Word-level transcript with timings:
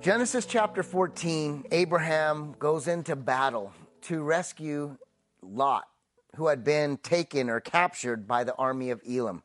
Genesis 0.00 0.46
chapter 0.46 0.82
14, 0.82 1.66
Abraham 1.72 2.54
goes 2.58 2.88
into 2.88 3.14
battle 3.14 3.70
to 4.00 4.22
rescue 4.22 4.96
Lot, 5.42 5.84
who 6.36 6.46
had 6.46 6.64
been 6.64 6.96
taken 6.96 7.50
or 7.50 7.60
captured 7.60 8.26
by 8.26 8.42
the 8.42 8.54
army 8.54 8.88
of 8.88 9.02
Elam. 9.06 9.42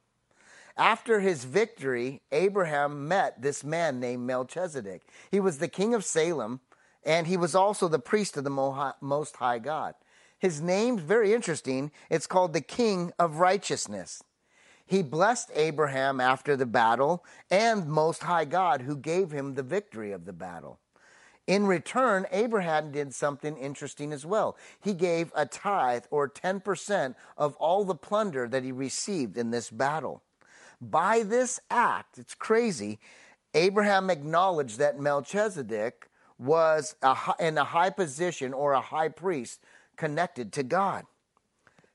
After 0.78 1.20
his 1.20 1.44
victory, 1.44 2.22
Abraham 2.32 3.06
met 3.06 3.42
this 3.42 3.66
man 3.66 4.00
named 4.00 4.26
Melchizedek. 4.26 5.02
He 5.30 5.42
was 5.42 5.58
the 5.58 5.68
king 5.68 5.94
of 5.94 6.06
Salem, 6.06 6.62
and 7.04 7.28
he 7.28 7.36
was 7.36 7.54
also 7.54 7.90
the 7.90 8.00
priest 8.00 8.38
of 8.38 8.46
the 8.46 8.94
Most 9.02 9.36
High 9.36 9.60
God. 9.60 9.96
His 10.40 10.62
name's 10.62 11.02
very 11.02 11.34
interesting. 11.34 11.92
It's 12.10 12.28
called 12.28 12.54
the 12.54 12.62
King 12.62 13.12
of 13.20 13.40
Righteousness. 13.40 14.24
He 14.86 15.02
blessed 15.02 15.52
Abraham 15.56 16.22
after 16.22 16.56
the 16.56 16.66
battle 16.66 17.26
and 17.50 17.88
Most 17.88 18.24
High 18.24 18.46
God 18.46 18.82
who 18.82 18.96
gave 18.96 19.32
him 19.32 19.54
the 19.56 19.64
victory 19.64 20.12
of 20.12 20.26
the 20.26 20.34
battle. 20.34 20.80
In 21.48 21.68
return, 21.68 22.26
Abraham 22.32 22.92
did 22.92 23.14
something 23.14 23.56
interesting 23.58 24.12
as 24.12 24.26
well. 24.26 24.58
He 24.80 24.94
gave 24.94 25.32
a 25.36 25.46
tithe 25.46 26.06
or 26.10 26.28
10% 26.28 27.16
of 27.38 27.56
all 27.58 27.86
the 27.86 27.96
plunder 27.96 28.48
that 28.48 28.64
he 28.64 28.72
received 28.72 29.38
in 29.38 29.52
this 29.52 29.70
battle. 29.70 30.24
By 30.82 31.24
this 31.24 31.60
act, 31.70 32.18
it's 32.18 32.34
crazy, 32.34 33.00
Abraham 33.54 34.10
acknowledged 34.10 34.80
that 34.80 35.00
Melchizedek 35.00 36.10
was 36.38 36.96
a, 37.02 37.16
in 37.40 37.58
a 37.58 37.64
high 37.64 37.92
position 37.92 38.54
or 38.54 38.74
a 38.74 38.82
high 38.82 39.10
priest 39.10 39.62
connected 39.96 40.52
to 40.54 40.64
God. 40.64 41.06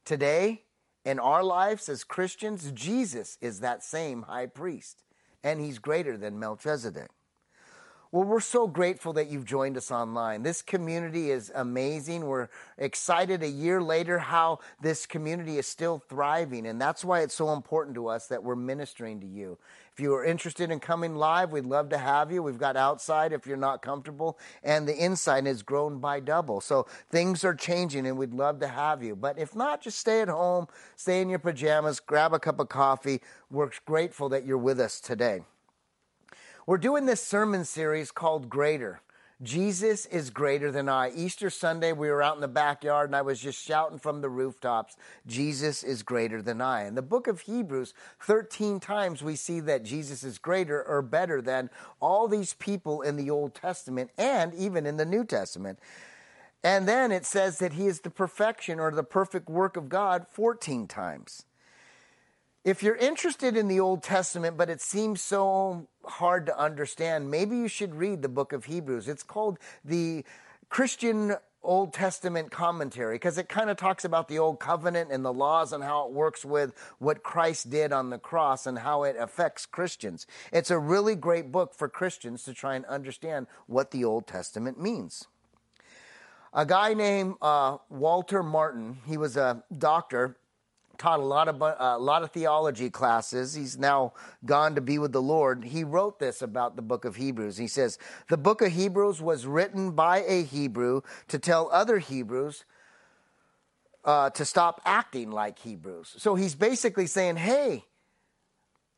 Today, 0.05 0.63
in 1.05 1.19
our 1.19 1.43
lives 1.43 1.89
as 1.89 2.05
Christians, 2.05 2.73
Jesus 2.73 3.39
is 3.41 3.61
that 3.61 3.83
same 3.83 4.23
high 4.23 4.47
priest, 4.47 5.03
and 5.43 5.61
he's 5.61 5.79
greater 5.79 6.17
than 6.17 6.39
Melchizedek. 6.39 7.11
Well, 8.13 8.25
we're 8.25 8.41
so 8.41 8.67
grateful 8.67 9.13
that 9.13 9.29
you've 9.29 9.45
joined 9.45 9.77
us 9.77 9.93
online. 9.93 10.43
This 10.43 10.63
community 10.63 11.31
is 11.31 11.53
amazing. 11.55 12.27
We're 12.27 12.49
excited 12.77 13.45
a 13.45 13.49
year 13.49 13.81
later 13.81 14.19
how 14.19 14.59
this 14.81 15.07
community 15.07 15.59
is 15.59 15.69
still 15.69 16.03
thriving, 16.09 16.67
and 16.67 16.81
that's 16.81 17.05
why 17.05 17.21
it's 17.21 17.37
so 17.37 17.53
important 17.53 17.95
to 17.95 18.09
us 18.09 18.27
that 18.27 18.43
we're 18.43 18.57
ministering 18.57 19.21
to 19.21 19.29
you. 19.29 19.59
If 19.93 20.01
you 20.01 20.13
are 20.15 20.25
interested 20.25 20.73
in 20.73 20.81
coming 20.81 21.15
live, 21.15 21.53
we'd 21.53 21.67
love 21.67 21.89
to 21.91 21.99
have 21.99 22.33
you. 22.33 22.43
We've 22.43 22.59
got 22.59 22.77
outside 22.77 23.33
if 23.33 23.47
you're 23.47 23.57
not 23.57 23.81
comfortable, 23.81 24.41
and 24.65 24.89
the 24.89 25.05
inside 25.05 25.47
has 25.47 25.63
grown 25.63 26.01
by 26.01 26.19
double. 26.19 26.61
So 26.61 26.89
things 27.13 27.45
are 27.45 27.55
changing, 27.55 28.09
and 28.09 28.19
we'd 28.19 28.35
love 28.35 28.59
to 28.59 28.67
have 28.67 29.05
you. 29.05 29.15
But 29.15 29.39
if 29.39 29.55
not, 29.55 29.83
just 29.83 30.01
stay 30.01 30.21
at 30.21 30.29
home, 30.29 30.67
stay 30.97 31.21
in 31.21 31.29
your 31.29 31.39
pajamas, 31.39 32.01
grab 32.01 32.33
a 32.33 32.41
cup 32.41 32.59
of 32.59 32.71
coffee. 32.71 33.21
We're 33.53 33.71
grateful 33.85 34.29
that 34.31 34.45
you're 34.45 34.59
with 34.59 34.81
us 34.81 34.99
today. 34.99 35.43
We're 36.71 36.79
doing 36.79 37.05
this 37.05 37.21
sermon 37.21 37.65
series 37.65 38.13
called 38.13 38.49
Greater. 38.49 39.01
Jesus 39.43 40.07
is 40.07 40.31
greater 40.31 40.71
than 40.71 40.89
I. 40.89 41.11
Easter 41.11 41.51
Sunday, 41.51 41.93
we 41.93 42.09
were 42.09 42.23
out 42.23 42.37
in 42.37 42.41
the 42.41 42.47
backyard 42.47 43.09
and 43.09 43.17
I 43.17 43.23
was 43.23 43.41
just 43.41 43.61
shouting 43.61 43.99
from 43.99 44.21
the 44.21 44.29
rooftops, 44.29 44.97
Jesus 45.27 45.83
is 45.83 46.05
greater 46.05 46.41
than 46.41 46.61
I. 46.61 46.85
In 46.87 46.95
the 46.95 47.03
book 47.03 47.27
of 47.27 47.41
Hebrews, 47.41 47.93
13 48.21 48.79
times 48.79 49.21
we 49.21 49.35
see 49.35 49.59
that 49.59 49.83
Jesus 49.83 50.23
is 50.23 50.39
greater 50.39 50.81
or 50.85 51.03
better 51.03 51.43
than 51.43 51.71
all 51.99 52.29
these 52.29 52.55
people 52.55 53.03
in 53.03 53.17
the 53.17 53.31
Old 53.31 53.53
Testament 53.53 54.13
and 54.17 54.55
even 54.55 54.87
in 54.87 54.97
the 54.97 55.05
New 55.05 55.25
Testament. 55.25 55.81
And 56.63 56.87
then 56.87 57.11
it 57.11 57.27
says 57.27 57.59
that 57.59 57.73
he 57.73 57.89
is 57.89 58.03
the 58.03 58.11
perfection 58.11 58.79
or 58.79 58.93
the 58.93 59.03
perfect 59.03 59.49
work 59.49 59.77
of 59.77 59.89
God 59.89 60.25
14 60.31 60.87
times. 60.87 61.47
If 62.63 62.83
you're 62.83 62.97
interested 62.97 63.57
in 63.57 63.69
the 63.69 63.81
Old 63.81 64.03
Testament, 64.03 64.59
but 64.59 64.69
it 64.69 64.83
seems 64.83 65.23
so 65.23 65.89
hard 66.05 66.45
to 66.47 66.59
understand, 66.59 67.31
maybe 67.31 67.57
you 67.57 67.69
should 67.69 67.95
read 67.95 68.21
the 68.21 68.29
book 68.29 68.53
of 68.53 68.67
Hebrews. 68.67 69.09
It's 69.09 69.23
called 69.23 69.59
the 69.83 70.27
Christian 70.69 71.37
Old 71.63 71.95
Testament 71.95 72.51
commentary 72.51 73.15
because 73.15 73.39
it 73.39 73.49
kind 73.49 73.71
of 73.71 73.79
talks 73.79 74.05
about 74.05 74.29
the 74.29 74.39
Old 74.39 74.61
Covenant 74.61 75.11
and 75.11 75.25
the 75.25 75.33
laws 75.33 75.73
and 75.73 75.83
how 75.83 76.07
it 76.07 76.13
works 76.13 76.45
with 76.45 76.75
what 76.99 77.23
Christ 77.23 77.71
did 77.71 77.93
on 77.93 78.11
the 78.11 78.19
cross 78.19 78.67
and 78.67 78.79
how 78.79 79.05
it 79.05 79.17
affects 79.19 79.65
Christians. 79.65 80.27
It's 80.53 80.71
a 80.71 80.79
really 80.79 81.15
great 81.15 81.51
book 81.51 81.75
for 81.75 81.89
Christians 81.89 82.45
to 82.45 82.53
try 82.53 82.75
and 82.75 82.85
understand 82.85 83.47
what 83.69 83.91
the 83.91 84.05
Old 84.05 84.27
Testament 84.27 84.79
means. 84.79 85.27
A 86.53 86.67
guy 86.67 86.93
named 86.93 87.37
uh, 87.41 87.79
Walter 87.89 88.43
Martin, 88.43 88.99
he 89.07 89.17
was 89.17 89.37
a 89.37 89.63
doctor 89.77 90.37
taught 91.01 91.19
a 91.19 91.25
lot 91.25 91.49
of 91.49 91.61
a 91.63 91.99
lot 91.99 92.23
of 92.23 92.31
theology 92.31 92.91
classes. 92.91 93.55
He's 93.55 93.79
now 93.79 94.13
gone 94.45 94.75
to 94.75 94.83
be 94.83 94.99
with 94.99 95.13
the 95.13 95.23
Lord. 95.23 95.65
He 95.65 95.83
wrote 95.83 96.19
this 96.19 96.43
about 96.43 96.77
the 96.77 96.83
book 96.83 97.07
of 97.07 97.17
Hebrews. 97.17 97.57
He 97.57 97.67
says, 97.67 97.99
"The 98.29 98.37
book 98.37 98.61
of 98.61 98.73
Hebrews 98.73 99.21
was 99.21 99.47
written 99.47 99.93
by 99.93 100.19
a 100.19 100.45
Hebrew 100.45 101.01
to 101.29 101.39
tell 101.39 101.71
other 101.73 101.99
Hebrews 101.99 102.65
uh, 104.05 104.29
to 104.31 104.45
stop 104.45 104.83
acting 104.85 105.31
like 105.31 105.59
Hebrews." 105.59 106.15
So 106.19 106.35
he's 106.35 106.55
basically 106.55 107.07
saying, 107.07 107.37
"Hey." 107.37 107.87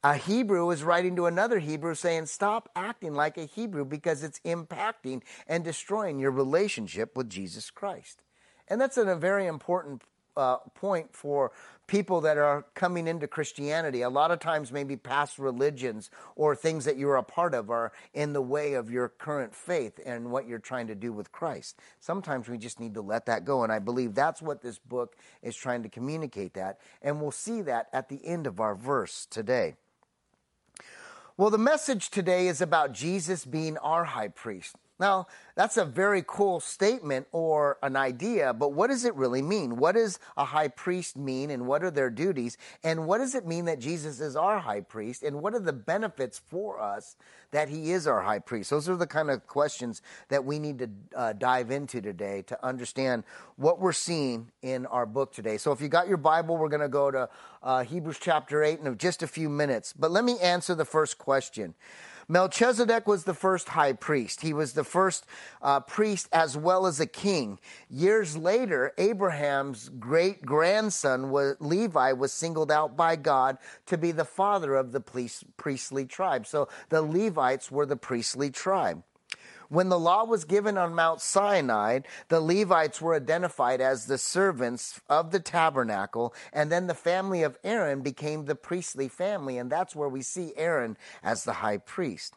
A 0.04 0.16
Hebrew 0.16 0.68
is 0.70 0.82
writing 0.82 1.14
to 1.14 1.26
another 1.26 1.60
Hebrew 1.60 1.94
saying, 1.94 2.26
Stop 2.26 2.68
acting 2.74 3.14
like 3.14 3.38
a 3.38 3.44
Hebrew 3.44 3.84
because 3.84 4.24
it's 4.24 4.40
impacting 4.40 5.22
and 5.46 5.62
destroying 5.62 6.18
your 6.18 6.32
relationship 6.32 7.16
with 7.16 7.30
Jesus 7.30 7.70
Christ. 7.70 8.20
And 8.66 8.80
that's 8.80 8.96
a 8.96 9.14
very 9.14 9.46
important 9.46 10.02
uh, 10.36 10.56
point 10.74 11.14
for 11.14 11.52
people 11.92 12.22
that 12.22 12.38
are 12.38 12.64
coming 12.72 13.06
into 13.06 13.28
Christianity. 13.28 14.00
A 14.00 14.08
lot 14.08 14.30
of 14.30 14.38
times, 14.38 14.72
maybe 14.72 14.96
past 14.96 15.38
religions 15.38 16.08
or 16.36 16.56
things 16.56 16.86
that 16.86 16.96
you're 16.96 17.16
a 17.16 17.22
part 17.22 17.52
of 17.52 17.68
are 17.68 17.92
in 18.14 18.32
the 18.32 18.40
way 18.40 18.72
of 18.72 18.90
your 18.90 19.10
current 19.10 19.54
faith 19.54 20.00
and 20.06 20.30
what 20.30 20.48
you're 20.48 20.58
trying 20.58 20.86
to 20.86 20.94
do 20.94 21.12
with 21.12 21.30
Christ. 21.32 21.78
Sometimes 22.00 22.48
we 22.48 22.56
just 22.56 22.80
need 22.80 22.94
to 22.94 23.02
let 23.02 23.26
that 23.26 23.44
go. 23.44 23.62
And 23.62 23.70
I 23.70 23.78
believe 23.78 24.14
that's 24.14 24.40
what 24.40 24.62
this 24.62 24.78
book 24.78 25.16
is 25.42 25.54
trying 25.54 25.82
to 25.82 25.90
communicate 25.90 26.54
that. 26.54 26.78
And 27.02 27.20
we'll 27.20 27.30
see 27.30 27.60
that 27.60 27.88
at 27.92 28.08
the 28.08 28.26
end 28.26 28.46
of 28.46 28.58
our 28.58 28.74
verse 28.74 29.26
today. 29.26 29.74
Well, 31.36 31.50
the 31.50 31.58
message 31.58 32.08
today 32.08 32.48
is 32.48 32.62
about 32.62 32.94
Jesus 32.94 33.44
being 33.44 33.76
our 33.76 34.04
high 34.04 34.28
priest. 34.28 34.76
Now, 35.02 35.26
that's 35.56 35.78
a 35.78 35.84
very 35.84 36.22
cool 36.24 36.60
statement 36.60 37.26
or 37.32 37.76
an 37.82 37.96
idea, 37.96 38.54
but 38.54 38.72
what 38.72 38.86
does 38.86 39.04
it 39.04 39.16
really 39.16 39.42
mean? 39.42 39.74
What 39.74 39.96
does 39.96 40.20
a 40.36 40.44
high 40.44 40.68
priest 40.68 41.16
mean 41.16 41.50
and 41.50 41.66
what 41.66 41.82
are 41.82 41.90
their 41.90 42.08
duties? 42.08 42.56
And 42.84 43.04
what 43.04 43.18
does 43.18 43.34
it 43.34 43.44
mean 43.44 43.64
that 43.64 43.80
Jesus 43.80 44.20
is 44.20 44.36
our 44.36 44.60
high 44.60 44.82
priest? 44.82 45.24
And 45.24 45.42
what 45.42 45.54
are 45.54 45.58
the 45.58 45.72
benefits 45.72 46.38
for 46.38 46.80
us 46.80 47.16
that 47.50 47.68
he 47.68 47.90
is 47.90 48.06
our 48.06 48.20
high 48.20 48.38
priest? 48.38 48.70
Those 48.70 48.88
are 48.88 48.94
the 48.94 49.08
kind 49.08 49.28
of 49.28 49.44
questions 49.48 50.02
that 50.28 50.44
we 50.44 50.60
need 50.60 50.78
to 50.78 50.90
uh, 51.16 51.32
dive 51.32 51.72
into 51.72 52.00
today 52.00 52.42
to 52.42 52.64
understand 52.64 53.24
what 53.56 53.80
we're 53.80 53.90
seeing 53.90 54.52
in 54.62 54.86
our 54.86 55.04
book 55.04 55.32
today. 55.32 55.56
So 55.56 55.72
if 55.72 55.80
you 55.80 55.88
got 55.88 56.06
your 56.06 56.16
Bible, 56.16 56.56
we're 56.56 56.68
going 56.68 56.80
to 56.80 56.88
go 56.88 57.10
to 57.10 57.28
uh, 57.60 57.82
Hebrews 57.82 58.18
chapter 58.20 58.62
8 58.62 58.78
in 58.78 58.98
just 58.98 59.24
a 59.24 59.26
few 59.26 59.48
minutes. 59.48 59.92
But 59.92 60.12
let 60.12 60.22
me 60.22 60.38
answer 60.38 60.76
the 60.76 60.84
first 60.84 61.18
question. 61.18 61.74
Melchizedek 62.32 63.06
was 63.06 63.24
the 63.24 63.34
first 63.34 63.68
high 63.68 63.92
priest. 63.92 64.40
He 64.40 64.54
was 64.54 64.72
the 64.72 64.84
first 64.84 65.26
uh, 65.60 65.80
priest 65.80 66.30
as 66.32 66.56
well 66.56 66.86
as 66.86 66.98
a 66.98 67.06
king. 67.06 67.58
Years 67.90 68.38
later, 68.38 68.94
Abraham's 68.96 69.90
great 69.90 70.40
grandson, 70.40 71.30
Levi, 71.60 72.12
was 72.12 72.32
singled 72.32 72.72
out 72.72 72.96
by 72.96 73.16
God 73.16 73.58
to 73.84 73.98
be 73.98 74.12
the 74.12 74.24
father 74.24 74.74
of 74.74 74.92
the 74.92 75.00
priestly 75.58 76.06
tribe. 76.06 76.46
So 76.46 76.70
the 76.88 77.02
Levites 77.02 77.70
were 77.70 77.84
the 77.84 77.96
priestly 77.96 78.48
tribe. 78.48 79.02
When 79.72 79.88
the 79.88 79.98
law 79.98 80.24
was 80.24 80.44
given 80.44 80.76
on 80.76 80.94
Mount 80.94 81.22
Sinai, 81.22 82.00
the 82.28 82.42
Levites 82.42 83.00
were 83.00 83.14
identified 83.14 83.80
as 83.80 84.04
the 84.04 84.18
servants 84.18 85.00
of 85.08 85.30
the 85.30 85.40
tabernacle, 85.40 86.34
and 86.52 86.70
then 86.70 86.88
the 86.88 86.94
family 86.94 87.42
of 87.42 87.56
Aaron 87.64 88.02
became 88.02 88.44
the 88.44 88.54
priestly 88.54 89.08
family, 89.08 89.56
and 89.56 89.72
that's 89.72 89.96
where 89.96 90.10
we 90.10 90.20
see 90.20 90.52
Aaron 90.58 90.98
as 91.22 91.44
the 91.44 91.54
high 91.54 91.78
priest. 91.78 92.34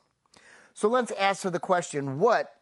So 0.73 0.87
let's 0.87 1.11
answer 1.11 1.49
the 1.49 1.59
question 1.59 2.19
what 2.19 2.55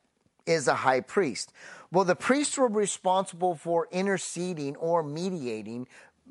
is 0.48 0.68
a 0.68 0.74
high 0.74 1.02
priest? 1.02 1.54
Well, 1.92 2.04
the 2.04 2.16
priests 2.16 2.58
were 2.58 2.68
responsible 2.68 3.54
for 3.54 3.88
interceding 3.92 4.76
or 4.78 5.04
mediating 5.04 5.88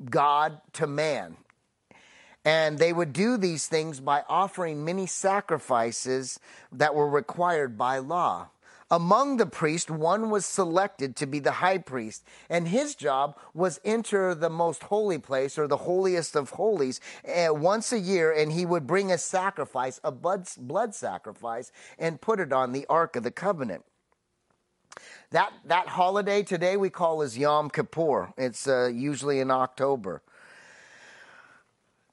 God 0.09 0.59
to 0.73 0.85
man. 0.85 1.37
And 2.45 2.77
they 2.77 2.91
would 2.91 3.13
do 3.13 3.37
these 3.37 3.67
things 3.67 3.99
by 3.99 4.23
offering 4.27 4.83
many 4.83 5.05
sacrifices 5.07 6.39
that 6.71 6.93
were 6.93 7.09
required 7.09 7.77
by 7.77 7.99
law. 7.99 8.49
Among 8.91 9.37
the 9.37 9.47
priests, 9.47 9.89
one 9.89 10.29
was 10.29 10.45
selected 10.45 11.15
to 11.15 11.25
be 11.25 11.39
the 11.39 11.53
high 11.53 11.79
priest, 11.79 12.23
and 12.47 12.67
his 12.67 12.93
job 12.93 13.35
was 13.53 13.79
enter 13.83 14.35
the 14.35 14.51
most 14.51 14.83
holy 14.83 15.17
place 15.17 15.57
or 15.57 15.67
the 15.67 15.77
holiest 15.77 16.35
of 16.35 16.51
holies 16.51 17.01
uh, 17.27 17.53
once 17.53 17.91
a 17.91 17.97
year, 17.97 18.31
and 18.31 18.51
he 18.51 18.67
would 18.67 18.85
bring 18.85 19.11
a 19.11 19.17
sacrifice, 19.17 19.99
a 20.03 20.11
blood, 20.11 20.47
blood 20.59 20.93
sacrifice, 20.93 21.71
and 21.97 22.21
put 22.21 22.39
it 22.39 22.53
on 22.53 22.71
the 22.71 22.85
Ark 22.87 23.15
of 23.15 23.23
the 23.23 23.31
Covenant. 23.31 23.83
That, 25.31 25.53
that 25.65 25.87
holiday 25.87 26.43
today 26.43 26.77
we 26.77 26.91
call 26.91 27.23
is 27.23 27.35
Yom 27.35 27.71
Kippur. 27.71 28.31
It's 28.37 28.67
uh, 28.67 28.91
usually 28.93 29.39
in 29.39 29.49
October. 29.49 30.21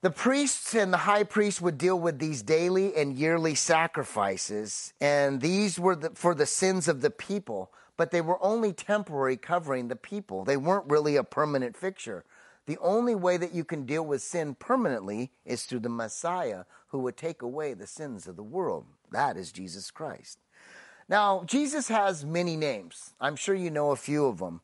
The 0.03 0.11
priests 0.11 0.75
and 0.75 0.95
the 0.95 0.99
high 0.99 1.25
priest 1.25 1.61
would 1.61 1.77
deal 1.77 2.01
with 2.01 2.19
these 2.19 2.41
daily 2.43 2.97
and 2.97 3.19
yearly 3.19 3.55
sacrifices, 3.55 4.95
and 4.99 5.43
these 5.43 5.79
were 5.79 5.95
the, 5.95 6.11
for 6.15 6.35
the 6.35 6.47
sins 6.47 6.89
of 6.89 7.03
the 7.03 7.11
people, 7.11 7.71
but 7.99 8.11
they 8.11 8.23
were 8.23 8.43
only 8.43 8.73
temporary 8.73 9.37
covering 9.37 9.89
the 9.89 9.97
people. 9.97 10.43
They 10.47 10.57
weren't 10.57 10.91
really 10.91 11.17
a 11.17 11.23
permanent 11.25 11.77
fixture. 11.77 12.25
The 12.65 12.79
only 12.79 13.15
way 13.15 13.37
that 13.37 13.53
you 13.53 13.63
can 13.63 13.85
deal 13.85 14.03
with 14.03 14.23
sin 14.23 14.55
permanently 14.55 15.33
is 15.45 15.65
through 15.65 15.81
the 15.81 15.91
Messiah 15.91 16.65
who 16.89 17.01
would 17.01 17.19
take 17.19 17.43
away 17.43 17.75
the 17.75 17.87
sins 17.87 18.27
of 18.27 18.37
the 18.37 18.43
world. 18.43 18.87
That 19.11 19.37
is 19.37 19.53
Jesus 19.53 19.91
Christ. 19.91 20.39
Now, 21.11 21.45
Jesus 21.45 21.89
has 21.89 22.25
many 22.25 22.57
names. 22.57 23.13
I'm 23.21 23.37
sure 23.37 23.55
you 23.55 23.71
know 23.71 23.91
a 23.91 23.97
few 23.97 24.25
of 24.25 24.39
them 24.39 24.63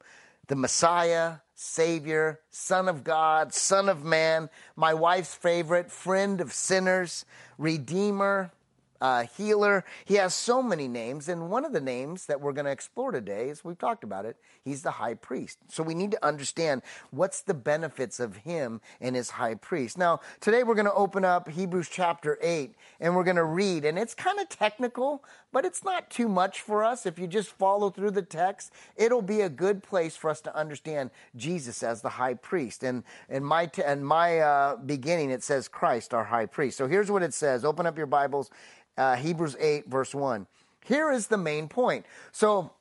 the 0.49 0.57
Messiah, 0.57 1.37
Savior, 1.55 2.41
Son 2.51 2.89
of 2.89 3.03
God, 3.03 3.53
Son 3.55 3.89
of 3.89 4.05
Man, 4.05 4.51
my 4.77 4.95
wife's 4.95 5.35
favorite, 5.35 5.91
friend 5.91 6.41
of 6.41 6.53
sinners, 6.53 7.25
Redeemer, 7.59 8.53
uh, 9.01 9.25
healer. 9.37 9.85
He 10.05 10.15
has 10.15 10.35
so 10.35 10.63
many 10.63 10.89
names, 10.89 11.29
and 11.29 11.51
one 11.51 11.65
of 11.65 11.73
the 11.73 11.81
names 11.81 12.27
that 12.27 12.41
we're 12.41 12.53
going 12.53 12.65
to 12.65 12.71
explore 12.71 13.13
today 13.13 13.49
is 13.49 13.65
we've 13.65 13.79
talked 13.79 14.05
about 14.05 14.25
it. 14.25 14.37
He's 14.65 14.83
the 14.83 14.93
high 14.93 15.15
priest. 15.15 15.59
So 15.69 15.83
we 15.83 15.95
need 15.95 16.11
to 16.11 16.27
understand 16.27 16.83
what's 17.11 17.41
the 17.41 17.55
benefits 17.55 18.19
of 18.21 18.39
him 18.39 18.81
and 19.01 19.15
his 19.15 19.31
high 19.31 19.55
priest. 19.55 19.97
Now, 19.99 20.21
today 20.41 20.63
we're 20.63 20.75
going 20.75 20.87
to 20.87 20.95
open 20.95 21.25
up 21.25 21.49
Hebrews 21.49 21.89
chapter 21.89 22.39
8 22.43 22.75
and 23.01 23.15
we're 23.15 23.25
going 23.25 23.37
to 23.37 23.45
read, 23.45 23.85
and 23.85 23.99
it's 23.99 24.15
kind 24.15 24.41
of 24.41 24.49
technical, 24.49 25.25
but 25.53 25.65
it's 25.65 25.85
not 25.85 26.11
too 26.11 26.29
much 26.29 26.61
for 26.61 26.85
us. 26.85 27.07
If 27.07 27.19
you 27.19 27.27
just 27.27 27.51
follow 27.51 27.91
through 27.91 28.11
the 28.11 28.23
text, 28.23 28.73
it'll 28.97 29.23
be 29.23 29.41
a 29.41 29.49
good 29.49 29.83
place 29.83 30.17
for 30.17 30.31
us 30.31 30.41
to 30.43 30.57
understand 30.57 31.11
Jesus 31.37 31.83
as 31.83 32.03
the 32.03 32.09
high 32.09 32.35
priest. 32.35 32.83
And 32.83 33.05
in 33.29 33.45
my, 33.45 33.67
t- 33.67 33.83
in 33.87 34.05
my 34.05 34.41
uh, 34.41 34.77
beginning, 34.77 35.31
it 35.31 35.43
says 35.43 35.69
Christ, 35.69 36.13
our 36.13 36.25
high 36.25 36.47
priest. 36.47 36.77
So 36.77 36.87
here's 36.87 37.11
what 37.11 37.23
it 37.23 37.35
says. 37.35 37.65
Open 37.65 37.87
up 37.87 37.97
your 37.97 38.07
Bibles 38.07 38.51
uh, 38.97 39.17
Hebrews 39.17 39.57
8, 39.59 39.89
verse 39.89 40.15
1. 40.15 40.47
Here 40.85 41.11
is 41.11 41.27
the 41.27 41.37
main 41.37 41.69
point. 41.69 42.07
So 42.33 42.73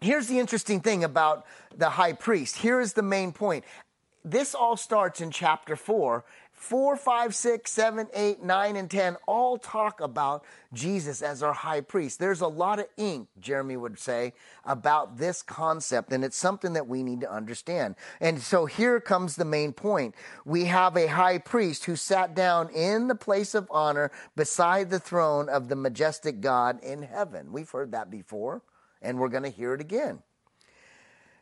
here's 0.00 0.28
the 0.28 0.38
interesting 0.38 0.80
thing 0.80 1.04
about 1.04 1.44
the 1.76 1.90
high 1.90 2.12
priest. 2.12 2.56
Here 2.56 2.80
is 2.80 2.92
the 2.92 3.02
main 3.02 3.32
point. 3.32 3.64
This 4.24 4.54
all 4.54 4.76
starts 4.76 5.20
in 5.20 5.30
chapter 5.30 5.76
4, 5.76 6.24
4, 6.60 6.94
5, 6.94 7.34
6, 7.34 7.72
7, 7.72 8.06
8, 8.12 8.42
9, 8.42 8.76
and 8.76 8.90
10 8.90 9.16
all 9.26 9.56
talk 9.56 10.02
about 10.02 10.44
Jesus 10.74 11.22
as 11.22 11.42
our 11.42 11.54
high 11.54 11.80
priest. 11.80 12.18
There's 12.18 12.42
a 12.42 12.46
lot 12.46 12.78
of 12.78 12.86
ink, 12.98 13.28
Jeremy 13.40 13.78
would 13.78 13.98
say, 13.98 14.34
about 14.66 15.16
this 15.16 15.40
concept, 15.40 16.12
and 16.12 16.22
it's 16.22 16.36
something 16.36 16.74
that 16.74 16.86
we 16.86 17.02
need 17.02 17.22
to 17.22 17.32
understand. 17.32 17.94
And 18.20 18.42
so 18.42 18.66
here 18.66 19.00
comes 19.00 19.36
the 19.36 19.44
main 19.46 19.72
point. 19.72 20.14
We 20.44 20.66
have 20.66 20.98
a 20.98 21.06
high 21.06 21.38
priest 21.38 21.86
who 21.86 21.96
sat 21.96 22.34
down 22.34 22.68
in 22.68 23.08
the 23.08 23.14
place 23.14 23.54
of 23.54 23.66
honor 23.70 24.10
beside 24.36 24.90
the 24.90 25.00
throne 25.00 25.48
of 25.48 25.68
the 25.68 25.76
majestic 25.76 26.42
God 26.42 26.84
in 26.84 27.02
heaven. 27.02 27.52
We've 27.52 27.70
heard 27.70 27.92
that 27.92 28.10
before, 28.10 28.60
and 29.00 29.18
we're 29.18 29.28
going 29.28 29.44
to 29.44 29.48
hear 29.48 29.72
it 29.72 29.80
again. 29.80 30.22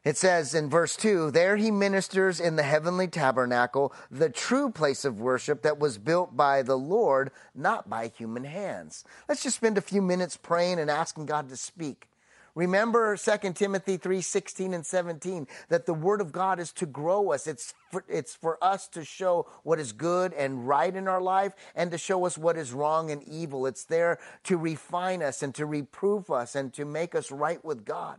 It 0.05 0.17
says 0.17 0.55
in 0.55 0.71
verse 0.71 0.97
2 0.97 1.31
There 1.33 1.57
he 1.57 1.71
ministers 1.71 2.41
in 2.41 2.57
the 2.57 2.63
heavenly 2.63 3.09
tabernacle, 3.09 3.93
the 4.11 4.31
true 4.31 4.71
place 4.71 5.05
of 5.05 5.21
worship 5.21 5.63
that 5.63 5.79
was 5.79 5.99
built 5.99 6.37
by 6.37 6.63
the 6.63 6.79
Lord, 6.79 7.31
not 7.55 7.91
by 7.91 8.09
human 8.09 8.45
hands. 8.45 9.05
Let's 9.29 9.43
just 9.43 9.57
spend 9.57 9.77
a 9.77 9.83
few 9.83 10.01
minutes 10.01 10.37
praying 10.37 10.79
and 10.79 10.91
asking 10.91 11.27
God 11.27 11.49
to 11.49 11.57
speak. 11.57 12.09
Remember 12.55 13.17
2 13.17 13.53
Timothy 13.53 13.99
3 13.99 14.21
16 14.21 14.75
and 14.75 14.85
17 14.85 15.47
that 15.69 15.87
the 15.87 15.95
Word 15.95 16.21
of 16.21 16.33
God 16.33 16.59
is 16.59 16.73
to 16.73 16.87
grow 16.87 17.33
us. 17.33 17.47
It's 17.47 17.73
for, 17.91 18.05
it's 18.09 18.35
for 18.35 18.59
us 18.63 18.89
to 18.89 19.05
show 19.05 19.47
what 19.63 19.79
is 19.79 19.93
good 19.93 20.33
and 20.33 20.67
right 20.67 20.95
in 20.95 21.07
our 21.07 21.21
life 21.21 21.53
and 21.77 21.93
to 21.93 21.99
show 21.99 22.25
us 22.25 22.37
what 22.37 22.57
is 22.57 22.73
wrong 22.73 23.13
and 23.13 23.23
evil. 23.23 23.67
It's 23.67 23.85
there 23.85 24.19
to 24.45 24.57
refine 24.57 25.23
us 25.23 25.43
and 25.43 25.55
to 25.55 25.67
reprove 25.67 26.31
us 26.31 26.57
and 26.57 26.73
to 26.75 26.85
make 26.85 27.15
us 27.15 27.31
right 27.31 27.65
with 27.65 27.85
God. 27.85 28.19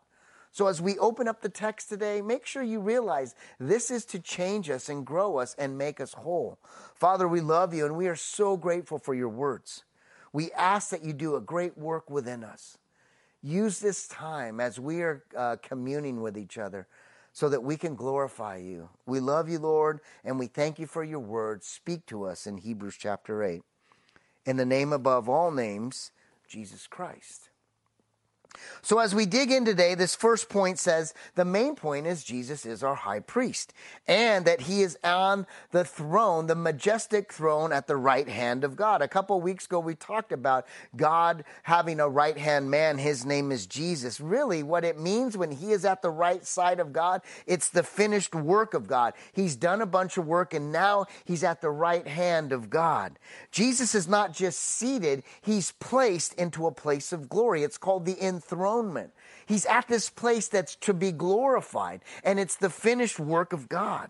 So, 0.51 0.67
as 0.67 0.81
we 0.81 0.97
open 0.97 1.27
up 1.27 1.41
the 1.41 1.49
text 1.49 1.89
today, 1.89 2.21
make 2.21 2.45
sure 2.45 2.63
you 2.63 2.79
realize 2.79 3.35
this 3.59 3.91
is 3.91 4.03
to 4.05 4.19
change 4.19 4.69
us 4.69 4.89
and 4.89 5.05
grow 5.05 5.37
us 5.37 5.55
and 5.59 5.77
make 5.77 6.01
us 6.01 6.13
whole. 6.13 6.57
Father, 6.95 7.27
we 7.27 7.39
love 7.39 7.73
you 7.73 7.85
and 7.85 7.95
we 7.95 8.07
are 8.07 8.15
so 8.15 8.57
grateful 8.57 8.97
for 8.97 9.13
your 9.13 9.29
words. 9.29 9.83
We 10.33 10.51
ask 10.53 10.89
that 10.89 11.03
you 11.03 11.13
do 11.13 11.35
a 11.35 11.41
great 11.41 11.77
work 11.77 12.09
within 12.09 12.43
us. 12.43 12.77
Use 13.41 13.79
this 13.79 14.07
time 14.07 14.59
as 14.59 14.79
we 14.79 15.01
are 15.01 15.23
uh, 15.35 15.57
communing 15.61 16.21
with 16.21 16.37
each 16.37 16.57
other 16.57 16.87
so 17.31 17.47
that 17.49 17.63
we 17.63 17.77
can 17.77 17.95
glorify 17.95 18.57
you. 18.57 18.89
We 19.05 19.19
love 19.19 19.49
you, 19.49 19.59
Lord, 19.59 20.01
and 20.25 20.37
we 20.37 20.47
thank 20.47 20.79
you 20.79 20.87
for 20.87 21.03
your 21.03 21.19
word. 21.19 21.63
Speak 21.63 22.05
to 22.07 22.25
us 22.25 22.45
in 22.45 22.57
Hebrews 22.57 22.97
chapter 22.99 23.43
8. 23.43 23.61
In 24.45 24.57
the 24.57 24.65
name 24.65 24.91
above 24.91 25.29
all 25.29 25.51
names, 25.51 26.11
Jesus 26.47 26.87
Christ. 26.87 27.49
So, 28.81 28.99
as 28.99 29.13
we 29.13 29.25
dig 29.25 29.51
in 29.51 29.65
today, 29.65 29.95
this 29.95 30.15
first 30.15 30.49
point 30.49 30.79
says 30.79 31.13
the 31.35 31.45
main 31.45 31.75
point 31.75 32.07
is 32.07 32.23
Jesus 32.23 32.65
is 32.65 32.83
our 32.83 32.95
high 32.95 33.19
priest 33.19 33.73
and 34.07 34.45
that 34.45 34.61
he 34.61 34.81
is 34.81 34.97
on 35.03 35.45
the 35.71 35.83
throne, 35.83 36.47
the 36.47 36.55
majestic 36.55 37.31
throne 37.33 37.71
at 37.73 37.87
the 37.87 37.95
right 37.95 38.27
hand 38.27 38.63
of 38.63 38.75
God. 38.75 39.01
A 39.01 39.07
couple 39.07 39.39
weeks 39.41 39.65
ago, 39.65 39.79
we 39.79 39.95
talked 39.95 40.31
about 40.31 40.65
God 40.95 41.43
having 41.63 41.99
a 41.99 42.09
right 42.09 42.37
hand 42.37 42.71
man. 42.71 42.97
His 42.97 43.25
name 43.25 43.51
is 43.51 43.65
Jesus. 43.65 44.19
Really, 44.19 44.63
what 44.63 44.83
it 44.83 44.99
means 44.99 45.37
when 45.37 45.51
he 45.51 45.71
is 45.71 45.85
at 45.85 46.01
the 46.01 46.11
right 46.11 46.45
side 46.45 46.79
of 46.79 46.93
God, 46.93 47.21
it's 47.45 47.69
the 47.69 47.83
finished 47.83 48.33
work 48.33 48.73
of 48.73 48.87
God. 48.87 49.13
He's 49.33 49.55
done 49.55 49.81
a 49.81 49.85
bunch 49.85 50.17
of 50.17 50.27
work 50.27 50.53
and 50.53 50.71
now 50.71 51.05
he's 51.25 51.43
at 51.43 51.61
the 51.61 51.69
right 51.69 52.07
hand 52.07 52.51
of 52.51 52.69
God. 52.69 53.19
Jesus 53.51 53.95
is 53.95 54.07
not 54.07 54.33
just 54.33 54.59
seated, 54.59 55.23
he's 55.41 55.71
placed 55.73 56.33
into 56.35 56.67
a 56.67 56.71
place 56.71 57.11
of 57.11 57.29
glory. 57.29 57.63
It's 57.63 57.77
called 57.77 58.05
the 58.05 58.21
enthronement. 58.21 58.48
He's 59.45 59.65
at 59.65 59.87
this 59.87 60.09
place 60.09 60.47
that's 60.47 60.75
to 60.77 60.93
be 60.93 61.11
glorified, 61.11 62.01
and 62.23 62.39
it's 62.39 62.55
the 62.55 62.69
finished 62.69 63.19
work 63.19 63.53
of 63.53 63.69
God. 63.69 64.09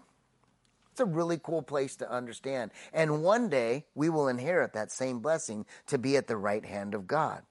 It's 0.92 1.00
a 1.00 1.06
really 1.06 1.40
cool 1.42 1.62
place 1.62 1.96
to 1.98 2.12
understand. 2.12 2.72
And 2.92 3.24
one 3.24 3.48
day 3.48 3.86
we 3.96 4.10
will 4.10 4.28
inherit 4.28 4.74
that 4.74 4.92
same 4.92 5.20
blessing 5.20 5.66
to 5.88 5.98
be 5.98 6.18
at 6.18 6.28
the 6.28 6.36
right 6.36 6.66
hand 6.66 6.94
of 6.94 7.08
God. 7.08 7.44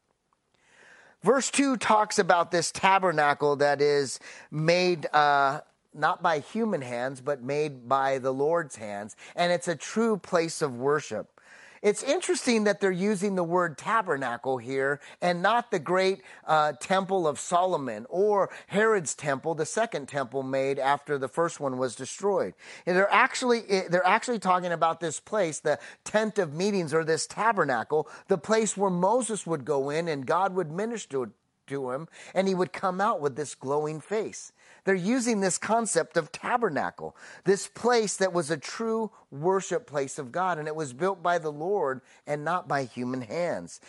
Verse 1.22 1.50
2 1.50 1.78
talks 1.78 2.18
about 2.18 2.50
this 2.50 2.70
tabernacle 2.70 3.56
that 3.56 3.80
is 3.80 4.20
made 4.50 5.06
uh, 5.12 5.62
not 5.94 6.22
by 6.22 6.38
human 6.40 6.82
hands, 6.82 7.20
but 7.20 7.42
made 7.42 7.88
by 7.88 8.18
the 8.18 8.32
Lord's 8.32 8.76
hands. 8.76 9.16
And 9.34 9.52
it's 9.52 9.68
a 9.68 9.76
true 9.76 10.16
place 10.16 10.62
of 10.62 10.76
worship. 10.76 11.37
It's 11.82 12.02
interesting 12.02 12.64
that 12.64 12.80
they're 12.80 12.90
using 12.90 13.34
the 13.34 13.44
word 13.44 13.78
tabernacle 13.78 14.58
here 14.58 15.00
and 15.20 15.42
not 15.42 15.70
the 15.70 15.78
great 15.78 16.22
uh, 16.46 16.72
temple 16.72 17.26
of 17.26 17.38
Solomon 17.38 18.06
or 18.08 18.50
Herod's 18.66 19.14
temple, 19.14 19.54
the 19.54 19.66
second 19.66 20.08
temple 20.08 20.42
made 20.42 20.78
after 20.78 21.18
the 21.18 21.28
first 21.28 21.60
one 21.60 21.78
was 21.78 21.94
destroyed. 21.94 22.54
And 22.86 22.96
they're 22.96 23.12
actually 23.12 23.62
eh, 23.68 23.88
they're 23.88 24.06
actually 24.06 24.38
talking 24.38 24.72
about 24.72 25.00
this 25.00 25.20
place, 25.20 25.60
the 25.60 25.78
tent 26.04 26.38
of 26.38 26.52
meetings 26.52 26.92
or 26.92 27.04
this 27.04 27.26
tabernacle, 27.26 28.08
the 28.28 28.38
place 28.38 28.76
where 28.76 28.90
Moses 28.90 29.46
would 29.46 29.64
go 29.64 29.90
in 29.90 30.08
and 30.08 30.26
God 30.26 30.54
would 30.54 30.70
minister 30.70 31.30
to 31.68 31.90
him 31.90 32.08
and 32.34 32.48
he 32.48 32.54
would 32.54 32.72
come 32.72 33.00
out 33.00 33.20
with 33.20 33.36
this 33.36 33.54
glowing 33.54 34.00
face. 34.00 34.52
They're 34.88 34.94
using 34.94 35.40
this 35.40 35.58
concept 35.58 36.16
of 36.16 36.32
tabernacle, 36.32 37.14
this 37.44 37.66
place 37.68 38.16
that 38.16 38.32
was 38.32 38.50
a 38.50 38.56
true 38.56 39.10
worship 39.30 39.86
place 39.86 40.18
of 40.18 40.32
God, 40.32 40.56
and 40.56 40.66
it 40.66 40.74
was 40.74 40.94
built 40.94 41.22
by 41.22 41.36
the 41.36 41.52
Lord 41.52 42.00
and 42.26 42.42
not 42.42 42.68
by 42.68 42.84
human 42.84 43.20
hands. 43.20 43.82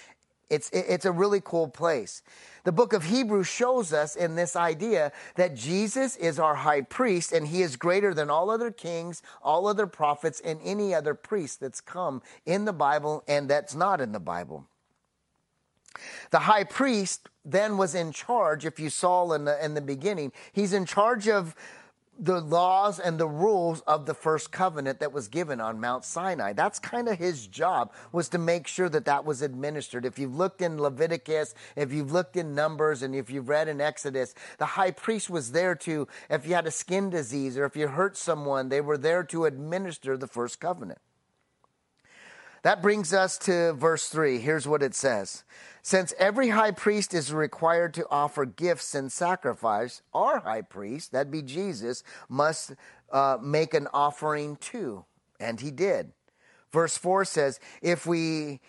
It's, 0.50 0.70
it's 0.74 1.06
a 1.06 1.14
really 1.14 1.40
cool 1.42 1.70
place. 1.70 2.22
The 2.66 2.74
book 2.74 2.92
of 2.92 3.06
Hebrews 3.06 3.48
shows 3.48 3.94
us 3.94 4.18
in 4.18 4.36
this 4.36 4.58
idea 4.58 5.14
that 5.36 5.56
Jesus 5.56 6.18
is 6.18 6.38
our 6.38 6.56
high 6.56 6.82
priest 6.82 7.32
and 7.32 7.48
he 7.48 7.62
is 7.62 7.78
greater 7.78 8.14
than 8.14 8.30
all 8.30 8.50
other 8.50 8.70
kings, 8.70 9.22
all 9.42 9.68
other 9.68 9.88
prophets, 9.88 10.42
and 10.42 10.60
any 10.66 10.94
other 10.94 11.14
priest 11.14 11.62
that's 11.62 11.80
come 11.80 12.22
in 12.46 12.66
the 12.66 12.74
Bible 12.74 13.24
and 13.26 13.50
that's 13.50 13.74
not 13.74 14.02
in 14.02 14.12
the 14.12 14.20
Bible. 14.20 14.68
The 16.32 16.40
high 16.40 16.64
priest 16.64 17.30
then 17.46 17.78
was 17.78 17.96
in 17.96 18.12
charge, 18.12 18.66
if 18.66 18.80
you 18.80 18.90
saw 18.90 19.32
in 19.32 19.46
the, 19.46 19.64
in 19.64 19.74
the 19.74 19.82
beginning, 19.82 20.32
he's 20.54 20.74
in 20.74 20.86
charge 20.86 21.28
of 21.28 21.56
the 22.22 22.42
laws 22.42 23.00
and 23.00 23.18
the 23.18 23.28
rules 23.28 23.80
of 23.82 24.06
the 24.06 24.14
first 24.14 24.52
covenant 24.52 25.00
that 25.00 25.14
was 25.14 25.30
given 25.30 25.62
on 25.62 25.80
Mount 25.80 26.04
Sinai. 26.04 26.52
That's 26.52 26.78
kind 26.78 27.08
of 27.08 27.18
his 27.18 27.48
job 27.48 27.94
was 28.12 28.28
to 28.30 28.38
make 28.38 28.68
sure 28.68 28.90
that 28.90 29.06
that 29.06 29.24
was 29.24 29.42
administered. 29.42 30.06
If 30.06 30.20
you've 30.20 30.36
looked 30.36 30.62
in 30.62 30.82
Leviticus, 30.82 31.56
if 31.78 31.94
you've 31.94 32.12
looked 32.12 32.36
in 32.36 32.54
Numbers, 32.54 33.04
and 33.04 33.16
if 33.16 33.30
you've 33.30 33.48
read 33.48 33.70
in 33.70 33.80
Exodus, 33.80 34.36
the 34.58 34.66
high 34.66 34.92
priest 34.92 35.30
was 35.30 35.54
there 35.54 35.76
to, 35.76 36.08
if 36.30 36.46
you 36.46 36.56
had 36.56 36.68
a 36.68 36.72
skin 36.72 37.10
disease 37.10 37.58
or 37.58 37.64
if 37.64 37.78
you 37.78 37.88
hurt 37.88 38.18
someone, 38.18 38.68
they 38.68 38.82
were 38.82 38.98
there 38.98 39.24
to 39.24 39.46
administer 39.46 40.18
the 40.18 40.28
first 40.28 40.60
covenant. 40.60 41.00
That 42.64 42.82
brings 42.82 43.14
us 43.14 43.38
to 43.40 43.74
verse 43.74 44.08
3. 44.10 44.40
Here's 44.40 44.68
what 44.68 44.84
it 44.84 44.94
says 44.94 45.44
Since 45.82 46.14
every 46.18 46.50
high 46.50 46.72
priest 46.72 47.14
is 47.14 47.34
required 47.34 47.94
to 47.96 48.08
offer 48.10 48.46
gifts 48.46 48.96
and 48.96 49.12
sacrifice, 49.12 50.02
our 50.14 50.40
high 50.40 50.62
priest, 50.62 51.12
that'd 51.12 51.32
be 51.32 51.42
Jesus, 51.42 52.04
must 52.28 52.74
uh, 53.12 53.38
make 53.42 53.74
an 53.74 53.88
offering 53.94 54.58
too. 54.58 55.06
And 55.40 55.60
he 55.60 55.72
did. 55.72 56.12
Verse 56.72 56.98
4 56.98 57.26
says, 57.26 57.60
If 57.82 58.06
we 58.06 58.60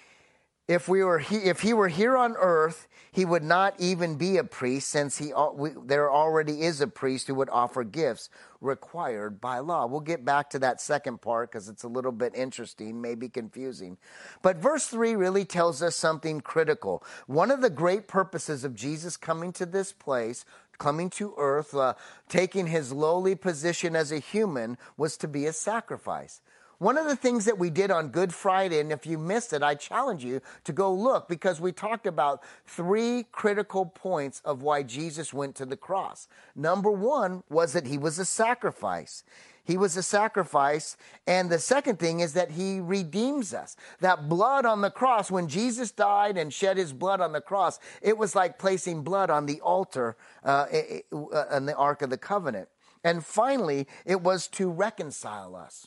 if 0.71 0.89
we 0.89 1.03
were 1.03 1.19
he, 1.19 1.37
if 1.37 1.61
he 1.61 1.73
were 1.73 1.89
here 1.89 2.17
on 2.17 2.37
earth, 2.39 2.87
he 3.11 3.25
would 3.25 3.43
not 3.43 3.75
even 3.79 4.15
be 4.15 4.37
a 4.37 4.45
priest, 4.45 4.89
since 4.89 5.19
he 5.19 5.33
we, 5.55 5.71
there 5.85 6.09
already 6.13 6.63
is 6.63 6.81
a 6.81 6.87
priest 6.87 7.27
who 7.27 7.35
would 7.35 7.51
offer 7.51 7.83
gifts 7.83 8.31
required 8.61 9.41
by 9.41 9.59
law. 9.59 9.87
We'll 9.87 9.99
get 9.99 10.25
back 10.25 10.49
to 10.51 10.61
that 10.61 10.81
second 10.81 11.21
part 11.21 11.51
because 11.51 11.69
it's 11.69 11.83
a 11.83 11.89
little 11.89 12.13
bit 12.13 12.37
interesting, 12.37 13.01
maybe 13.01 13.29
confusing. 13.29 13.99
But 14.43 14.59
verse 14.59 14.87
three 14.87 15.17
really 15.17 15.45
tells 15.45 15.83
us 15.83 15.97
something 15.97 16.41
critical. 16.41 17.03
One 17.27 17.51
of 17.51 17.63
the 17.63 17.71
great 17.71 18.07
purposes 18.07 18.63
of 18.63 18.77
Jesus 18.77 19.17
coming 19.17 19.53
to 19.55 19.67
this 19.67 19.93
place 19.93 20.45
coming 20.79 21.11
to 21.11 21.35
earth, 21.37 21.75
uh, 21.75 21.95
taking 22.29 22.67
his 22.67 22.91
lowly 22.91 23.35
position 23.35 23.95
as 23.95 24.11
a 24.11 24.19
human, 24.19 24.79
was 24.97 25.17
to 25.19 25.29
be 25.29 25.47
a 25.47 25.53
sacrifice. 25.53 26.41
One 26.81 26.97
of 26.97 27.05
the 27.05 27.15
things 27.15 27.45
that 27.45 27.59
we 27.59 27.69
did 27.69 27.91
on 27.91 28.09
Good 28.09 28.33
Friday, 28.33 28.81
and 28.81 28.91
if 28.91 29.05
you 29.05 29.19
missed 29.19 29.53
it, 29.53 29.63
I 29.63 29.75
challenge 29.75 30.25
you 30.25 30.41
to 30.65 30.73
go 30.73 30.91
look 30.91 31.29
because 31.29 31.61
we 31.61 31.73
talked 31.73 32.07
about 32.07 32.43
three 32.65 33.27
critical 33.33 33.85
points 33.85 34.41
of 34.47 34.63
why 34.63 34.83
Jesus 34.83 35.35
went 35.35 35.55
to 35.57 35.67
the 35.67 35.77
cross. 35.77 36.27
Number 36.57 36.91
one 36.91 37.43
was 37.51 37.75
that 37.75 37.87
he 37.87 37.99
was 37.99 38.19
a 38.19 38.25
sacrifice. 38.25 39.25
He 39.63 39.77
was 39.77 39.95
a 39.99 40.03
sacrifice. 40.03 40.97
And 41.27 41.51
the 41.51 41.59
second 41.59 41.99
thing 41.99 42.21
is 42.21 42.33
that 42.33 42.53
he 42.53 42.81
redeems 42.81 43.53
us. 43.53 43.77
That 44.01 44.31
blood 44.31 44.65
on 44.65 44.81
the 44.81 44.91
cross, 44.91 45.31
when 45.31 45.49
Jesus 45.49 45.91
died 45.91 46.39
and 46.39 46.51
shed 46.51 46.79
his 46.79 46.95
blood 46.95 47.21
on 47.21 47.33
the 47.33 47.43
cross, 47.43 47.79
it 48.01 48.17
was 48.17 48.35
like 48.35 48.59
placing 48.59 49.03
blood 49.03 49.29
on 49.29 49.45
the 49.45 49.61
altar 49.61 50.17
uh, 50.43 50.65
in 50.73 51.67
the 51.67 51.75
Ark 51.77 52.01
of 52.01 52.09
the 52.09 52.17
Covenant. 52.17 52.71
And 53.05 53.23
finally, 53.23 53.87
it 54.07 54.23
was 54.23 54.49
to 54.49 54.71
reconcile 54.71 55.55
us. 55.55 55.87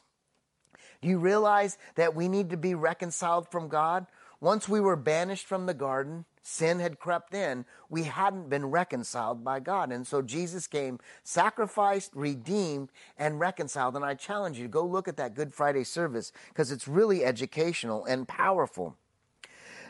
Do 1.04 1.10
you 1.10 1.20
realize 1.20 1.78
that 1.96 2.16
we 2.16 2.30
need 2.30 2.50
to 2.52 2.58
be 2.58 2.76
reconciled 2.76 3.52
from 3.52 3.68
God? 3.68 4.08
Once 4.40 4.70
we 4.70 4.80
were 4.80 4.96
banished 4.96 5.46
from 5.46 5.66
the 5.66 5.74
garden, 5.74 6.24
sin 6.42 6.80
had 6.80 6.98
crept 6.98 7.34
in, 7.34 7.66
we 7.90 8.04
hadn't 8.04 8.50
been 8.50 8.68
reconciled 8.68 9.44
by 9.44 9.60
God. 9.60 9.92
And 9.92 10.08
so 10.08 10.22
Jesus 10.22 10.66
came, 10.66 11.00
sacrificed, 11.22 12.12
redeemed, 12.16 12.88
and 13.18 13.38
reconciled. 13.38 13.98
And 13.98 14.06
I 14.06 14.14
challenge 14.14 14.58
you 14.58 14.64
to 14.64 14.70
go 14.70 14.86
look 14.86 15.10
at 15.10 15.18
that 15.18 15.36
Good 15.36 15.54
Friday 15.54 15.84
service 15.84 16.32
because 16.48 16.72
it's 16.72 16.88
really 16.88 17.26
educational 17.26 18.06
and 18.06 18.26
powerful. 18.26 18.96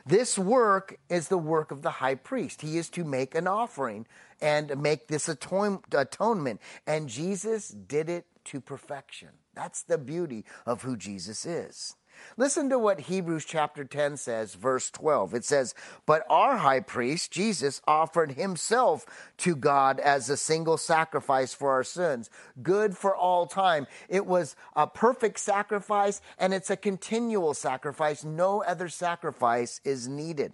This 0.08 0.36
work 0.36 0.98
is 1.10 1.28
the 1.28 1.38
work 1.38 1.70
of 1.70 1.84
the 1.84 1.92
high 1.92 2.16
priest. 2.16 2.64
He 2.64 2.80
is 2.80 2.90
to 2.90 3.04
make 3.04 3.36
an 3.36 3.48
offering 3.48 4.08
and 4.42 4.82
make 4.82 5.10
this 5.10 5.30
atonement. 5.30 6.60
And 6.88 7.08
Jesus 7.08 7.70
did 7.70 8.10
it 8.10 8.26
to 8.46 8.60
perfection. 8.60 9.30
That's 9.54 9.84
the 9.84 9.98
beauty 9.98 10.46
of 10.66 10.82
who 10.82 10.98
Jesus 10.98 11.46
is. 11.46 11.96
Listen 12.38 12.70
to 12.70 12.80
what 12.80 13.02
Hebrews 13.02 13.46
chapter 13.46 13.84
10 13.84 14.18
says, 14.18 14.56
verse 14.56 14.90
12. 14.90 15.34
It 15.34 15.46
says, 15.46 15.74
But 16.06 16.26
our 16.30 16.58
high 16.58 16.80
priest, 16.80 17.32
Jesus, 17.32 17.82
offered 17.88 18.34
himself 18.34 19.06
to 19.38 19.56
God 19.56 20.00
as 20.00 20.30
a 20.30 20.38
single 20.38 20.78
sacrifice 20.78 21.54
for 21.54 21.72
our 21.72 21.84
sins, 21.84 22.30
good 22.62 22.98
for 22.98 23.16
all 23.16 23.46
time. 23.46 23.88
It 24.10 24.26
was 24.26 24.56
a 24.76 24.88
perfect 24.88 25.40
sacrifice 25.40 26.22
and 26.38 26.54
it's 26.54 26.70
a 26.70 26.78
continual 26.78 27.54
sacrifice. 27.54 28.24
No 28.24 28.64
other 28.64 28.90
sacrifice 28.90 29.80
is 29.84 30.08
needed. 30.08 30.54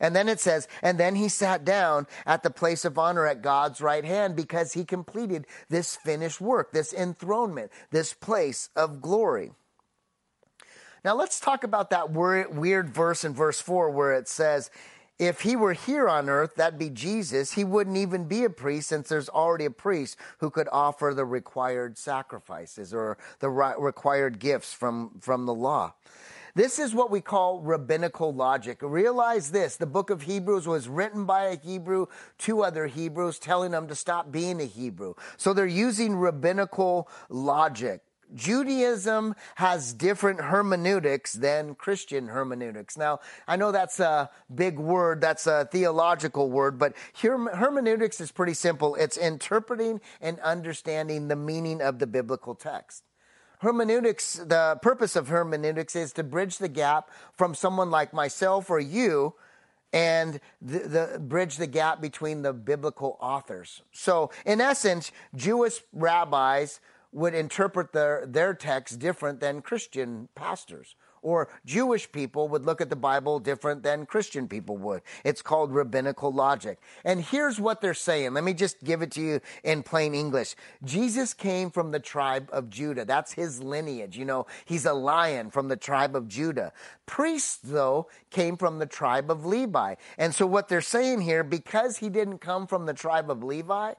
And 0.00 0.14
then 0.14 0.28
it 0.28 0.40
says, 0.40 0.68
and 0.82 0.98
then 0.98 1.14
he 1.14 1.28
sat 1.28 1.64
down 1.64 2.06
at 2.24 2.42
the 2.42 2.50
place 2.50 2.84
of 2.84 2.98
honor 2.98 3.26
at 3.26 3.42
God's 3.42 3.80
right 3.80 4.04
hand 4.04 4.36
because 4.36 4.72
he 4.72 4.84
completed 4.84 5.46
this 5.68 5.96
finished 5.96 6.40
work, 6.40 6.72
this 6.72 6.92
enthronement, 6.92 7.70
this 7.90 8.12
place 8.12 8.68
of 8.76 9.00
glory. 9.00 9.52
Now 11.04 11.14
let's 11.14 11.38
talk 11.38 11.62
about 11.62 11.90
that 11.90 12.10
weird 12.10 12.90
verse 12.90 13.24
in 13.24 13.32
verse 13.32 13.60
4 13.60 13.90
where 13.90 14.12
it 14.14 14.28
says, 14.28 14.70
if 15.18 15.40
he 15.40 15.56
were 15.56 15.72
here 15.72 16.08
on 16.08 16.28
earth, 16.28 16.56
that'd 16.56 16.78
be 16.78 16.90
Jesus, 16.90 17.52
he 17.52 17.64
wouldn't 17.64 17.96
even 17.96 18.24
be 18.24 18.44
a 18.44 18.50
priest 18.50 18.88
since 18.88 19.08
there's 19.08 19.30
already 19.30 19.64
a 19.64 19.70
priest 19.70 20.18
who 20.38 20.50
could 20.50 20.68
offer 20.70 21.14
the 21.14 21.24
required 21.24 21.96
sacrifices 21.96 22.92
or 22.92 23.16
the 23.38 23.48
required 23.48 24.38
gifts 24.38 24.74
from, 24.74 25.12
from 25.20 25.46
the 25.46 25.54
law. 25.54 25.94
This 26.56 26.78
is 26.78 26.94
what 26.94 27.10
we 27.10 27.20
call 27.20 27.60
rabbinical 27.60 28.32
logic. 28.32 28.78
Realize 28.80 29.50
this 29.50 29.76
the 29.76 29.84
book 29.84 30.08
of 30.08 30.22
Hebrews 30.22 30.66
was 30.66 30.88
written 30.88 31.26
by 31.26 31.48
a 31.48 31.58
Hebrew 31.58 32.06
to 32.38 32.62
other 32.62 32.86
Hebrews, 32.86 33.38
telling 33.38 33.72
them 33.72 33.88
to 33.88 33.94
stop 33.94 34.32
being 34.32 34.62
a 34.62 34.64
Hebrew. 34.64 35.12
So 35.36 35.52
they're 35.52 35.66
using 35.66 36.16
rabbinical 36.16 37.10
logic. 37.28 38.00
Judaism 38.34 39.34
has 39.56 39.92
different 39.92 40.40
hermeneutics 40.40 41.34
than 41.34 41.74
Christian 41.74 42.28
hermeneutics. 42.28 42.96
Now, 42.96 43.20
I 43.46 43.56
know 43.56 43.70
that's 43.70 44.00
a 44.00 44.30
big 44.52 44.78
word, 44.78 45.20
that's 45.20 45.46
a 45.46 45.68
theological 45.70 46.50
word, 46.50 46.78
but 46.78 46.94
hermeneutics 47.20 48.18
is 48.18 48.32
pretty 48.32 48.54
simple. 48.54 48.94
It's 48.94 49.18
interpreting 49.18 50.00
and 50.22 50.40
understanding 50.40 51.28
the 51.28 51.36
meaning 51.36 51.82
of 51.82 51.98
the 51.98 52.06
biblical 52.06 52.54
text 52.54 53.02
hermeneutics, 53.66 54.34
the 54.34 54.78
purpose 54.80 55.16
of 55.16 55.26
hermeneutics 55.26 55.96
is 55.96 56.12
to 56.12 56.22
bridge 56.22 56.58
the 56.58 56.68
gap 56.68 57.10
from 57.32 57.52
someone 57.52 57.90
like 57.90 58.12
myself 58.12 58.70
or 58.70 58.78
you 58.78 59.34
and 59.92 60.38
the, 60.62 60.78
the, 60.78 61.18
bridge 61.18 61.56
the 61.56 61.66
gap 61.66 62.00
between 62.00 62.42
the 62.42 62.52
biblical 62.52 63.18
authors. 63.20 63.82
So, 63.90 64.30
in 64.44 64.60
essence, 64.60 65.10
Jewish 65.34 65.80
rabbis 65.92 66.78
would 67.16 67.34
interpret 67.34 67.92
their, 67.92 68.24
their 68.26 68.52
text 68.52 68.98
different 68.98 69.40
than 69.40 69.62
Christian 69.62 70.28
pastors 70.34 70.94
or 71.26 71.48
Jewish 71.64 72.10
people 72.12 72.46
would 72.48 72.64
look 72.64 72.80
at 72.80 72.88
the 72.88 72.94
Bible 72.94 73.40
different 73.40 73.82
than 73.82 74.06
Christian 74.06 74.46
people 74.46 74.76
would. 74.76 75.02
It's 75.24 75.42
called 75.42 75.74
rabbinical 75.74 76.32
logic. 76.32 76.78
And 77.04 77.20
here's 77.20 77.58
what 77.60 77.80
they're 77.80 77.94
saying. 77.94 78.32
Let 78.34 78.44
me 78.44 78.54
just 78.54 78.84
give 78.84 79.02
it 79.02 79.10
to 79.12 79.20
you 79.20 79.40
in 79.64 79.82
plain 79.82 80.14
English. 80.14 80.54
Jesus 80.84 81.34
came 81.34 81.72
from 81.72 81.90
the 81.90 81.98
tribe 81.98 82.48
of 82.52 82.70
Judah. 82.70 83.04
That's 83.04 83.32
his 83.32 83.60
lineage. 83.60 84.16
You 84.16 84.24
know, 84.24 84.46
he's 84.64 84.86
a 84.86 84.92
lion 84.92 85.50
from 85.50 85.66
the 85.66 85.76
tribe 85.76 86.14
of 86.14 86.28
Judah. 86.28 86.72
Priests, 87.06 87.58
though, 87.60 88.08
came 88.30 88.56
from 88.56 88.78
the 88.78 88.86
tribe 88.86 89.28
of 89.28 89.44
Levi. 89.44 89.96
And 90.18 90.32
so 90.32 90.46
what 90.46 90.68
they're 90.68 90.80
saying 90.80 91.22
here, 91.22 91.42
because 91.42 91.96
he 91.96 92.08
didn't 92.08 92.38
come 92.38 92.68
from 92.68 92.86
the 92.86 92.94
tribe 92.94 93.32
of 93.32 93.42
Levi, 93.42 93.94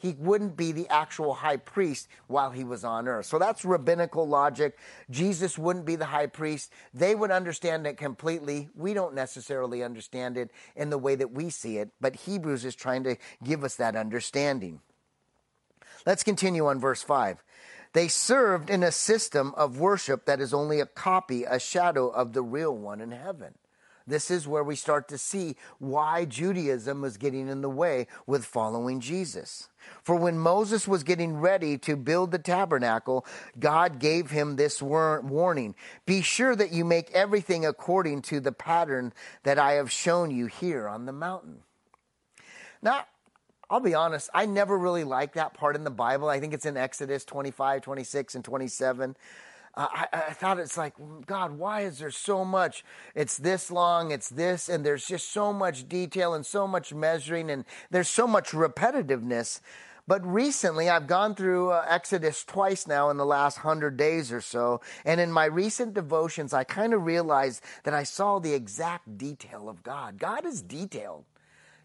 he 0.00 0.16
wouldn't 0.18 0.56
be 0.56 0.72
the 0.72 0.88
actual 0.88 1.34
high 1.34 1.58
priest 1.58 2.08
while 2.26 2.50
he 2.50 2.64
was 2.64 2.84
on 2.84 3.06
earth. 3.06 3.26
So 3.26 3.38
that's 3.38 3.66
rabbinical 3.66 4.26
logic. 4.26 4.78
Jesus 5.10 5.58
wouldn't 5.58 5.84
be 5.84 5.96
the 5.96 6.06
high 6.06 6.26
priest. 6.26 6.72
They 6.94 7.14
would 7.14 7.30
understand 7.30 7.86
it 7.86 7.98
completely. 7.98 8.70
We 8.74 8.94
don't 8.94 9.14
necessarily 9.14 9.84
understand 9.84 10.38
it 10.38 10.50
in 10.74 10.88
the 10.88 10.96
way 10.96 11.16
that 11.16 11.32
we 11.32 11.50
see 11.50 11.76
it, 11.76 11.90
but 12.00 12.16
Hebrews 12.16 12.64
is 12.64 12.74
trying 12.74 13.04
to 13.04 13.16
give 13.44 13.62
us 13.62 13.76
that 13.76 13.94
understanding. 13.94 14.80
Let's 16.06 16.22
continue 16.22 16.66
on 16.66 16.80
verse 16.80 17.02
5. 17.02 17.44
They 17.92 18.08
served 18.08 18.70
in 18.70 18.82
a 18.82 18.92
system 18.92 19.52
of 19.54 19.78
worship 19.78 20.24
that 20.24 20.40
is 20.40 20.54
only 20.54 20.80
a 20.80 20.86
copy, 20.86 21.44
a 21.44 21.58
shadow 21.58 22.08
of 22.08 22.32
the 22.32 22.42
real 22.42 22.74
one 22.74 23.02
in 23.02 23.10
heaven. 23.10 23.54
This 24.06 24.30
is 24.30 24.48
where 24.48 24.64
we 24.64 24.76
start 24.76 25.08
to 25.08 25.18
see 25.18 25.56
why 25.78 26.24
Judaism 26.24 27.00
was 27.00 27.16
getting 27.16 27.48
in 27.48 27.60
the 27.60 27.70
way 27.70 28.06
with 28.26 28.44
following 28.44 29.00
Jesus. 29.00 29.68
For 30.02 30.16
when 30.16 30.38
Moses 30.38 30.86
was 30.86 31.02
getting 31.02 31.38
ready 31.38 31.78
to 31.78 31.96
build 31.96 32.30
the 32.30 32.38
tabernacle, 32.38 33.24
God 33.58 33.98
gave 33.98 34.30
him 34.30 34.56
this 34.56 34.82
warning 34.82 35.74
Be 36.06 36.22
sure 36.22 36.54
that 36.56 36.72
you 36.72 36.84
make 36.84 37.10
everything 37.12 37.64
according 37.64 38.22
to 38.22 38.40
the 38.40 38.52
pattern 38.52 39.12
that 39.42 39.58
I 39.58 39.72
have 39.72 39.90
shown 39.90 40.30
you 40.30 40.46
here 40.46 40.88
on 40.88 41.06
the 41.06 41.12
mountain. 41.12 41.62
Now, 42.82 43.04
I'll 43.70 43.80
be 43.80 43.94
honest, 43.94 44.28
I 44.34 44.46
never 44.46 44.76
really 44.76 45.04
liked 45.04 45.34
that 45.34 45.54
part 45.54 45.76
in 45.76 45.84
the 45.84 45.90
Bible. 45.90 46.28
I 46.28 46.40
think 46.40 46.52
it's 46.52 46.66
in 46.66 46.76
Exodus 46.76 47.24
25, 47.24 47.82
26, 47.82 48.34
and 48.34 48.44
27. 48.44 49.16
I, 49.76 50.08
I, 50.12 50.32
thought 50.32 50.58
it's 50.58 50.76
like, 50.76 50.94
God, 51.26 51.52
why 51.52 51.82
is 51.82 52.00
there 52.00 52.10
so 52.10 52.44
much? 52.44 52.84
It's 53.14 53.36
this 53.36 53.70
long, 53.70 54.10
it's 54.10 54.28
this, 54.28 54.68
and 54.68 54.84
there's 54.84 55.06
just 55.06 55.30
so 55.30 55.52
much 55.52 55.88
detail 55.88 56.34
and 56.34 56.44
so 56.44 56.66
much 56.66 56.92
measuring, 56.92 57.50
and 57.50 57.64
there's 57.90 58.08
so 58.08 58.26
much 58.26 58.50
repetitiveness. 58.50 59.60
But 60.08 60.26
recently, 60.26 60.88
I've 60.88 61.06
gone 61.06 61.36
through 61.36 61.70
uh, 61.70 61.84
Exodus 61.88 62.42
twice 62.42 62.88
now 62.88 63.10
in 63.10 63.16
the 63.16 63.24
last 63.24 63.58
hundred 63.58 63.96
days 63.96 64.32
or 64.32 64.40
so. 64.40 64.80
And 65.04 65.20
in 65.20 65.30
my 65.30 65.44
recent 65.44 65.94
devotions, 65.94 66.52
I 66.52 66.64
kind 66.64 66.92
of 66.92 67.06
realized 67.06 67.62
that 67.84 67.94
I 67.94 68.02
saw 68.02 68.40
the 68.40 68.52
exact 68.52 69.18
detail 69.18 69.68
of 69.68 69.84
God. 69.84 70.18
God 70.18 70.44
is 70.44 70.62
detailed. 70.62 71.26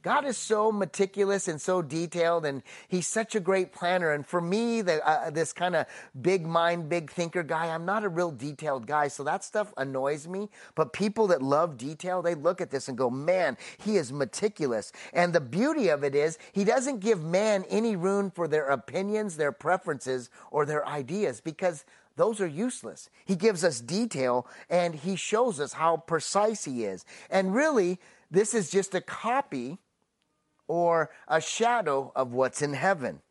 God 0.06 0.24
is 0.24 0.38
so 0.38 0.72
meticulous 0.72 1.48
and 1.48 1.60
so 1.60 1.82
detailed, 1.82 2.46
and 2.46 2.62
He's 2.88 3.08
such 3.08 3.34
a 3.34 3.40
great 3.40 3.74
planner. 3.74 4.12
And 4.12 4.24
for 4.24 4.40
me, 4.40 4.84
the, 4.84 5.04
uh, 5.04 5.32
this 5.32 5.52
kind 5.52 5.76
of 5.76 5.88
big 6.22 6.46
mind, 6.46 6.90
big 6.90 7.10
thinker 7.10 7.42
guy, 7.42 7.74
I'm 7.74 7.86
not 7.86 8.04
a 8.04 8.10
real 8.10 8.30
detailed 8.30 8.86
guy, 8.86 9.08
so 9.08 9.24
that 9.24 9.44
stuff 9.44 9.74
annoys 9.78 10.28
me. 10.28 10.50
But 10.76 10.94
people 10.94 11.26
that 11.30 11.42
love 11.42 11.76
detail, 11.76 12.22
they 12.22 12.36
look 12.36 12.62
at 12.62 12.70
this 12.70 12.88
and 12.88 12.96
go, 12.96 13.10
man, 13.10 13.58
He 13.80 13.98
is 13.98 14.14
meticulous. 14.14 14.92
And 15.12 15.34
the 15.34 15.42
beauty 15.42 15.88
of 15.88 16.04
it 16.04 16.14
is, 16.14 16.38
He 16.52 16.64
doesn't 16.64 17.00
give 17.00 17.24
man 17.24 17.66
any 17.68 17.96
room 17.96 18.30
for 18.30 18.48
their 18.48 18.68
opinions, 18.68 19.38
their 19.38 19.52
preferences, 19.52 20.30
or 20.52 20.68
their 20.68 20.88
ideas 20.88 21.42
because 21.42 21.84
those 22.16 22.40
are 22.40 22.48
useless. 22.48 23.10
He 23.26 23.36
gives 23.36 23.64
us 23.64 23.82
detail 23.82 24.46
and 24.70 24.94
he 24.94 25.16
shows 25.16 25.60
us 25.60 25.74
how 25.74 25.98
precise 25.98 26.64
he 26.64 26.84
is. 26.86 27.06
And 27.32 27.56
really, 27.56 28.00
this 28.30 28.54
is 28.54 28.70
just 28.70 28.94
a 28.94 29.02
copy 29.02 29.80
or 30.68 31.10
a 31.28 31.42
shadow 31.42 32.12
of 32.16 32.34
what's 32.34 32.62
in 32.62 32.74
heaven. 32.74 33.22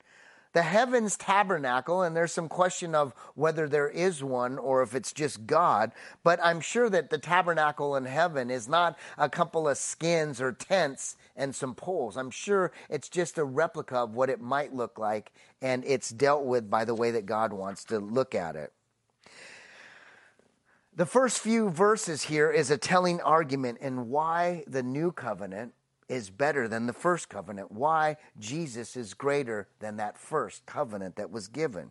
The 0.54 0.62
heavens 0.62 1.16
tabernacle, 1.16 2.02
and 2.02 2.16
there's 2.16 2.30
some 2.30 2.48
question 2.48 2.94
of 2.94 3.12
whether 3.34 3.68
there 3.68 3.88
is 3.88 4.22
one 4.22 4.56
or 4.56 4.82
if 4.82 4.94
it's 4.94 5.12
just 5.12 5.46
God, 5.48 5.90
but 6.22 6.38
I'm 6.44 6.60
sure 6.60 6.88
that 6.90 7.10
the 7.10 7.18
tabernacle 7.18 7.96
in 7.96 8.04
heaven 8.04 8.52
is 8.52 8.68
not 8.68 8.96
a 9.18 9.28
couple 9.28 9.68
of 9.68 9.78
skins 9.78 10.40
or 10.40 10.52
tents 10.52 11.16
and 11.34 11.52
some 11.52 11.74
poles. 11.74 12.16
I'm 12.16 12.30
sure 12.30 12.70
it's 12.88 13.08
just 13.08 13.36
a 13.36 13.44
replica 13.44 13.96
of 13.96 14.14
what 14.14 14.30
it 14.30 14.40
might 14.40 14.72
look 14.72 14.96
like, 14.96 15.32
and 15.60 15.84
it's 15.84 16.10
dealt 16.10 16.44
with 16.44 16.70
by 16.70 16.84
the 16.84 16.94
way 16.94 17.10
that 17.10 17.26
God 17.26 17.52
wants 17.52 17.82
to 17.86 17.98
look 17.98 18.32
at 18.32 18.54
it. 18.54 18.72
The 20.94 21.06
first 21.06 21.40
few 21.40 21.70
verses 21.70 22.22
here 22.22 22.52
is 22.52 22.70
a 22.70 22.78
telling 22.78 23.20
argument 23.20 23.78
in 23.80 24.08
why 24.08 24.62
the 24.68 24.84
new 24.84 25.10
covenant 25.10 25.72
is 26.14 26.30
better 26.30 26.68
than 26.68 26.86
the 26.86 26.92
first 26.92 27.28
covenant, 27.28 27.70
why 27.72 28.16
Jesus 28.38 28.96
is 28.96 29.14
greater 29.14 29.68
than 29.80 29.96
that 29.96 30.16
first 30.16 30.64
covenant 30.66 31.16
that 31.16 31.30
was 31.30 31.48
given. 31.48 31.90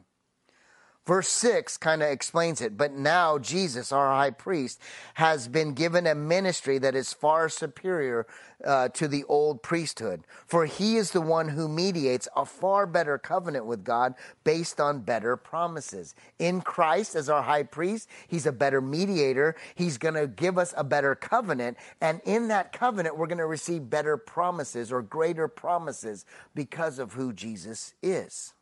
Verse 1.05 1.27
6 1.27 1.75
kind 1.77 2.01
of 2.01 2.10
explains 2.10 2.62
it. 2.62 2.77
But 2.77 2.93
now 2.93 3.38
Jesus, 3.38 3.91
our 3.91 4.15
high 4.15 4.31
priest, 4.31 4.79
has 5.15 5.50
been 5.50 5.74
given 5.74 6.07
a 6.07 6.15
ministry 6.15 6.77
that 6.77 6.95
is 6.95 7.12
far 7.12 7.50
superior 7.50 8.25
uh, 8.63 8.88
to 8.89 9.10
the 9.10 9.25
old 9.25 9.62
priesthood. 9.62 10.24
For 10.48 10.65
he 10.65 10.95
is 10.95 11.12
the 11.12 11.19
one 11.19 11.50
who 11.50 11.67
mediates 11.67 12.29
a 12.38 12.45
far 12.45 12.86
better 12.86 13.17
covenant 13.17 13.65
with 13.65 13.83
God 13.83 14.15
based 14.45 14.79
on 14.79 15.01
better 15.01 15.36
promises. 15.36 16.15
In 16.39 16.62
Christ, 16.62 17.15
as 17.15 17.29
our 17.29 17.43
high 17.43 17.63
priest, 17.63 18.07
he's 18.29 18.45
a 18.45 18.53
better 18.53 18.79
mediator. 18.79 19.57
He's 19.75 19.98
going 19.98 20.15
to 20.15 20.27
give 20.27 20.57
us 20.57 20.74
a 20.77 20.86
better 20.86 21.15
covenant. 21.15 21.77
And 22.00 22.22
in 22.24 22.48
that 22.48 22.72
covenant, 22.72 23.17
we're 23.17 23.27
going 23.27 23.39
to 23.39 23.45
receive 23.45 23.89
better 23.89 24.15
promises 24.15 24.89
or 24.89 25.01
greater 25.01 25.50
promises 25.50 26.24
because 26.55 26.98
of 26.98 27.12
who 27.12 27.33
Jesus 27.33 27.93
is. 28.01 28.53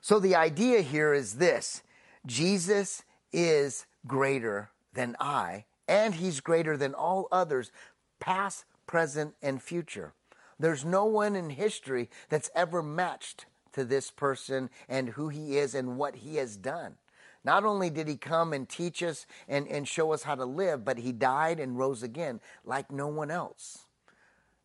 So 0.00 0.18
the 0.18 0.34
idea 0.34 0.80
here 0.80 1.12
is 1.12 1.34
this 1.34 1.82
Jesus 2.26 3.02
is 3.32 3.86
greater 4.06 4.70
than 4.94 5.16
I, 5.20 5.64
and 5.86 6.14
he's 6.14 6.40
greater 6.40 6.76
than 6.76 6.94
all 6.94 7.28
others, 7.30 7.70
past, 8.18 8.64
present, 8.86 9.34
and 9.42 9.62
future. 9.62 10.14
There's 10.58 10.84
no 10.84 11.04
one 11.04 11.36
in 11.36 11.50
history 11.50 12.10
that's 12.28 12.50
ever 12.54 12.82
matched 12.82 13.46
to 13.72 13.84
this 13.84 14.10
person 14.10 14.68
and 14.88 15.10
who 15.10 15.28
he 15.28 15.56
is 15.56 15.74
and 15.74 15.96
what 15.96 16.16
he 16.16 16.36
has 16.36 16.56
done. 16.56 16.96
Not 17.44 17.64
only 17.64 17.88
did 17.88 18.08
he 18.08 18.16
come 18.16 18.52
and 18.52 18.68
teach 18.68 19.02
us 19.02 19.26
and, 19.48 19.66
and 19.68 19.88
show 19.88 20.12
us 20.12 20.24
how 20.24 20.34
to 20.34 20.44
live, 20.44 20.84
but 20.84 20.98
he 20.98 21.12
died 21.12 21.58
and 21.58 21.78
rose 21.78 22.02
again 22.02 22.40
like 22.64 22.90
no 22.90 23.06
one 23.06 23.30
else 23.30 23.86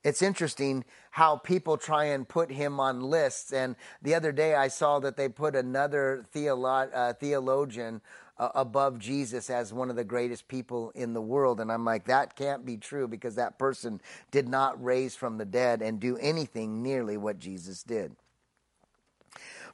it's 0.05 0.21
interesting 0.21 0.85
how 1.09 1.37
people 1.37 1.77
try 1.77 2.05
and 2.05 2.29
put 2.29 2.51
him 2.51 2.79
on 2.79 3.01
lists. 3.01 3.51
And 3.51 3.75
the 4.03 4.13
other 4.13 4.31
day 4.31 4.53
I 4.53 4.67
saw 4.67 4.99
that 4.99 5.17
they 5.17 5.27
put 5.27 5.55
another 5.55 6.23
theolo- 6.31 6.91
uh, 6.93 7.13
theologian 7.13 8.01
uh, 8.37 8.49
above 8.53 8.99
Jesus 8.99 9.49
as 9.49 9.73
one 9.73 9.89
of 9.89 9.95
the 9.95 10.03
greatest 10.03 10.47
people 10.47 10.91
in 10.93 11.13
the 11.13 11.21
world. 11.21 11.59
And 11.59 11.71
I'm 11.71 11.85
like, 11.85 12.05
that 12.05 12.35
can't 12.35 12.63
be 12.63 12.77
true 12.77 13.07
because 13.07 13.33
that 13.35 13.57
person 13.57 13.99
did 14.29 14.47
not 14.47 14.81
raise 14.83 15.15
from 15.15 15.39
the 15.39 15.45
dead 15.45 15.81
and 15.81 15.99
do 15.99 16.17
anything 16.17 16.83
nearly 16.83 17.17
what 17.17 17.39
Jesus 17.39 17.81
did. 17.81 18.15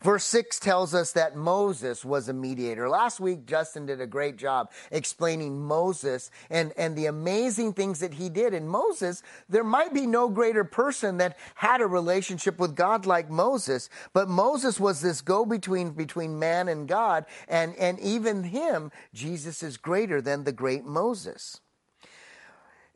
Verse 0.01 0.23
6 0.25 0.59
tells 0.59 0.95
us 0.95 1.11
that 1.11 1.35
Moses 1.35 2.03
was 2.03 2.27
a 2.27 2.33
mediator. 2.33 2.89
Last 2.89 3.19
week, 3.19 3.45
Justin 3.45 3.85
did 3.85 4.01
a 4.01 4.07
great 4.07 4.35
job 4.35 4.71
explaining 4.89 5.61
Moses 5.61 6.31
and, 6.49 6.73
and 6.75 6.95
the 6.95 7.05
amazing 7.05 7.73
things 7.73 7.99
that 7.99 8.15
he 8.15 8.27
did. 8.27 8.55
And 8.55 8.67
Moses, 8.67 9.21
there 9.47 9.63
might 9.63 9.93
be 9.93 10.07
no 10.07 10.27
greater 10.27 10.63
person 10.63 11.17
that 11.17 11.37
had 11.53 11.81
a 11.81 11.87
relationship 11.87 12.57
with 12.57 12.75
God 12.75 13.05
like 13.05 13.29
Moses, 13.29 13.89
but 14.11 14.27
Moses 14.27 14.79
was 14.79 15.01
this 15.01 15.21
go 15.21 15.45
between 15.45 15.91
between 15.91 16.39
man 16.39 16.67
and 16.67 16.87
God. 16.87 17.25
And, 17.47 17.75
and 17.75 17.99
even 17.99 18.43
him, 18.43 18.91
Jesus 19.13 19.61
is 19.61 19.77
greater 19.77 20.19
than 20.19 20.43
the 20.43 20.51
great 20.51 20.83
Moses. 20.83 21.61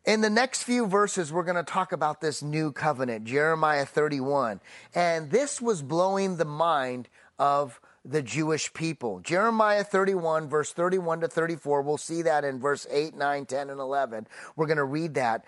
In 0.06 0.22
the 0.22 0.30
next 0.30 0.62
few 0.62 0.86
verses, 0.86 1.34
we're 1.34 1.44
going 1.44 1.56
to 1.56 1.64
talk 1.64 1.92
about 1.92 2.22
this 2.22 2.44
new 2.44 2.72
covenant, 2.72 3.26
Jeremiah 3.26 3.88
31. 3.88 4.62
And 4.94 5.32
this 5.32 5.60
was 5.60 5.82
blowing 5.82 6.38
the 6.38 6.46
mind 6.46 7.10
of 7.40 7.82
the 8.04 8.22
Jewish 8.22 8.72
people. 8.72 9.20
Jeremiah 9.22 9.84
31, 9.84 10.48
verse 10.48 10.72
31 10.72 11.22
to 11.22 11.28
34, 11.28 11.82
we'll 11.82 11.98
see 11.98 12.22
that 12.22 12.44
in 12.44 12.60
verse 12.60 12.86
8, 12.92 13.16
9, 13.16 13.46
10, 13.48 13.72
and 13.72 13.80
11. 13.80 14.28
We're 14.56 14.68
going 14.68 14.78
to 14.78 14.84
read 14.84 15.16
that. 15.16 15.44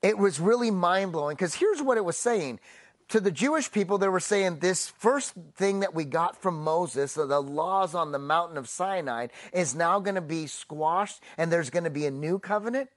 It 0.00 0.16
was 0.16 0.38
really 0.38 0.70
mind 0.70 1.10
blowing 1.10 1.34
because 1.34 1.54
here's 1.54 1.82
what 1.82 1.98
it 1.98 2.04
was 2.04 2.16
saying. 2.16 2.60
To 3.08 3.18
the 3.18 3.32
Jewish 3.32 3.72
people, 3.72 3.98
they 3.98 4.06
were 4.06 4.20
saying 4.20 4.60
this 4.60 4.86
first 4.86 5.34
thing 5.56 5.80
that 5.80 5.92
we 5.92 6.04
got 6.04 6.40
from 6.40 6.62
Moses, 6.62 7.14
the 7.14 7.42
laws 7.42 7.96
on 7.96 8.12
the 8.12 8.18
mountain 8.20 8.58
of 8.58 8.68
Sinai, 8.68 9.26
is 9.52 9.74
now 9.74 9.98
going 9.98 10.14
to 10.14 10.20
be 10.20 10.46
squashed 10.46 11.20
and 11.36 11.50
there's 11.50 11.70
going 11.70 11.84
to 11.84 11.90
be 11.90 12.06
a 12.06 12.12
new 12.12 12.38
covenant. 12.38 12.90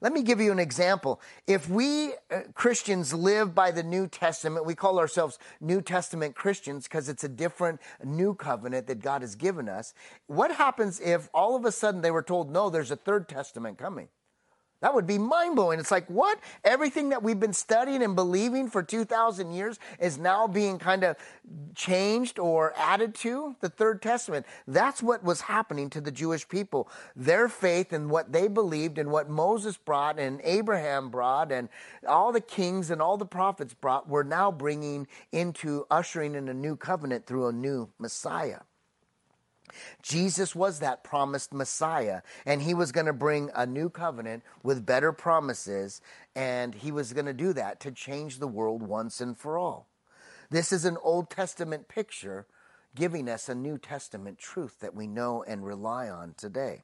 Let 0.00 0.12
me 0.12 0.22
give 0.22 0.40
you 0.40 0.52
an 0.52 0.58
example. 0.58 1.20
If 1.46 1.68
we 1.68 2.12
uh, 2.30 2.40
Christians 2.54 3.12
live 3.12 3.54
by 3.54 3.70
the 3.70 3.82
New 3.82 4.06
Testament, 4.06 4.64
we 4.64 4.74
call 4.74 4.98
ourselves 4.98 5.38
New 5.60 5.80
Testament 5.82 6.34
Christians 6.34 6.84
because 6.84 7.08
it's 7.08 7.24
a 7.24 7.28
different 7.28 7.80
new 8.04 8.34
covenant 8.34 8.86
that 8.86 9.00
God 9.00 9.22
has 9.22 9.34
given 9.34 9.68
us. 9.68 9.94
What 10.26 10.54
happens 10.54 11.00
if 11.00 11.28
all 11.34 11.56
of 11.56 11.64
a 11.64 11.72
sudden 11.72 12.00
they 12.00 12.10
were 12.10 12.22
told, 12.22 12.50
no, 12.50 12.70
there's 12.70 12.90
a 12.90 12.96
third 12.96 13.28
testament 13.28 13.78
coming? 13.78 14.08
That 14.80 14.94
would 14.94 15.08
be 15.08 15.18
mind 15.18 15.56
blowing. 15.56 15.80
It's 15.80 15.90
like, 15.90 16.06
what? 16.08 16.38
Everything 16.62 17.08
that 17.08 17.22
we've 17.22 17.40
been 17.40 17.52
studying 17.52 18.00
and 18.02 18.14
believing 18.14 18.70
for 18.70 18.80
2,000 18.80 19.50
years 19.50 19.78
is 19.98 20.18
now 20.18 20.46
being 20.46 20.78
kind 20.78 21.02
of 21.02 21.16
changed 21.74 22.38
or 22.38 22.72
added 22.76 23.14
to 23.16 23.56
the 23.60 23.68
Third 23.68 24.00
Testament. 24.00 24.46
That's 24.68 25.02
what 25.02 25.24
was 25.24 25.40
happening 25.40 25.90
to 25.90 26.00
the 26.00 26.12
Jewish 26.12 26.48
people. 26.48 26.88
Their 27.16 27.48
faith 27.48 27.92
and 27.92 28.08
what 28.08 28.32
they 28.32 28.46
believed 28.46 28.98
and 28.98 29.10
what 29.10 29.28
Moses 29.28 29.76
brought 29.76 30.20
and 30.20 30.40
Abraham 30.44 31.10
brought 31.10 31.50
and 31.50 31.68
all 32.06 32.30
the 32.30 32.40
kings 32.40 32.90
and 32.90 33.02
all 33.02 33.16
the 33.16 33.26
prophets 33.26 33.74
brought 33.74 34.08
were 34.08 34.24
now 34.24 34.52
bringing 34.52 35.08
into 35.32 35.86
ushering 35.90 36.36
in 36.36 36.48
a 36.48 36.54
new 36.54 36.76
covenant 36.76 37.26
through 37.26 37.48
a 37.48 37.52
new 37.52 37.88
Messiah. 37.98 38.60
Jesus 40.02 40.54
was 40.54 40.80
that 40.80 41.04
promised 41.04 41.52
Messiah, 41.52 42.22
and 42.44 42.62
he 42.62 42.74
was 42.74 42.92
going 42.92 43.06
to 43.06 43.12
bring 43.12 43.50
a 43.54 43.66
new 43.66 43.88
covenant 43.88 44.42
with 44.62 44.86
better 44.86 45.12
promises, 45.12 46.00
and 46.34 46.74
he 46.74 46.92
was 46.92 47.12
going 47.12 47.26
to 47.26 47.32
do 47.32 47.52
that 47.52 47.80
to 47.80 47.90
change 47.90 48.38
the 48.38 48.48
world 48.48 48.82
once 48.82 49.20
and 49.20 49.36
for 49.36 49.58
all. 49.58 49.88
This 50.50 50.72
is 50.72 50.84
an 50.84 50.96
Old 51.02 51.30
Testament 51.30 51.88
picture 51.88 52.46
giving 52.94 53.28
us 53.28 53.48
a 53.48 53.54
New 53.54 53.78
Testament 53.78 54.38
truth 54.38 54.80
that 54.80 54.94
we 54.94 55.06
know 55.06 55.44
and 55.46 55.64
rely 55.64 56.08
on 56.08 56.34
today. 56.36 56.82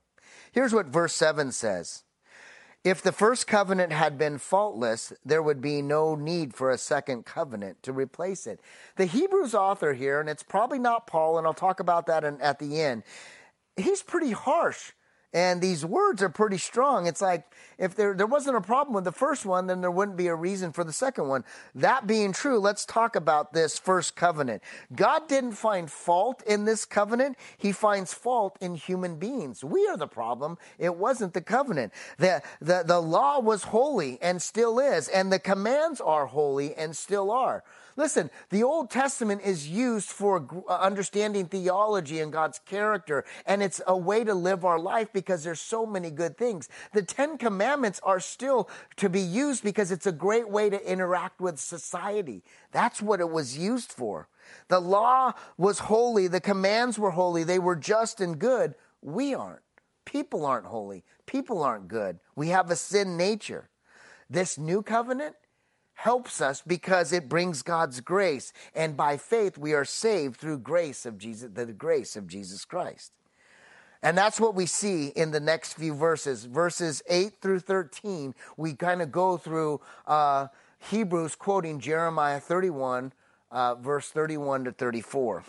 Here's 0.52 0.72
what 0.72 0.86
verse 0.86 1.14
7 1.14 1.52
says 1.52 2.03
if 2.84 3.00
the 3.00 3.12
first 3.12 3.46
covenant 3.46 3.92
had 3.92 4.18
been 4.18 4.36
faultless, 4.36 5.12
there 5.24 5.42
would 5.42 5.62
be 5.62 5.80
no 5.80 6.14
need 6.14 6.54
for 6.54 6.70
a 6.70 6.76
second 6.76 7.24
covenant 7.24 7.82
to 7.82 7.92
replace 7.92 8.46
it. 8.46 8.60
The 8.96 9.06
Hebrews 9.06 9.54
author 9.54 9.94
here, 9.94 10.20
and 10.20 10.28
it's 10.28 10.42
probably 10.42 10.78
not 10.78 11.06
Paul, 11.06 11.38
and 11.38 11.46
I'll 11.46 11.54
talk 11.54 11.80
about 11.80 12.04
that 12.06 12.24
in, 12.24 12.38
at 12.42 12.58
the 12.58 12.80
end, 12.82 13.02
he's 13.76 14.02
pretty 14.02 14.32
harsh 14.32 14.92
and 15.34 15.60
these 15.60 15.84
words 15.84 16.22
are 16.22 16.28
pretty 16.28 16.58
strong. 16.58 17.08
It's 17.08 17.20
like 17.20 17.42
if 17.76 17.96
there, 17.96 18.14
there 18.14 18.26
wasn't 18.26 18.56
a 18.56 18.60
problem 18.60 18.94
with 18.94 19.02
the 19.02 19.12
first 19.12 19.44
one, 19.44 19.66
then 19.66 19.80
there 19.80 19.90
wouldn't 19.90 20.16
be 20.16 20.28
a 20.28 20.34
reason 20.34 20.72
for 20.72 20.84
the 20.84 20.92
second 20.92 21.26
one. 21.26 21.44
That 21.74 22.06
being 22.06 22.32
true, 22.32 22.60
let's 22.60 22.84
talk 22.84 23.16
about 23.16 23.52
this 23.52 23.76
first 23.76 24.14
covenant. 24.14 24.62
God 24.94 25.28
didn't 25.28 25.52
find 25.52 25.90
fault 25.90 26.44
in 26.46 26.64
this 26.64 26.84
covenant. 26.84 27.36
He 27.58 27.72
finds 27.72 28.14
fault 28.14 28.56
in 28.60 28.76
human 28.76 29.16
beings. 29.16 29.64
We 29.64 29.88
are 29.88 29.96
the 29.96 30.06
problem. 30.06 30.56
It 30.78 30.94
wasn't 30.94 31.34
the 31.34 31.42
covenant. 31.42 31.92
The, 32.18 32.40
the, 32.60 32.84
the 32.86 33.00
law 33.00 33.40
was 33.40 33.64
holy 33.64 34.18
and 34.22 34.40
still 34.40 34.78
is, 34.78 35.08
and 35.08 35.32
the 35.32 35.40
commands 35.40 36.00
are 36.00 36.26
holy 36.26 36.74
and 36.74 36.96
still 36.96 37.32
are. 37.32 37.64
Listen, 37.96 38.30
the 38.50 38.62
Old 38.62 38.90
Testament 38.90 39.42
is 39.44 39.68
used 39.68 40.09
for 40.09 40.64
uh, 40.68 40.78
understanding 40.78 41.46
theology 41.46 42.20
and 42.20 42.33
God's 42.33 42.59
character, 42.59 43.24
and 43.46 43.62
it's 43.62 43.80
a 43.87 43.96
way 43.96 44.24
to 44.24 44.35
live 44.35 44.64
our 44.64 44.78
life 44.78 45.12
because 45.12 45.44
there's 45.44 45.61
so 45.61 45.87
many 45.87 46.11
good 46.11 46.37
things. 46.37 46.68
The 46.92 47.02
Ten 47.02 47.38
Commandments 47.38 48.00
are 48.02 48.20
still 48.20 48.68
to 48.96 49.09
be 49.09 49.20
used 49.20 49.62
because 49.62 49.92
it's 49.92 50.07
a 50.07 50.12
great 50.12 50.48
way 50.48 50.70
to 50.70 50.90
interact 50.90 51.40
with 51.40 51.59
society. 51.59 52.42
That's 52.72 53.00
what 53.00 53.20
it 53.20 53.30
was 53.30 53.57
used 53.57 53.92
for. 53.92 54.28
The 54.68 54.80
law 54.80 55.33
was 55.57 55.78
holy, 55.78 56.26
the 56.26 56.40
commands 56.40 56.98
were 56.98 57.12
holy, 57.12 57.44
they 57.44 57.59
were 57.59 57.76
just 57.76 58.20
and 58.20 58.38
good. 58.38 58.74
We 59.02 59.35
aren't. 59.35 59.61
People 60.04 60.44
aren't 60.44 60.66
holy. 60.66 61.04
People 61.26 61.62
aren't 61.62 61.88
good. 61.88 62.18
We 62.35 62.48
have 62.48 62.70
a 62.70 62.76
sin 62.76 63.16
nature. 63.16 63.68
This 64.28 64.59
new 64.59 64.83
covenant, 64.83 65.37
helps 66.04 66.42
us 66.42 66.60
because 66.66 67.14
it 67.14 67.30
brings 67.30 67.62
God's 67.62 68.02
grace. 68.02 68.52
And 68.74 68.94
by 68.94 69.16
faith, 69.16 69.56
we 69.56 69.72
are 69.72 69.86
saved 69.86 70.36
through 70.36 70.58
grace 70.58 71.06
of 71.06 71.16
Jesus, 71.16 71.48
the 71.54 71.64
grace 71.64 72.14
of 72.14 72.26
Jesus 72.26 72.66
Christ. 72.66 73.10
And 74.02 74.18
that's 74.18 74.38
what 74.38 74.54
we 74.54 74.66
see 74.66 75.06
in 75.08 75.30
the 75.30 75.40
next 75.40 75.72
few 75.72 75.94
verses. 75.94 76.44
Verses 76.44 77.02
8 77.08 77.40
through 77.40 77.60
13, 77.60 78.34
we 78.58 78.74
kind 78.74 79.00
of 79.00 79.10
go 79.10 79.38
through 79.38 79.80
uh, 80.06 80.48
Hebrews 80.90 81.36
quoting 81.36 81.80
Jeremiah 81.80 82.38
31, 82.38 83.14
uh, 83.50 83.76
verse 83.76 84.10
31 84.10 84.64
to 84.64 84.72
34. 84.72 85.42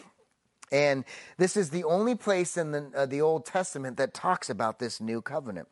And 0.72 1.04
this 1.38 1.58
is 1.58 1.70
the 1.70 1.84
only 1.84 2.16
place 2.16 2.56
in 2.56 2.72
the, 2.72 2.92
uh, 2.96 3.06
the 3.06 3.20
Old 3.20 3.46
Testament 3.46 3.98
that 3.98 4.14
talks 4.14 4.50
about 4.50 4.80
this 4.80 5.02
new 5.02 5.22
covenant. 5.22 5.68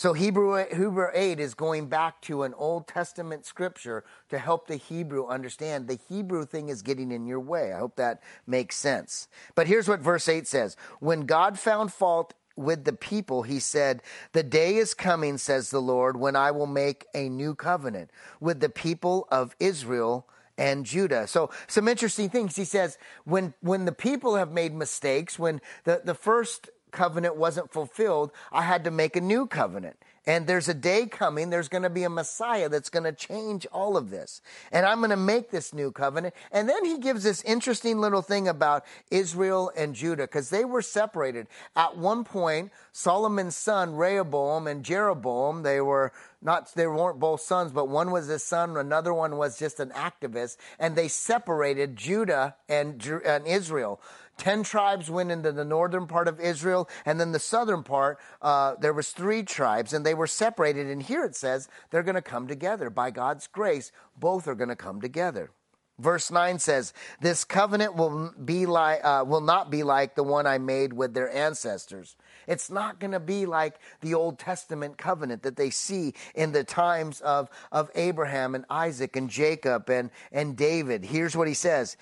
So 0.00 0.14
Hebrew, 0.14 0.56
Hebrew 0.56 1.08
8 1.12 1.38
is 1.40 1.52
going 1.52 1.88
back 1.88 2.22
to 2.22 2.44
an 2.44 2.54
Old 2.54 2.88
Testament 2.88 3.44
scripture 3.44 4.02
to 4.30 4.38
help 4.38 4.66
the 4.66 4.76
Hebrew 4.76 5.26
understand. 5.26 5.88
The 5.88 5.98
Hebrew 6.08 6.46
thing 6.46 6.70
is 6.70 6.80
getting 6.80 7.12
in 7.12 7.26
your 7.26 7.38
way. 7.38 7.74
I 7.74 7.80
hope 7.80 7.96
that 7.96 8.22
makes 8.46 8.76
sense. 8.76 9.28
But 9.54 9.66
here's 9.66 9.88
what 9.88 10.00
verse 10.00 10.26
8 10.26 10.48
says 10.48 10.78
When 11.00 11.26
God 11.26 11.58
found 11.58 11.92
fault 11.92 12.32
with 12.56 12.84
the 12.84 12.94
people, 12.94 13.42
he 13.42 13.60
said, 13.60 14.02
The 14.32 14.42
day 14.42 14.76
is 14.76 14.94
coming, 14.94 15.36
says 15.36 15.68
the 15.68 15.82
Lord, 15.82 16.16
when 16.16 16.34
I 16.34 16.50
will 16.50 16.66
make 16.66 17.04
a 17.14 17.28
new 17.28 17.54
covenant 17.54 18.10
with 18.40 18.60
the 18.60 18.70
people 18.70 19.28
of 19.30 19.54
Israel 19.60 20.26
and 20.56 20.86
Judah. 20.86 21.26
So 21.26 21.50
some 21.66 21.88
interesting 21.88 22.30
things. 22.30 22.56
He 22.56 22.64
says, 22.64 22.96
when 23.24 23.52
when 23.60 23.84
the 23.84 23.92
people 23.92 24.36
have 24.36 24.50
made 24.50 24.72
mistakes, 24.72 25.38
when 25.38 25.60
the, 25.84 26.00
the 26.02 26.14
first 26.14 26.70
covenant 26.90 27.36
wasn't 27.36 27.72
fulfilled, 27.72 28.32
I 28.52 28.62
had 28.62 28.84
to 28.84 28.90
make 28.90 29.16
a 29.16 29.20
new 29.20 29.46
covenant. 29.46 29.96
And 30.26 30.46
there's 30.46 30.68
a 30.68 30.74
day 30.74 31.06
coming, 31.06 31.48
there's 31.48 31.68
going 31.68 31.82
to 31.82 31.90
be 31.90 32.04
a 32.04 32.10
Messiah 32.10 32.68
that's 32.68 32.90
going 32.90 33.04
to 33.04 33.12
change 33.12 33.66
all 33.72 33.96
of 33.96 34.10
this. 34.10 34.42
And 34.70 34.84
I'm 34.84 34.98
going 34.98 35.10
to 35.10 35.16
make 35.16 35.50
this 35.50 35.72
new 35.72 35.90
covenant. 35.90 36.34
And 36.52 36.68
then 36.68 36.84
he 36.84 36.98
gives 36.98 37.24
this 37.24 37.42
interesting 37.42 37.98
little 37.98 38.20
thing 38.20 38.46
about 38.46 38.84
Israel 39.10 39.72
and 39.76 39.94
Judah 39.94 40.24
because 40.24 40.50
they 40.50 40.64
were 40.64 40.82
separated. 40.82 41.46
At 41.74 41.96
one 41.96 42.24
point, 42.24 42.70
Solomon's 42.92 43.56
son, 43.56 43.96
Rehoboam 43.96 44.66
and 44.66 44.84
Jeroboam, 44.84 45.62
they 45.62 45.80
were 45.80 46.12
not, 46.42 46.72
they 46.74 46.86
weren't 46.86 47.18
both 47.18 47.40
sons, 47.40 47.72
but 47.72 47.88
one 47.88 48.10
was 48.10 48.26
his 48.26 48.42
son, 48.42 48.76
another 48.76 49.12
one 49.12 49.36
was 49.36 49.58
just 49.58 49.80
an 49.80 49.90
activist. 49.90 50.58
And 50.78 50.96
they 50.96 51.08
separated 51.08 51.96
Judah 51.96 52.56
and, 52.68 53.04
and 53.24 53.46
Israel. 53.46 54.00
Ten 54.40 54.62
tribes 54.62 55.10
went 55.10 55.30
into 55.30 55.52
the 55.52 55.66
northern 55.66 56.06
part 56.06 56.26
of 56.26 56.40
Israel, 56.40 56.88
and 57.04 57.20
then 57.20 57.32
the 57.32 57.38
southern 57.38 57.82
part, 57.82 58.18
uh, 58.40 58.74
there 58.80 58.94
was 58.94 59.10
three 59.10 59.42
tribes, 59.42 59.92
and 59.92 60.04
they 60.04 60.14
were 60.14 60.26
separated. 60.26 60.86
And 60.86 61.02
here 61.02 61.26
it 61.26 61.36
says 61.36 61.68
they're 61.90 62.02
going 62.02 62.14
to 62.14 62.22
come 62.22 62.48
together 62.48 62.88
by 62.88 63.10
God's 63.10 63.46
grace. 63.46 63.92
Both 64.16 64.48
are 64.48 64.54
going 64.54 64.70
to 64.70 64.76
come 64.76 65.02
together. 65.02 65.50
Verse 65.98 66.30
9 66.30 66.58
says, 66.58 66.94
This 67.20 67.44
covenant 67.44 67.96
will, 67.96 68.32
be 68.42 68.64
like, 68.64 69.04
uh, 69.04 69.26
will 69.26 69.42
not 69.42 69.70
be 69.70 69.82
like 69.82 70.14
the 70.14 70.24
one 70.24 70.46
I 70.46 70.56
made 70.56 70.94
with 70.94 71.12
their 71.12 71.30
ancestors. 71.30 72.16
It's 72.46 72.70
not 72.70 72.98
going 72.98 73.12
to 73.12 73.20
be 73.20 73.44
like 73.44 73.74
the 74.00 74.14
Old 74.14 74.38
Testament 74.38 74.96
covenant 74.96 75.42
that 75.42 75.56
they 75.56 75.68
see 75.68 76.14
in 76.34 76.52
the 76.52 76.64
times 76.64 77.20
of, 77.20 77.50
of 77.70 77.90
Abraham 77.94 78.54
and 78.54 78.64
Isaac 78.70 79.16
and 79.16 79.28
Jacob 79.28 79.90
and, 79.90 80.08
and 80.32 80.56
David. 80.56 81.04
Here's 81.04 81.36
what 81.36 81.46
he 81.46 81.52
says 81.52 81.98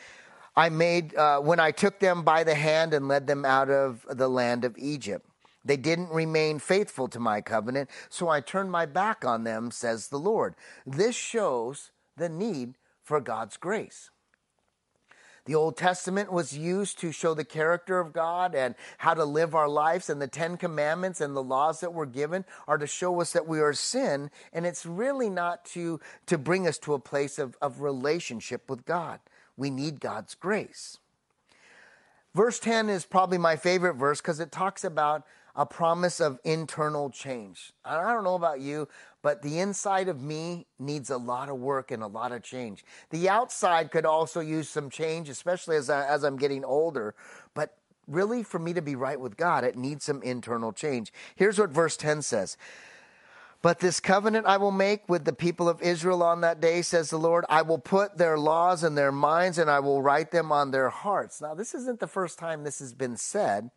I 0.59 0.71
made 0.71 1.14
uh, 1.14 1.38
when 1.38 1.61
I 1.61 1.71
took 1.71 2.01
them 2.01 2.25
by 2.25 2.42
the 2.42 2.57
hand 2.57 2.92
and 2.92 3.07
led 3.07 3.29
them 3.29 3.44
out 3.44 3.71
of 3.71 4.05
the 4.11 4.27
land 4.27 4.64
of 4.64 4.77
Egypt. 4.77 5.25
They 5.64 5.77
didn't 5.77 6.11
remain 6.11 6.59
faithful 6.59 7.07
to 7.09 7.21
my 7.21 7.40
covenant, 7.42 7.90
so 8.09 8.29
I 8.29 8.40
turned 8.40 8.73
my 8.73 8.85
back 8.85 9.25
on 9.25 9.44
them, 9.44 9.71
says 9.71 10.09
the 10.09 10.18
Lord. 10.18 10.57
This 10.85 11.14
shows 11.14 11.92
the 12.16 12.29
need 12.29 12.75
for 13.05 13.21
God's 13.21 13.57
grace. 13.57 14.11
The 15.44 15.55
Old 15.55 15.77
Testament 15.77 16.33
was 16.33 16.59
used 16.59 16.99
to 16.99 17.12
show 17.12 17.35
the 17.35 17.44
character 17.44 18.01
of 18.01 18.12
God 18.12 18.57
and 18.57 18.75
how 18.99 19.14
to 19.14 19.25
live 19.25 19.55
our 19.55 19.68
lives, 19.68 20.11
and 20.11 20.21
the 20.21 20.27
Ten 20.27 20.57
Commandments 20.57 21.21
and 21.21 21.37
the 21.37 21.42
laws 21.42 21.79
that 21.81 21.94
were 21.94 22.05
given 22.05 22.44
are 22.66 22.79
to 22.79 22.87
show 22.88 23.21
us 23.21 23.33
that 23.33 23.47
we 23.47 23.61
are 23.61 23.73
sin, 23.73 24.29
and 24.53 24.66
it's 24.66 24.85
really 24.85 25.31
not 25.31 25.64
to, 25.66 26.01
to 26.27 26.37
bring 26.37 26.66
us 26.66 26.79
to 26.79 26.94
a 26.94 26.99
place 26.99 27.38
of, 27.38 27.57
of 27.62 27.81
relationship 27.81 28.68
with 28.68 28.85
God. 28.85 29.21
We 29.59 29.68
need 29.68 30.01
God's 30.01 30.35
grace. 30.35 30.99
Verse 32.35 32.59
10 32.61 32.88
is 32.88 33.05
probably 33.05 33.37
my 33.37 33.57
favorite 33.57 33.94
verse 33.94 34.21
because 34.21 34.40
it 34.40 34.53
talks 34.53 34.85
about 34.85 35.25
a 35.57 35.66
promise 35.66 36.21
of 36.21 36.38
internal 36.44 37.11
change. 37.11 37.73
I 37.85 38.12
don't 38.12 38.23
know 38.23 38.37
about 38.37 38.61
you, 38.61 38.87
but 39.23 39.42
the 39.42 39.59
inside 39.59 40.09
of 40.09 40.23
me 40.23 40.66
needs 40.79 41.11
a 41.11 41.16
lot 41.16 41.49
of 41.49 41.59
work 41.59 41.90
and 41.90 42.01
a 42.01 42.07
lot 42.07 42.31
of 42.31 42.44
change. 42.44 42.85
The 43.11 43.29
outside 43.29 43.90
could 43.90 44.07
also 44.07 44.38
use 44.38 44.68
some 44.68 44.88
change, 44.88 45.29
especially 45.29 45.75
as, 45.75 45.90
I, 45.90 46.07
as 46.07 46.23
I'm 46.23 46.37
getting 46.37 46.64
older. 46.64 47.16
But 47.55 47.77
really, 48.07 48.44
for 48.44 48.61
me 48.61 48.73
to 48.73 48.83
be 48.83 48.94
right 48.94 49.18
with 49.18 49.37
God, 49.37 49.64
it 49.64 49.77
needs 49.77 50.05
some 50.05 50.23
internal 50.23 50.73
change. 50.73 51.12
Here's 51.35 51.59
what 51.59 51.71
verse 51.71 51.97
10 51.97 52.23
says 52.23 52.57
but 53.61 53.81
this 53.81 53.99
covenant 53.99 54.47
I 54.47 54.57
will 54.57 54.71
make 54.71 55.09
with 55.09 55.25
the 55.25 55.33
people 55.33 55.68
of 55.68 55.83
Israel 55.83 56.23
on 56.23 56.42
that 56.42 56.61
day, 56.61 56.83
says 56.83 57.11
the 57.11 57.18
Lord. 57.18 57.44
I 57.49 57.62
will 57.62 57.79
put 57.79 58.16
their 58.16 58.38
laws 58.38 58.85
in 58.85 58.94
their 58.94 59.11
minds 59.11 59.59
and 59.59 59.68
I 59.68 59.81
will 59.81 60.01
write 60.01 60.31
them 60.31 60.53
on 60.53 60.71
their 60.71 60.90
hearts. 60.90 61.40
Now, 61.40 61.55
this 61.55 61.75
isn't 61.75 61.99
the 61.99 62.07
first 62.07 62.38
time 62.38 62.62
this 62.62 62.79
has 62.79 62.92
been 62.92 63.16
said. 63.16 63.71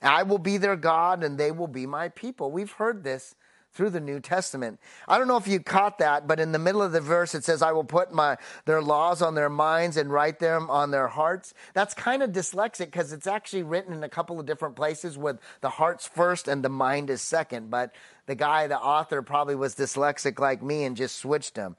I 0.00 0.22
will 0.22 0.38
be 0.38 0.58
their 0.58 0.76
God 0.76 1.24
and 1.24 1.38
they 1.38 1.50
will 1.50 1.66
be 1.66 1.86
my 1.86 2.08
people. 2.10 2.52
We've 2.52 2.70
heard 2.70 3.02
this 3.02 3.34
through 3.76 3.90
the 3.90 4.00
New 4.00 4.18
Testament. 4.20 4.80
I 5.06 5.18
don't 5.18 5.28
know 5.28 5.36
if 5.36 5.46
you 5.46 5.60
caught 5.60 5.98
that, 5.98 6.26
but 6.26 6.40
in 6.40 6.52
the 6.52 6.58
middle 6.58 6.82
of 6.82 6.92
the 6.92 7.00
verse 7.00 7.34
it 7.34 7.44
says, 7.44 7.60
I 7.62 7.72
will 7.72 7.84
put 7.84 8.12
my 8.12 8.38
their 8.64 8.80
laws 8.80 9.20
on 9.20 9.34
their 9.34 9.50
minds 9.50 9.96
and 9.96 10.10
write 10.10 10.38
them 10.38 10.70
on 10.70 10.90
their 10.90 11.08
hearts. 11.08 11.52
That's 11.74 11.94
kind 11.94 12.22
of 12.22 12.30
dyslexic 12.30 12.86
because 12.86 13.12
it's 13.12 13.26
actually 13.26 13.62
written 13.62 13.92
in 13.92 14.02
a 14.02 14.08
couple 14.08 14.40
of 14.40 14.46
different 14.46 14.76
places 14.76 15.18
with 15.18 15.38
the 15.60 15.70
heart's 15.70 16.08
first 16.08 16.48
and 16.48 16.64
the 16.64 16.70
mind 16.70 17.10
is 17.10 17.20
second. 17.20 17.70
But 17.70 17.94
the 18.24 18.34
guy, 18.34 18.66
the 18.66 18.78
author, 18.78 19.22
probably 19.22 19.54
was 19.54 19.74
dyslexic 19.74 20.38
like 20.38 20.62
me 20.62 20.84
and 20.84 20.96
just 20.96 21.16
switched 21.16 21.54
them. 21.54 21.76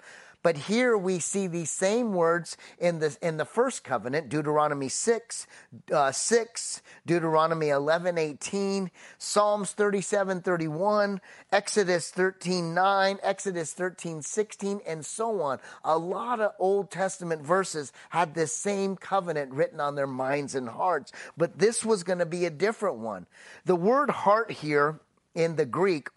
But 0.47 0.55
here 0.55 0.97
we 0.97 1.19
see 1.19 1.47
these 1.47 1.71
same 1.71 2.13
words 2.13 2.55
in 2.79 2.99
the, 2.99 3.17
in 3.21 3.35
the 3.35 3.43
first 3.43 3.83
covenant, 3.83 4.29
Deuteronomy 4.29 4.87
6, 4.87 5.45
uh, 5.91 6.13
6, 6.13 6.81
Deuteronomy 7.05 7.67
11, 7.67 8.17
18, 8.17 8.89
Psalms 9.17 9.73
37, 9.73 10.39
31, 10.39 11.19
Exodus 11.51 12.11
13, 12.11 12.73
9, 12.73 13.19
Exodus 13.21 13.73
13, 13.73 14.21
16, 14.21 14.79
and 14.87 15.05
so 15.05 15.41
on. 15.41 15.59
A 15.83 15.97
lot 15.97 16.39
of 16.39 16.53
Old 16.59 16.91
Testament 16.91 17.41
verses 17.41 17.91
had 18.11 18.33
this 18.33 18.55
same 18.55 18.95
covenant 18.95 19.51
written 19.51 19.81
on 19.81 19.95
their 19.95 20.07
minds 20.07 20.55
and 20.55 20.69
hearts, 20.69 21.11
but 21.35 21.59
this 21.59 21.83
was 21.83 22.03
going 22.03 22.19
to 22.19 22.25
be 22.25 22.45
a 22.45 22.49
different 22.49 22.99
one. 22.99 23.25
The 23.65 23.75
word 23.75 24.09
heart 24.09 24.49
here 24.49 25.01
in 25.35 25.57
the 25.57 25.65
Greek 25.65 26.07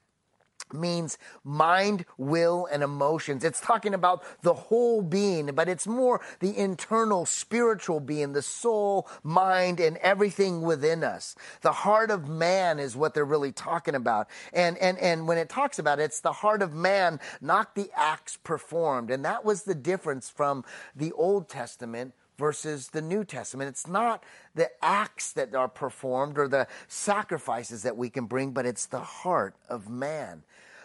means 0.72 1.18
mind, 1.44 2.04
will, 2.16 2.66
and 2.70 2.83
emotions. 2.83 3.44
It's 3.44 3.61
talking 3.61 3.94
about 3.94 4.22
the 4.42 4.54
whole 4.54 5.02
being, 5.02 5.46
but 5.54 5.68
it's 5.68 5.87
more 5.87 6.20
the 6.40 6.56
internal 6.56 7.26
spiritual 7.26 8.00
being, 8.00 8.33
the 8.33 8.42
soul, 8.42 9.09
mind, 9.22 9.80
and 9.80 9.96
everything 9.98 10.62
within 10.62 11.04
us. 11.04 11.35
The 11.62 11.72
heart 11.72 12.11
of 12.11 12.28
man 12.28 12.78
is 12.78 12.96
what 12.96 13.14
they're 13.14 13.24
really 13.24 13.52
talking 13.52 13.94
about. 13.94 14.28
And, 14.52 14.76
and, 14.78 14.98
and 14.98 15.26
when 15.28 15.38
it 15.38 15.48
talks 15.48 15.78
about 15.78 15.98
it, 16.00 16.04
it's 16.04 16.20
the 16.20 16.33
heart 16.33 16.62
of 16.62 16.74
man, 16.74 17.20
not 17.40 17.74
the 17.74 17.90
acts 17.94 18.38
performed. 18.42 19.11
And 19.11 19.24
that 19.24 19.44
was 19.44 19.62
the 19.62 19.74
difference 19.74 20.28
from 20.30 20.64
the 20.94 21.12
Old 21.12 21.48
Testament 21.48 22.14
versus 22.40 22.88
the 22.88 23.03
New 23.03 23.22
Testament. 23.22 23.68
It's 23.68 23.87
not 23.87 24.24
the 24.55 24.70
acts 24.83 25.33
that 25.35 25.55
are 25.55 25.68
performed 25.68 26.38
or 26.38 26.48
the 26.48 26.66
sacrifices 26.88 27.83
that 27.83 27.96
we 27.96 28.11
can 28.11 28.24
bring, 28.24 28.50
but 28.50 28.66
it's 28.66 28.87
the 28.87 28.98
heart 28.98 29.55
of 29.68 29.88
man. 29.88 30.42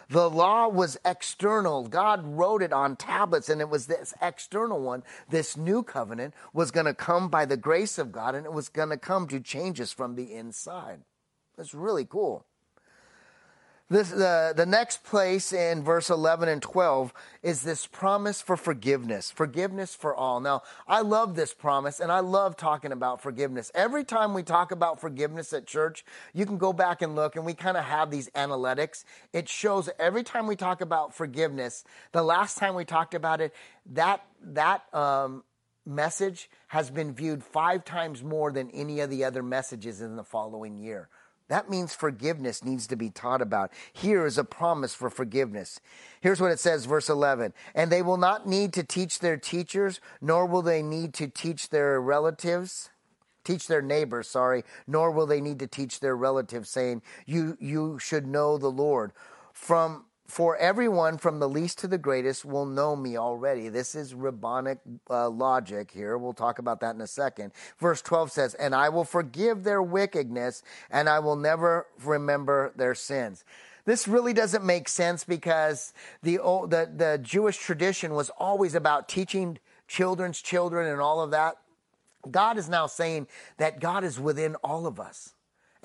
The 0.08 0.30
law 0.30 0.68
was 0.68 0.98
external. 1.04 1.88
God 1.88 2.24
wrote 2.24 2.62
it 2.62 2.72
on 2.72 2.94
tablets, 2.94 3.48
and 3.48 3.60
it 3.60 3.68
was 3.68 3.86
this 3.86 4.14
external 4.22 4.80
one. 4.80 5.02
This 5.28 5.56
new 5.56 5.82
covenant 5.82 6.34
was 6.52 6.70
going 6.70 6.86
to 6.86 6.94
come 6.94 7.28
by 7.28 7.44
the 7.44 7.56
grace 7.56 7.98
of 7.98 8.12
God, 8.12 8.36
and 8.36 8.46
it 8.46 8.52
was 8.52 8.68
going 8.68 8.90
to 8.90 8.98
come 8.98 9.26
to 9.28 9.40
change 9.40 9.80
us 9.80 9.92
from 9.92 10.14
the 10.14 10.32
inside. 10.32 11.00
That's 11.56 11.74
really 11.74 12.04
cool. 12.04 12.44
This, 13.88 14.10
the, 14.10 14.52
the 14.56 14.66
next 14.66 15.04
place 15.04 15.52
in 15.52 15.84
verse 15.84 16.10
11 16.10 16.48
and 16.48 16.60
12 16.60 17.12
is 17.44 17.62
this 17.62 17.86
promise 17.86 18.40
for 18.42 18.56
forgiveness, 18.56 19.30
forgiveness 19.30 19.94
for 19.94 20.12
all. 20.12 20.40
Now, 20.40 20.62
I 20.88 21.02
love 21.02 21.36
this 21.36 21.54
promise 21.54 22.00
and 22.00 22.10
I 22.10 22.18
love 22.18 22.56
talking 22.56 22.90
about 22.90 23.22
forgiveness. 23.22 23.70
Every 23.76 24.02
time 24.02 24.34
we 24.34 24.42
talk 24.42 24.72
about 24.72 25.00
forgiveness 25.00 25.52
at 25.52 25.68
church, 25.68 26.04
you 26.34 26.46
can 26.46 26.58
go 26.58 26.72
back 26.72 27.00
and 27.00 27.14
look 27.14 27.36
and 27.36 27.46
we 27.46 27.54
kind 27.54 27.76
of 27.76 27.84
have 27.84 28.10
these 28.10 28.28
analytics. 28.30 29.04
It 29.32 29.48
shows 29.48 29.88
every 30.00 30.24
time 30.24 30.48
we 30.48 30.56
talk 30.56 30.80
about 30.80 31.14
forgiveness, 31.14 31.84
the 32.10 32.24
last 32.24 32.58
time 32.58 32.74
we 32.74 32.84
talked 32.84 33.14
about 33.14 33.40
it, 33.40 33.54
that, 33.92 34.26
that, 34.42 34.82
um, 34.92 35.44
message 35.88 36.50
has 36.66 36.90
been 36.90 37.14
viewed 37.14 37.44
five 37.44 37.84
times 37.84 38.24
more 38.24 38.50
than 38.50 38.68
any 38.72 38.98
of 38.98 39.08
the 39.08 39.22
other 39.22 39.44
messages 39.44 40.00
in 40.00 40.16
the 40.16 40.24
following 40.24 40.76
year 40.76 41.08
That 41.48 41.70
means 41.70 41.94
forgiveness 41.94 42.64
needs 42.64 42.86
to 42.88 42.96
be 42.96 43.10
taught 43.10 43.40
about. 43.40 43.70
Here 43.92 44.26
is 44.26 44.36
a 44.36 44.44
promise 44.44 44.94
for 44.94 45.10
forgiveness. 45.10 45.80
Here's 46.20 46.40
what 46.40 46.50
it 46.50 46.58
says, 46.58 46.86
verse 46.86 47.08
11. 47.08 47.52
And 47.74 47.90
they 47.90 48.02
will 48.02 48.16
not 48.16 48.48
need 48.48 48.72
to 48.72 48.82
teach 48.82 49.20
their 49.20 49.36
teachers, 49.36 50.00
nor 50.20 50.46
will 50.46 50.62
they 50.62 50.82
need 50.82 51.14
to 51.14 51.28
teach 51.28 51.68
their 51.68 52.00
relatives, 52.00 52.90
teach 53.44 53.68
their 53.68 53.82
neighbors, 53.82 54.28
sorry, 54.28 54.64
nor 54.88 55.12
will 55.12 55.26
they 55.26 55.40
need 55.40 55.60
to 55.60 55.68
teach 55.68 56.00
their 56.00 56.16
relatives, 56.16 56.68
saying, 56.68 57.02
You, 57.26 57.56
you 57.60 57.98
should 58.00 58.26
know 58.26 58.58
the 58.58 58.70
Lord. 58.70 59.12
From 59.52 60.06
for 60.26 60.56
everyone 60.56 61.18
from 61.18 61.38
the 61.38 61.48
least 61.48 61.78
to 61.78 61.88
the 61.88 61.98
greatest 61.98 62.44
will 62.44 62.66
know 62.66 62.96
me 62.96 63.16
already. 63.16 63.68
This 63.68 63.94
is 63.94 64.14
rabbinic 64.14 64.78
uh, 65.08 65.28
logic 65.28 65.90
here. 65.90 66.18
We'll 66.18 66.32
talk 66.32 66.58
about 66.58 66.80
that 66.80 66.94
in 66.94 67.00
a 67.00 67.06
second. 67.06 67.52
Verse 67.78 68.02
12 68.02 68.32
says, 68.32 68.54
And 68.54 68.74
I 68.74 68.88
will 68.88 69.04
forgive 69.04 69.64
their 69.64 69.82
wickedness, 69.82 70.62
and 70.90 71.08
I 71.08 71.20
will 71.20 71.36
never 71.36 71.86
remember 72.04 72.72
their 72.76 72.94
sins. 72.94 73.44
This 73.84 74.08
really 74.08 74.32
doesn't 74.32 74.64
make 74.64 74.88
sense 74.88 75.22
because 75.22 75.92
the, 76.22 76.38
the, 76.38 76.90
the 76.94 77.20
Jewish 77.22 77.56
tradition 77.56 78.14
was 78.14 78.30
always 78.30 78.74
about 78.74 79.08
teaching 79.08 79.58
children's 79.86 80.42
children 80.42 80.88
and 80.88 81.00
all 81.00 81.20
of 81.20 81.30
that. 81.30 81.58
God 82.28 82.58
is 82.58 82.68
now 82.68 82.88
saying 82.88 83.28
that 83.58 83.78
God 83.78 84.02
is 84.02 84.18
within 84.18 84.56
all 84.56 84.88
of 84.88 84.98
us. 84.98 85.35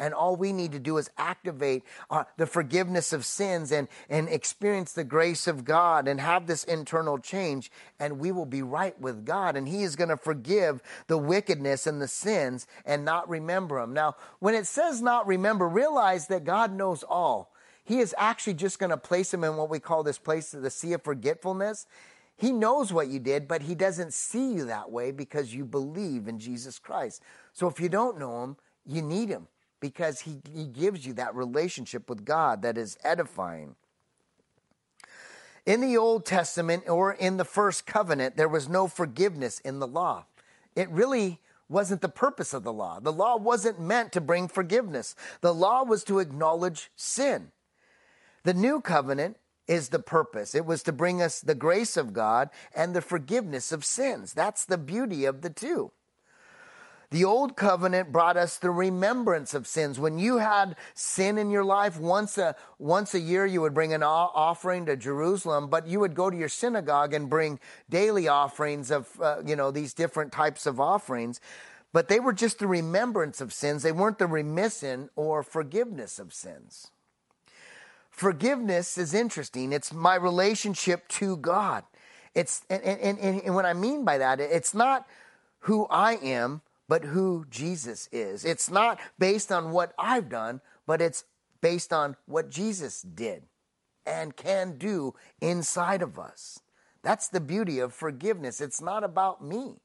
And 0.01 0.15
all 0.15 0.35
we 0.35 0.51
need 0.51 0.71
to 0.71 0.79
do 0.79 0.97
is 0.97 1.11
activate 1.15 1.83
uh, 2.09 2.23
the 2.35 2.47
forgiveness 2.47 3.13
of 3.13 3.23
sins 3.23 3.71
and, 3.71 3.87
and 4.09 4.27
experience 4.29 4.93
the 4.93 5.03
grace 5.03 5.45
of 5.45 5.63
God 5.63 6.07
and 6.07 6.19
have 6.19 6.47
this 6.47 6.63
internal 6.63 7.19
change, 7.19 7.71
and 7.99 8.17
we 8.17 8.31
will 8.31 8.47
be 8.47 8.63
right 8.63 8.99
with 8.99 9.25
God. 9.25 9.55
And 9.55 9.67
He 9.67 9.83
is 9.83 9.95
going 9.95 10.09
to 10.09 10.17
forgive 10.17 10.81
the 11.05 11.19
wickedness 11.19 11.85
and 11.85 12.01
the 12.01 12.07
sins 12.07 12.65
and 12.83 13.05
not 13.05 13.29
remember 13.29 13.79
them. 13.79 13.93
Now, 13.93 14.15
when 14.39 14.55
it 14.55 14.65
says 14.65 15.03
not 15.03 15.27
remember, 15.27 15.69
realize 15.69 16.25
that 16.29 16.45
God 16.45 16.73
knows 16.73 17.03
all. 17.07 17.53
He 17.83 17.99
is 17.99 18.15
actually 18.17 18.55
just 18.55 18.79
going 18.79 18.89
to 18.89 18.97
place 18.97 19.31
him 19.31 19.43
in 19.43 19.55
what 19.55 19.69
we 19.69 19.79
call 19.79 20.01
this 20.01 20.17
place, 20.17 20.49
the 20.49 20.71
sea 20.71 20.93
of 20.93 21.03
forgetfulness. 21.03 21.85
He 22.37 22.51
knows 22.51 22.91
what 22.91 23.09
you 23.09 23.19
did, 23.19 23.47
but 23.47 23.61
he 23.61 23.75
doesn't 23.75 24.15
see 24.15 24.51
you 24.53 24.65
that 24.65 24.89
way 24.89 25.11
because 25.11 25.53
you 25.53 25.63
believe 25.63 26.27
in 26.27 26.39
Jesus 26.39 26.79
Christ. 26.79 27.21
So 27.53 27.67
if 27.67 27.79
you 27.79 27.87
don't 27.87 28.17
know 28.17 28.43
him, 28.43 28.57
you 28.87 29.03
need 29.03 29.29
him 29.29 29.47
because 29.81 30.21
he, 30.21 30.37
he 30.53 30.65
gives 30.65 31.05
you 31.05 31.13
that 31.13 31.35
relationship 31.35 32.09
with 32.09 32.23
God 32.23 32.61
that 32.61 32.77
is 32.77 32.97
edifying. 33.03 33.75
In 35.65 35.81
the 35.81 35.97
Old 35.97 36.25
Testament 36.25 36.87
or 36.87 37.11
in 37.11 37.37
the 37.37 37.45
first 37.45 37.85
covenant, 37.85 38.37
there 38.37 38.47
was 38.47 38.69
no 38.69 38.87
forgiveness 38.87 39.59
in 39.59 39.79
the 39.79 39.87
law. 39.87 40.25
It 40.75 40.89
really 40.89 41.39
wasn't 41.67 42.01
the 42.01 42.09
purpose 42.09 42.53
of 42.53 42.63
the 42.63 42.73
law. 42.73 42.99
The 42.99 43.13
law 43.13 43.37
wasn't 43.37 43.79
meant 43.79 44.11
to 44.13 44.21
bring 44.21 44.47
forgiveness, 44.47 45.15
the 45.41 45.53
law 45.53 45.83
was 45.83 46.03
to 46.05 46.19
acknowledge 46.19 46.91
sin. 46.95 47.51
The 48.43 48.53
new 48.53 48.81
covenant 48.81 49.37
is 49.67 49.89
the 49.89 49.99
purpose. 49.99 50.55
It 50.55 50.65
was 50.65 50.81
to 50.83 50.91
bring 50.91 51.21
us 51.21 51.39
the 51.39 51.55
grace 51.55 51.95
of 51.95 52.13
God 52.13 52.49
and 52.75 52.95
the 52.95 53.01
forgiveness 53.01 53.71
of 53.71 53.85
sins. 53.85 54.33
That's 54.33 54.65
the 54.65 54.77
beauty 54.77 55.25
of 55.25 55.41
the 55.41 55.49
two. 55.49 55.91
The 57.11 57.25
old 57.25 57.57
covenant 57.57 58.13
brought 58.13 58.37
us 58.37 58.57
the 58.57 58.71
remembrance 58.71 59.53
of 59.53 59.67
sins. 59.67 59.99
When 59.99 60.17
you 60.17 60.37
had 60.37 60.77
sin 60.93 61.37
in 61.37 61.49
your 61.49 61.65
life, 61.65 61.99
once 61.99 62.37
a, 62.37 62.55
once 62.79 63.13
a 63.13 63.19
year 63.19 63.45
you 63.45 63.59
would 63.59 63.73
bring 63.73 63.93
an 63.93 64.01
offering 64.01 64.85
to 64.85 64.95
Jerusalem, 64.95 65.67
but 65.67 65.85
you 65.87 65.99
would 65.99 66.15
go 66.15 66.29
to 66.29 66.37
your 66.37 66.47
synagogue 66.47 67.13
and 67.13 67.29
bring 67.29 67.59
daily 67.89 68.29
offerings 68.29 68.91
of, 68.91 69.09
uh, 69.21 69.41
you 69.45 69.57
know, 69.57 69.71
these 69.71 69.93
different 69.93 70.31
types 70.31 70.65
of 70.65 70.79
offerings. 70.79 71.41
But 71.91 72.07
they 72.07 72.21
were 72.21 72.31
just 72.31 72.59
the 72.59 72.67
remembrance 72.67 73.41
of 73.41 73.51
sins. 73.51 73.83
They 73.83 73.91
weren't 73.91 74.17
the 74.17 74.27
remission 74.27 75.09
or 75.17 75.43
forgiveness 75.43 76.17
of 76.17 76.33
sins. 76.33 76.91
Forgiveness 78.09 78.97
is 78.97 79.13
interesting. 79.13 79.73
It's 79.73 79.91
my 79.91 80.15
relationship 80.15 81.09
to 81.09 81.35
God. 81.35 81.83
It's, 82.33 82.61
and, 82.69 82.81
and, 82.83 83.19
and, 83.19 83.41
and 83.41 83.53
what 83.53 83.65
I 83.65 83.73
mean 83.73 84.05
by 84.05 84.17
that, 84.19 84.39
it's 84.39 84.73
not 84.73 85.05
who 85.65 85.87
I 85.89 86.13
am, 86.15 86.61
but 86.91 87.05
who 87.05 87.45
Jesus 87.49 88.09
is. 88.11 88.43
It's 88.43 88.69
not 88.69 88.99
based 89.17 89.49
on 89.49 89.71
what 89.71 89.93
I've 89.97 90.27
done, 90.27 90.59
but 90.85 91.01
it's 91.01 91.23
based 91.61 91.93
on 91.93 92.17
what 92.25 92.49
Jesus 92.49 93.01
did 93.01 93.43
and 94.05 94.35
can 94.35 94.77
do 94.77 95.15
inside 95.39 96.01
of 96.01 96.19
us. 96.19 96.59
That's 97.01 97.29
the 97.29 97.39
beauty 97.39 97.79
of 97.79 97.93
forgiveness. 97.93 98.59
It's 98.59 98.81
not 98.81 99.05
about 99.05 99.41
me, 99.41 99.75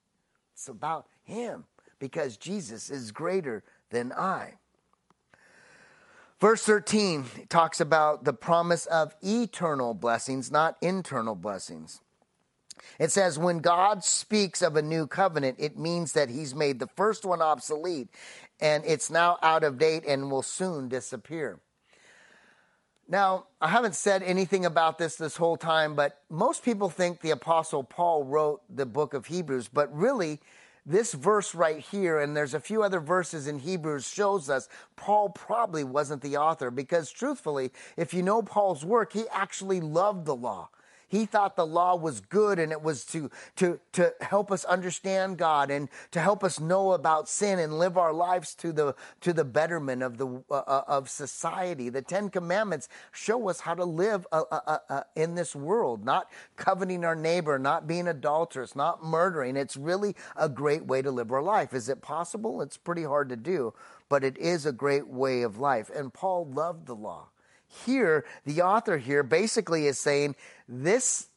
it's 0.53 0.66
about 0.66 1.07
Him 1.23 1.66
because 2.01 2.37
Jesus 2.37 2.90
is 2.90 3.12
greater 3.12 3.62
than 3.90 4.11
I. 4.12 4.55
Verse 6.40 6.64
13 6.64 7.27
talks 7.49 7.81
about 7.81 8.25
the 8.25 8.33
promise 8.33 8.85
of 8.87 9.14
eternal 9.23 9.95
blessings, 9.95 10.51
not 10.51 10.77
internal 10.83 11.37
blessings. 11.37 12.01
It 12.99 13.11
says, 13.11 13.39
when 13.39 13.59
God 13.59 14.05
speaks 14.05 14.62
of 14.62 14.77
a 14.77 14.83
new 14.83 15.07
covenant, 15.07 15.57
it 15.59 15.79
means 15.79 16.12
that 16.12 16.31
he's 16.31 16.55
made 16.55 16.79
the 16.79 16.89
first 16.89 17.25
one 17.25 17.43
obsolete 17.43 18.09
and 18.61 18.85
it's 18.87 19.11
now 19.11 19.39
out 19.43 19.65
of 19.65 19.79
date 19.79 20.05
and 20.07 20.31
will 20.31 20.43
soon 20.43 20.89
disappear. 20.89 21.61
Now, 23.09 23.47
I 23.61 23.69
haven't 23.69 23.95
said 23.95 24.23
anything 24.23 24.65
about 24.65 24.99
this 24.99 25.17
this 25.17 25.37
whole 25.37 25.57
time, 25.57 25.95
but 25.95 26.23
most 26.29 26.65
people 26.65 26.89
think 26.89 27.21
the 27.21 27.31
Apostle 27.31 27.85
Paul 27.85 28.25
wrote 28.25 28.62
the 28.75 28.87
book 28.87 29.15
of 29.15 29.27
Hebrews, 29.27 29.69
but 29.69 29.95
really, 29.97 30.41
this 30.85 31.12
verse 31.12 31.55
right 31.55 31.81
here, 31.81 32.19
and 32.19 32.37
there's 32.37 32.55
a 32.55 32.61
few 32.61 32.83
other 32.83 33.01
verses 33.01 33.47
in 33.49 33.59
Hebrews, 33.59 34.09
shows 34.09 34.49
us 34.49 34.69
Paul 34.95 35.31
probably 35.31 35.85
wasn't 35.85 36.23
the 36.23 36.37
author 36.37 36.71
because, 36.71 37.11
truthfully, 37.11 37.73
if 37.97 38.15
you 38.15 38.23
know 38.23 38.43
Paul's 38.43 38.85
work, 38.85 39.12
he 39.12 39.25
actually 39.33 39.81
loved 39.81 40.27
the 40.27 40.37
law. 40.37 40.71
He 41.09 41.25
thought 41.25 41.55
the 41.55 41.66
law 41.66 41.95
was 41.95 42.21
good 42.21 42.59
and 42.59 42.73
it 42.73 42.83
was 42.83 43.05
to, 43.07 43.31
to, 43.57 43.79
to 43.92 44.12
help 44.21 44.51
us 44.51 44.64
understand 44.64 45.38
God 45.38 45.71
and 45.71 45.88
to 46.11 46.21
help 46.21 46.42
us 46.42 46.59
know 46.59 46.92
about 46.92 47.29
sin 47.29 47.59
and 47.61 47.79
live 47.79 47.97
our 47.97 48.12
lives 48.12 48.55
to 48.57 48.73
the, 48.73 48.95
to 49.21 49.33
the 49.33 49.45
betterment 49.45 50.03
of, 50.03 50.19
the, 50.19 50.27
uh, 50.51 50.55
uh 50.55 50.85
of 50.88 51.09
society. 51.09 51.90
The 51.90 52.03
Ten 52.03 52.29
Commandments 52.29 52.88
show 53.12 53.49
us 53.49 53.61
how 53.61 53.75
to 53.75 53.85
live 53.85 54.27
uh, 54.33 54.42
uh, 54.51 54.79
uh, 54.88 55.03
in 55.14 55.37
this 55.37 55.55
world, 55.55 56.05
not 56.05 56.31
coveting 56.57 57.05
our 57.05 57.16
neighbor, 57.16 57.59
not 57.59 57.87
being 57.87 58.09
adulterous, 58.09 58.75
not 58.75 59.05
murdering. 59.05 59.57
It's 59.57 59.77
really 59.77 60.16
a 60.35 60.49
great 60.49 60.87
way 60.87 61.03
to 61.03 61.11
live 61.12 61.31
our 61.31 61.42
life. 61.42 61.73
Is 61.73 61.88
it 61.88 62.03
possible? 62.03 62.62
It's 62.62 62.77
pretty 62.77 63.05
hard 63.05 63.29
to 63.29 63.37
do, 63.37 63.75
but 64.09 64.25
it 64.25 64.37
is 64.38 64.66
a 64.66 64.73
great 64.73 65.07
way 65.07 65.42
of 65.42 65.59
life. 65.59 65.88
And 65.95 66.12
Paul 66.12 66.47
loved 66.47 66.87
the 66.87 66.97
law 66.97 67.29
here, 67.66 68.24
the 68.44 68.62
author 68.62 68.98
here 68.98 69.22
basically 69.22 69.87
is 69.87 69.98
saying 69.98 70.37
this 70.68 71.29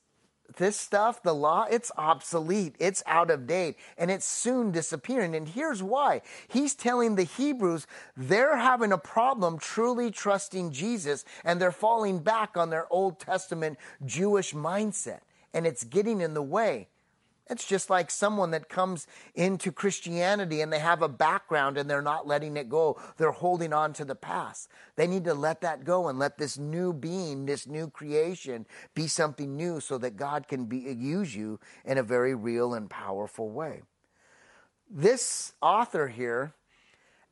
this 0.57 0.77
stuff, 0.77 1.21
the 1.21 1.33
law, 1.33 1.65
it's 1.69 1.91
obsolete. 1.97 2.75
It's 2.79 3.03
out 3.05 3.29
of 3.29 3.47
date 3.47 3.77
and 3.97 4.09
it's 4.09 4.25
soon 4.25 4.71
disappearing. 4.71 5.35
And 5.35 5.47
here's 5.47 5.83
why. 5.83 6.21
He's 6.47 6.75
telling 6.75 7.15
the 7.15 7.23
Hebrews 7.23 7.87
they're 8.17 8.57
having 8.57 8.91
a 8.91 8.97
problem 8.97 9.59
truly 9.59 10.11
trusting 10.11 10.71
Jesus 10.71 11.23
and 11.43 11.61
they're 11.61 11.71
falling 11.71 12.19
back 12.19 12.57
on 12.57 12.69
their 12.69 12.91
Old 12.91 13.19
Testament 13.19 13.77
Jewish 14.05 14.53
mindset 14.53 15.19
and 15.53 15.65
it's 15.65 15.83
getting 15.83 16.21
in 16.21 16.33
the 16.33 16.41
way. 16.41 16.87
It's 17.49 17.65
just 17.65 17.89
like 17.89 18.11
someone 18.11 18.51
that 18.51 18.69
comes 18.69 19.07
into 19.33 19.71
Christianity 19.71 20.61
and 20.61 20.71
they 20.71 20.79
have 20.79 21.01
a 21.01 21.09
background 21.09 21.77
and 21.77 21.89
they're 21.89 22.01
not 22.01 22.27
letting 22.27 22.55
it 22.57 22.69
go. 22.69 23.01
They're 23.17 23.31
holding 23.31 23.73
on 23.73 23.93
to 23.93 24.05
the 24.05 24.15
past. 24.15 24.69
They 24.95 25.07
need 25.07 25.23
to 25.25 25.33
let 25.33 25.61
that 25.61 25.83
go 25.83 26.07
and 26.09 26.19
let 26.19 26.37
this 26.37 26.57
new 26.57 26.93
being, 26.93 27.45
this 27.45 27.65
new 27.65 27.89
creation 27.89 28.67
be 28.93 29.07
something 29.07 29.57
new 29.57 29.79
so 29.79 29.97
that 29.97 30.15
God 30.15 30.47
can 30.47 30.65
be, 30.65 30.77
use 30.77 31.35
you 31.35 31.59
in 31.85 31.97
a 31.97 32.03
very 32.03 32.35
real 32.35 32.75
and 32.75 32.89
powerful 32.89 33.49
way. 33.49 33.81
This 34.89 35.53
author 35.61 36.07
here, 36.07 36.53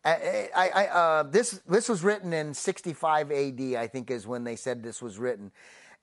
I, 0.04 0.50
I, 0.56 0.88
uh, 0.88 1.24
this, 1.24 1.62
this 1.68 1.90
was 1.90 2.04
written 2.04 2.34
in 2.34 2.54
65 2.54 3.32
AD, 3.32 3.62
I 3.76 3.88
think 3.88 4.10
is 4.10 4.26
when 4.26 4.44
they 4.44 4.56
said 4.56 4.82
this 4.82 5.02
was 5.02 5.20
written. 5.20 5.52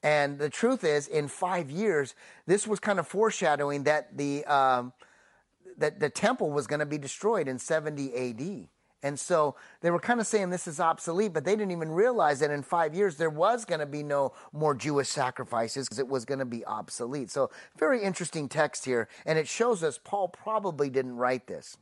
And 0.04 0.38
the 0.38 0.50
truth 0.50 0.84
is, 0.84 1.08
in 1.08 1.28
five 1.28 1.70
years, 1.70 2.14
this 2.46 2.68
was 2.68 2.78
kind 2.78 2.98
of 2.98 3.08
foreshadowing 3.08 3.84
that 3.84 4.16
the 4.16 4.44
um, 4.44 4.92
that 5.78 5.98
the 5.98 6.10
temple 6.10 6.52
was 6.52 6.66
going 6.66 6.80
to 6.80 6.86
be 6.86 6.98
destroyed 6.98 7.48
in 7.48 7.58
70 7.58 8.14
A.D. 8.14 8.68
And 9.02 9.18
so 9.18 9.56
they 9.80 9.90
were 9.90 9.98
kind 9.98 10.20
of 10.20 10.26
saying 10.26 10.50
this 10.50 10.66
is 10.66 10.78
obsolete, 10.78 11.32
but 11.32 11.44
they 11.44 11.56
didn't 11.56 11.72
even 11.72 11.90
realize 11.90 12.40
that 12.40 12.50
in 12.50 12.62
five 12.62 12.94
years 12.94 13.16
there 13.16 13.30
was 13.30 13.64
going 13.64 13.80
to 13.80 13.86
be 13.86 14.02
no 14.02 14.32
more 14.52 14.74
Jewish 14.74 15.08
sacrifices 15.08 15.86
because 15.86 15.98
it 15.98 16.08
was 16.08 16.24
going 16.24 16.38
to 16.38 16.44
be 16.44 16.64
obsolete. 16.66 17.30
So, 17.30 17.50
very 17.78 18.02
interesting 18.02 18.48
text 18.48 18.84
here. 18.84 19.08
And 19.26 19.38
it 19.38 19.48
shows 19.48 19.82
us 19.82 19.98
Paul 20.02 20.28
probably 20.28 20.90
didn't 20.90 21.16
write 21.16 21.46
this. 21.46 21.76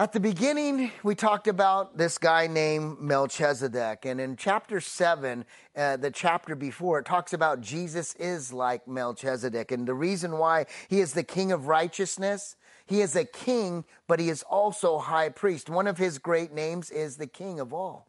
At 0.00 0.12
the 0.14 0.20
beginning, 0.20 0.92
we 1.02 1.14
talked 1.14 1.46
about 1.46 1.98
this 1.98 2.16
guy 2.16 2.46
named 2.46 3.00
Melchizedek. 3.00 4.06
And 4.06 4.18
in 4.18 4.34
chapter 4.34 4.80
7, 4.80 5.44
uh, 5.76 5.98
the 5.98 6.10
chapter 6.10 6.56
before, 6.56 7.00
it 7.00 7.04
talks 7.04 7.34
about 7.34 7.60
Jesus 7.60 8.14
is 8.14 8.50
like 8.50 8.88
Melchizedek. 8.88 9.70
And 9.70 9.86
the 9.86 9.92
reason 9.92 10.38
why 10.38 10.64
he 10.88 11.00
is 11.00 11.12
the 11.12 11.22
king 11.22 11.52
of 11.52 11.66
righteousness, 11.66 12.56
He 12.86 13.02
is 13.02 13.14
a 13.14 13.26
king, 13.26 13.84
but 14.08 14.18
he 14.18 14.30
is 14.30 14.42
also 14.44 15.00
high 15.00 15.28
priest. 15.28 15.68
One 15.68 15.86
of 15.86 15.98
his 15.98 16.16
great 16.16 16.50
names 16.50 16.90
is 16.90 17.18
the 17.18 17.26
king 17.26 17.60
of 17.60 17.74
all. 17.74 18.08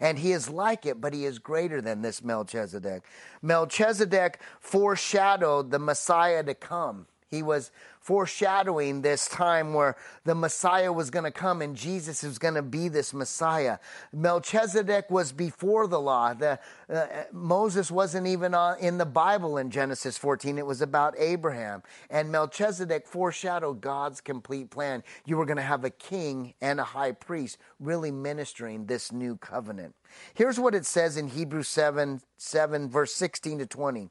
And 0.00 0.18
he 0.18 0.32
is 0.32 0.50
like 0.50 0.84
it, 0.84 1.00
but 1.00 1.14
he 1.14 1.26
is 1.26 1.38
greater 1.38 1.80
than 1.80 2.02
this 2.02 2.24
Melchizedek. 2.24 3.04
Melchizedek 3.40 4.40
foreshadowed 4.58 5.70
the 5.70 5.78
Messiah 5.78 6.42
to 6.42 6.54
come. 6.54 7.06
He 7.30 7.42
was 7.42 7.70
foreshadowing 8.00 9.00
this 9.00 9.26
time 9.28 9.72
where 9.72 9.96
the 10.24 10.34
Messiah 10.34 10.92
was 10.92 11.10
going 11.10 11.24
to 11.24 11.30
come 11.30 11.62
and 11.62 11.74
Jesus 11.74 12.22
was 12.22 12.38
going 12.38 12.54
to 12.54 12.62
be 12.62 12.88
this 12.88 13.14
Messiah. 13.14 13.78
Melchizedek 14.12 15.10
was 15.10 15.32
before 15.32 15.86
the 15.86 16.00
law. 16.00 16.34
The, 16.34 16.58
uh, 16.92 17.06
Moses 17.32 17.90
wasn't 17.90 18.26
even 18.26 18.54
on, 18.54 18.78
in 18.78 18.98
the 18.98 19.06
Bible 19.06 19.56
in 19.56 19.70
Genesis 19.70 20.18
14. 20.18 20.58
It 20.58 20.66
was 20.66 20.82
about 20.82 21.14
Abraham. 21.18 21.82
And 22.10 22.30
Melchizedek 22.30 23.06
foreshadowed 23.06 23.80
God's 23.80 24.20
complete 24.20 24.70
plan. 24.70 25.02
You 25.24 25.38
were 25.38 25.46
going 25.46 25.56
to 25.56 25.62
have 25.62 25.84
a 25.84 25.90
king 25.90 26.54
and 26.60 26.78
a 26.78 26.84
high 26.84 27.12
priest 27.12 27.56
really 27.80 28.10
ministering 28.10 28.84
this 28.84 29.12
new 29.12 29.36
covenant. 29.36 29.94
Here's 30.34 30.60
what 30.60 30.74
it 30.74 30.84
says 30.84 31.16
in 31.16 31.28
Hebrews 31.28 31.68
7, 31.68 32.20
7 32.36 32.90
verse 32.90 33.14
16 33.14 33.60
to 33.60 33.66
20. 33.66 34.10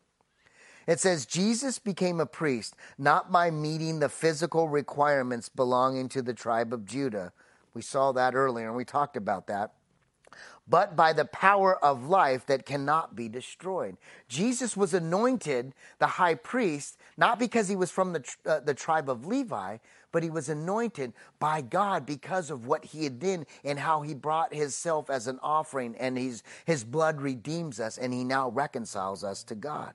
It 0.87 0.99
says, 0.99 1.25
Jesus 1.25 1.79
became 1.79 2.19
a 2.19 2.25
priest 2.25 2.75
not 2.97 3.31
by 3.31 3.51
meeting 3.51 3.99
the 3.99 4.09
physical 4.09 4.67
requirements 4.67 5.49
belonging 5.49 6.09
to 6.09 6.21
the 6.21 6.33
tribe 6.33 6.73
of 6.73 6.85
Judah. 6.85 7.31
We 7.73 7.81
saw 7.81 8.11
that 8.11 8.35
earlier 8.35 8.67
and 8.67 8.75
we 8.75 8.85
talked 8.85 9.17
about 9.17 9.47
that. 9.47 9.73
But 10.67 10.95
by 10.95 11.11
the 11.11 11.25
power 11.25 11.83
of 11.83 12.07
life 12.07 12.45
that 12.45 12.65
cannot 12.65 13.15
be 13.15 13.27
destroyed. 13.27 13.97
Jesus 14.29 14.77
was 14.77 14.93
anointed 14.93 15.73
the 15.99 16.07
high 16.07 16.35
priest, 16.35 16.97
not 17.17 17.37
because 17.37 17.67
he 17.67 17.75
was 17.75 17.91
from 17.91 18.13
the, 18.13 18.35
uh, 18.45 18.61
the 18.61 18.73
tribe 18.73 19.09
of 19.09 19.25
Levi, 19.25 19.77
but 20.11 20.23
he 20.23 20.29
was 20.29 20.47
anointed 20.47 21.11
by 21.39 21.59
God 21.61 22.05
because 22.05 22.49
of 22.49 22.65
what 22.65 22.85
he 22.85 23.03
had 23.03 23.19
done 23.19 23.45
and 23.63 23.79
how 23.79 24.01
he 24.01 24.13
brought 24.13 24.53
himself 24.53 25.09
as 25.09 25.27
an 25.27 25.39
offering 25.41 25.95
and 25.97 26.17
his, 26.17 26.43
his 26.65 26.83
blood 26.85 27.19
redeems 27.19 27.79
us 27.79 27.97
and 27.97 28.13
he 28.13 28.23
now 28.23 28.49
reconciles 28.49 29.23
us 29.23 29.43
to 29.43 29.55
God. 29.55 29.93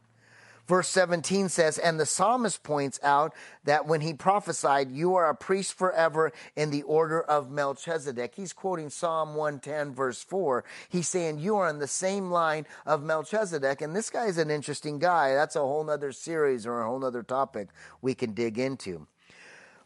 Verse 0.68 0.88
17 0.88 1.48
says, 1.48 1.78
And 1.78 1.98
the 1.98 2.04
psalmist 2.04 2.62
points 2.62 3.00
out 3.02 3.34
that 3.64 3.86
when 3.86 4.02
he 4.02 4.12
prophesied, 4.12 4.92
You 4.92 5.14
are 5.14 5.30
a 5.30 5.34
priest 5.34 5.72
forever 5.72 6.30
in 6.54 6.70
the 6.70 6.82
order 6.82 7.22
of 7.22 7.50
Melchizedek. 7.50 8.34
He's 8.34 8.52
quoting 8.52 8.90
Psalm 8.90 9.34
110, 9.34 9.94
verse 9.94 10.22
4. 10.22 10.64
He's 10.90 11.08
saying, 11.08 11.38
You 11.38 11.56
are 11.56 11.70
in 11.70 11.78
the 11.78 11.86
same 11.86 12.30
line 12.30 12.66
of 12.84 13.02
Melchizedek. 13.02 13.80
And 13.80 13.96
this 13.96 14.10
guy 14.10 14.26
is 14.26 14.36
an 14.36 14.50
interesting 14.50 14.98
guy. 14.98 15.32
That's 15.32 15.56
a 15.56 15.60
whole 15.60 15.88
other 15.88 16.12
series 16.12 16.66
or 16.66 16.82
a 16.82 16.86
whole 16.86 17.02
other 17.02 17.22
topic 17.22 17.68
we 18.02 18.14
can 18.14 18.34
dig 18.34 18.58
into. 18.58 19.06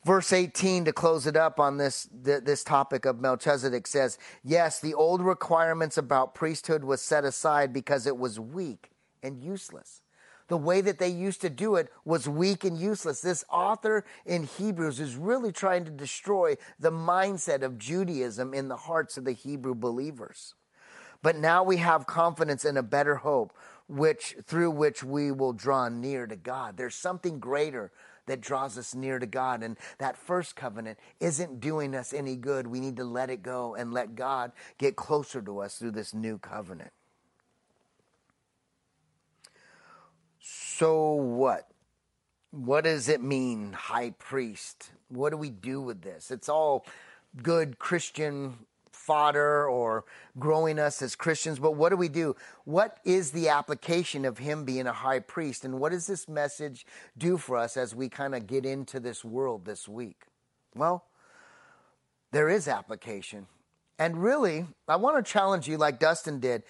Verse 0.05 0.33
18 0.33 0.87
to 0.87 0.93
close 0.93 1.29
it 1.29 1.37
up 1.37 1.61
on 1.61 1.77
this, 1.77 2.09
this 2.13 2.65
topic 2.65 3.05
of 3.05 3.21
Melchizedek 3.21 3.87
says, 3.87 4.19
Yes, 4.43 4.81
the 4.81 4.95
old 4.95 5.23
requirements 5.23 5.97
about 5.97 6.35
priesthood 6.35 6.83
was 6.83 7.01
set 7.01 7.25
aside 7.25 7.73
because 7.73 8.05
it 8.09 8.17
was 8.17 8.41
weak 8.41 8.91
and 9.23 9.41
useless 9.41 10.02
the 10.49 10.57
way 10.57 10.81
that 10.81 10.99
they 10.99 11.09
used 11.09 11.41
to 11.43 11.51
do 11.51 11.77
it 11.77 11.91
was 12.05 12.29
weak 12.29 12.65
and 12.65 12.79
useless. 12.79 13.21
This 13.21 13.45
author 13.51 14.05
in 14.27 14.45
Hebrews 14.45 15.01
is 15.01 15.17
really 15.17 15.53
trying 15.53 15.85
to 15.85 15.91
destroy 15.91 16.57
the 16.79 16.93
mindset 16.93 17.63
of 17.63 17.79
Judaism 17.79 18.55
in 18.55 18.69
the 18.69 18.77
hearts 18.77 19.17
of 19.17 19.25
the 19.25 19.33
Hebrew 19.33 19.75
believers. 19.75 20.55
But 21.23 21.37
now 21.37 21.63
we 21.63 21.77
have 21.77 22.07
confidence 22.07 22.65
in 22.65 22.77
a 22.77 22.83
better 22.83 23.17
hope, 23.17 23.57
which 23.89 24.37
through 24.45 24.73
which 24.73 25.05
we 25.05 25.31
will 25.31 25.53
draw 25.53 25.89
near 25.89 26.27
to 26.27 26.37
God. 26.37 26.77
There's 26.77 26.97
something 26.97 27.39
greater 27.39 27.93
that 28.27 28.41
draws 28.41 28.79
us 28.79 28.95
near 28.95 29.19
to 29.19 29.27
God. 29.27 29.63
And 29.63 29.77
that 29.99 30.17
first 30.17 30.57
covenant 30.57 30.99
isn't 31.21 31.61
doing 31.61 31.95
us 31.95 32.13
any 32.13 32.37
good. 32.37 32.67
We 32.67 32.81
need 32.81 32.97
to 32.97 33.05
let 33.05 33.31
it 33.31 33.43
go 33.43 33.75
and 33.75 33.93
let 33.93 34.15
God 34.15 34.53
get 34.79 34.97
closer 34.97 35.43
to 35.43 35.61
us 35.61 35.79
through 35.79 35.93
this 35.93 36.15
new 36.15 36.39
covenant. 36.39 36.93
So 40.83 41.13
what? 41.13 41.69
What 42.51 42.83
does 42.83 43.09
it 43.09 43.23
mean, 43.23 43.73
high 43.73 44.11
priest? 44.19 44.91
What 45.11 45.31
do 45.31 45.37
we 45.37 45.49
do 45.49 45.81
with 45.81 46.03
this? 46.03 46.33
It's 46.33 46.49
all 46.49 46.85
good 47.41 47.79
Christian 47.79 48.55
fodder 48.91 49.69
or 49.69 50.05
growing 50.41 50.81
us 50.81 51.01
as 51.01 51.15
Christians, 51.15 51.61
but 51.61 51.77
what 51.77 51.91
do 51.91 51.97
we 51.97 52.09
do? 52.09 52.35
What 52.65 52.99
is 53.05 53.31
the 53.31 53.49
application 53.49 54.25
of 54.25 54.39
him 54.39 54.65
being 54.65 54.89
a 54.89 54.93
high 54.93 55.21
priest? 55.21 55.65
And 55.65 55.79
what 55.79 55.93
does 55.93 56.09
this 56.09 56.29
message 56.29 56.85
do 57.17 57.39
for 57.39 57.57
us 57.57 57.77
as 57.77 57.95
we 57.95 58.09
kind 58.09 58.35
of 58.35 58.49
get 58.49 58.67
into 58.67 58.99
this 58.99 59.25
world 59.25 59.65
this 59.65 59.87
week? 59.87 60.25
Well, 60.75 61.05
there 62.33 62.49
is 62.49 62.67
application. 62.67 63.47
And 64.01 64.21
really, 64.21 64.67
I 64.89 64.97
want 64.97 65.25
to 65.25 65.33
challenge 65.33 65.69
you 65.69 65.79
like 65.79 66.01
Dustin 66.01 66.41
did 66.41 66.65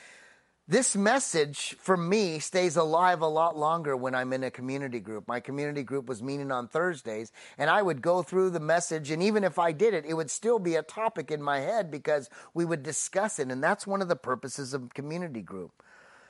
this 0.68 0.94
message 0.94 1.77
for 1.81 1.96
me 1.96 2.38
stays 2.38 2.77
alive 2.77 3.20
a 3.20 3.27
lot 3.27 3.57
longer 3.57 3.96
when 3.96 4.14
I'm 4.14 4.33
in 4.33 4.44
a 4.44 4.51
community 4.51 5.01
group. 5.01 5.27
My 5.27 5.40
community 5.40 5.83
group 5.83 6.07
was 6.07 6.22
meeting 6.22 6.53
on 6.53 6.68
Thursdays, 6.68 7.33
and 7.59 7.68
I 7.68 7.83
would 7.83 8.01
go 8.01 8.22
through 8.22 8.51
the 8.51 8.61
message, 8.61 9.11
and 9.11 9.22
even 9.22 9.42
if 9.42 9.59
I 9.59 9.72
did 9.72 9.92
it, 9.92 10.05
it 10.07 10.14
would 10.14 10.31
still 10.31 10.61
be 10.61 10.77
a 10.77 10.83
topic 10.83 11.31
in 11.31 11.42
my 11.42 11.59
head 11.59 11.90
because 11.90 12.31
we 12.55 12.64
would 12.64 12.83
discuss 12.83 13.38
it, 13.38 13.51
and 13.51 13.62
that's 13.62 13.87
one 13.87 14.01
of 14.01 14.09
the 14.09 14.16
purposes 14.16 14.72
of 14.72 14.94
community 14.94 15.42
group. 15.42 15.83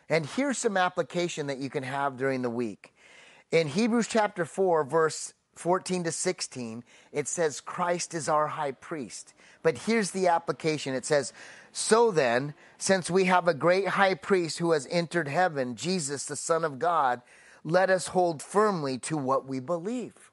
And 0.08 0.24
here's 0.24 0.58
some 0.58 0.76
application 0.76 1.46
that 1.46 1.58
you 1.58 1.68
can 1.68 1.82
have 1.82 2.16
during 2.16 2.42
the 2.42 2.50
week. 2.50 2.94
In 3.50 3.68
Hebrews 3.68 4.08
chapter 4.08 4.46
4, 4.46 4.84
verse 4.84 5.34
14 5.54 6.04
to 6.04 6.12
16, 6.12 6.82
it 7.12 7.28
says, 7.28 7.60
Christ 7.60 8.14
is 8.14 8.28
our 8.28 8.48
high 8.48 8.72
priest. 8.72 9.34
But 9.62 9.78
here's 9.78 10.10
the 10.10 10.28
application 10.28 10.94
it 10.94 11.04
says, 11.04 11.32
So 11.72 12.10
then, 12.10 12.54
since 12.78 13.10
we 13.10 13.26
have 13.26 13.46
a 13.46 13.54
great 13.54 13.88
high 13.88 14.14
priest 14.14 14.58
who 14.58 14.72
has 14.72 14.88
entered 14.90 15.28
heaven, 15.28 15.76
Jesus, 15.76 16.24
the 16.24 16.36
Son 16.36 16.64
of 16.64 16.78
God, 16.78 17.22
let 17.64 17.90
us 17.90 18.08
hold 18.08 18.42
firmly 18.42 18.98
to 18.98 19.16
what 19.16 19.46
we 19.46 19.60
believe 19.60 20.31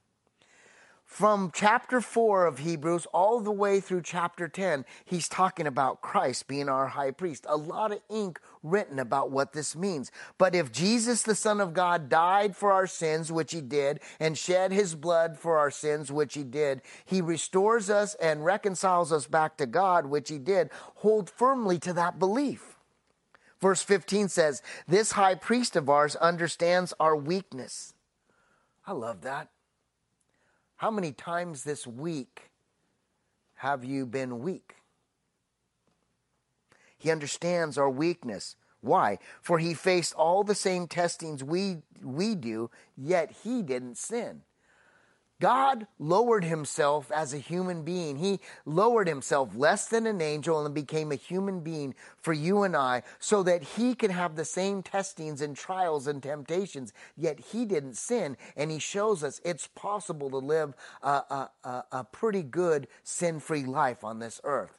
from 1.10 1.50
chapter 1.52 2.02
4 2.02 2.46
of 2.46 2.60
Hebrews 2.60 3.08
all 3.08 3.40
the 3.40 3.52
way 3.52 3.80
through 3.80 4.04
chapter 4.04 4.48
10, 4.48 4.86
he's 5.04 5.28
talking 5.28 5.66
about 5.66 6.02
Christ 6.02 6.48
being 6.48 6.70
our 6.70 6.86
high 6.86 7.10
priest. 7.10 7.48
A 7.50 7.58
lot 7.58 7.92
of 7.92 8.00
ink 8.12 8.40
written 8.62 9.00
about 9.00 9.32
what 9.32 9.52
this 9.52 9.76
means. 9.76 10.12
But 10.38 10.54
if 10.54 10.72
Jesus, 10.72 11.24
the 11.24 11.34
Son 11.34 11.60
of 11.60 11.74
God, 11.74 12.10
died 12.10 12.56
for 12.56 12.72
our 12.72 12.86
sins, 12.86 13.32
which 13.32 13.54
he 13.54 13.60
did, 13.60 14.02
and 14.20 14.38
shed 14.38 14.72
his 14.72 14.94
blood 14.94 15.36
for 15.36 15.58
our 15.58 15.72
sins, 15.72 16.12
which 16.12 16.36
he 16.36 16.44
did, 16.44 16.84
he 17.06 17.22
restores 17.22 17.90
us 17.90 18.14
and 18.22 18.46
reconciles 18.46 19.12
us 19.12 19.26
back 19.26 19.58
to 19.58 19.66
God, 19.66 20.06
which 20.06 20.30
he 20.30 20.38
did. 20.38 20.70
Hold 20.98 21.28
firmly 21.28 21.80
to 21.80 21.94
that 21.94 22.20
belief. 22.20 22.78
Verse 23.60 23.82
15 23.82 24.30
says, 24.30 24.62
This 24.88 25.14
high 25.14 25.36
priest 25.36 25.76
of 25.76 25.90
ours 25.90 26.16
understands 26.18 26.94
our 27.00 27.16
weakness. 27.16 27.96
I 28.86 28.92
love 28.92 29.22
that. 29.22 29.50
How 30.80 30.90
many 30.90 31.12
times 31.12 31.66
this 31.66 31.86
week 31.86 32.52
have 33.56 33.84
you 33.84 34.06
been 34.06 34.40
weak? 34.40 34.76
He 36.98 37.12
understands 37.12 37.78
our 37.78 37.90
weakness. 37.90 38.56
Why? 38.80 39.20
For 39.42 39.60
he 39.60 39.74
faced 39.74 40.14
all 40.14 40.46
the 40.46 40.56
same 40.56 40.88
testings 40.88 41.44
we, 41.44 41.80
we 42.02 42.34
do, 42.34 42.70
yet 42.96 43.30
he 43.44 43.62
didn't 43.62 43.98
sin. 43.98 44.44
God 45.42 45.88
lowered 46.00 46.44
himself 46.44 47.12
as 47.12 47.34
a 47.34 47.38
human 47.38 47.84
being. 47.84 48.18
He 48.18 48.42
lowered 48.66 49.08
himself 49.08 49.56
less 49.56 49.88
than 49.88 50.06
an 50.06 50.22
angel 50.22 50.66
and 50.66 50.76
became 50.76 51.12
a 51.12 51.16
human 51.16 51.62
being 51.62 51.96
for 52.18 52.34
you 52.34 52.64
and 52.64 52.76
I 52.76 53.04
so 53.20 53.42
that 53.44 53.64
he 53.64 53.96
can 53.96 54.12
have 54.12 54.36
the 54.36 54.44
same 54.44 54.84
testings 54.84 55.42
and 55.42 55.56
trials 55.56 56.08
and 56.08 56.22
temptations. 56.22 56.92
Yet 57.16 57.40
he 57.40 57.66
didn't 57.66 57.96
sin. 57.96 58.36
And 58.58 58.70
he 58.70 58.80
shows 58.80 59.24
us 59.24 59.40
it's 59.46 59.68
possible 59.68 60.30
to 60.30 60.38
live 60.38 60.74
a, 61.02 61.10
a, 61.10 61.50
a, 61.64 61.84
a 61.92 62.04
pretty 62.04 62.44
good 62.44 62.88
sin 63.04 63.40
free 63.40 63.64
life 63.64 64.04
on 64.04 64.20
this 64.20 64.42
earth. 64.44 64.78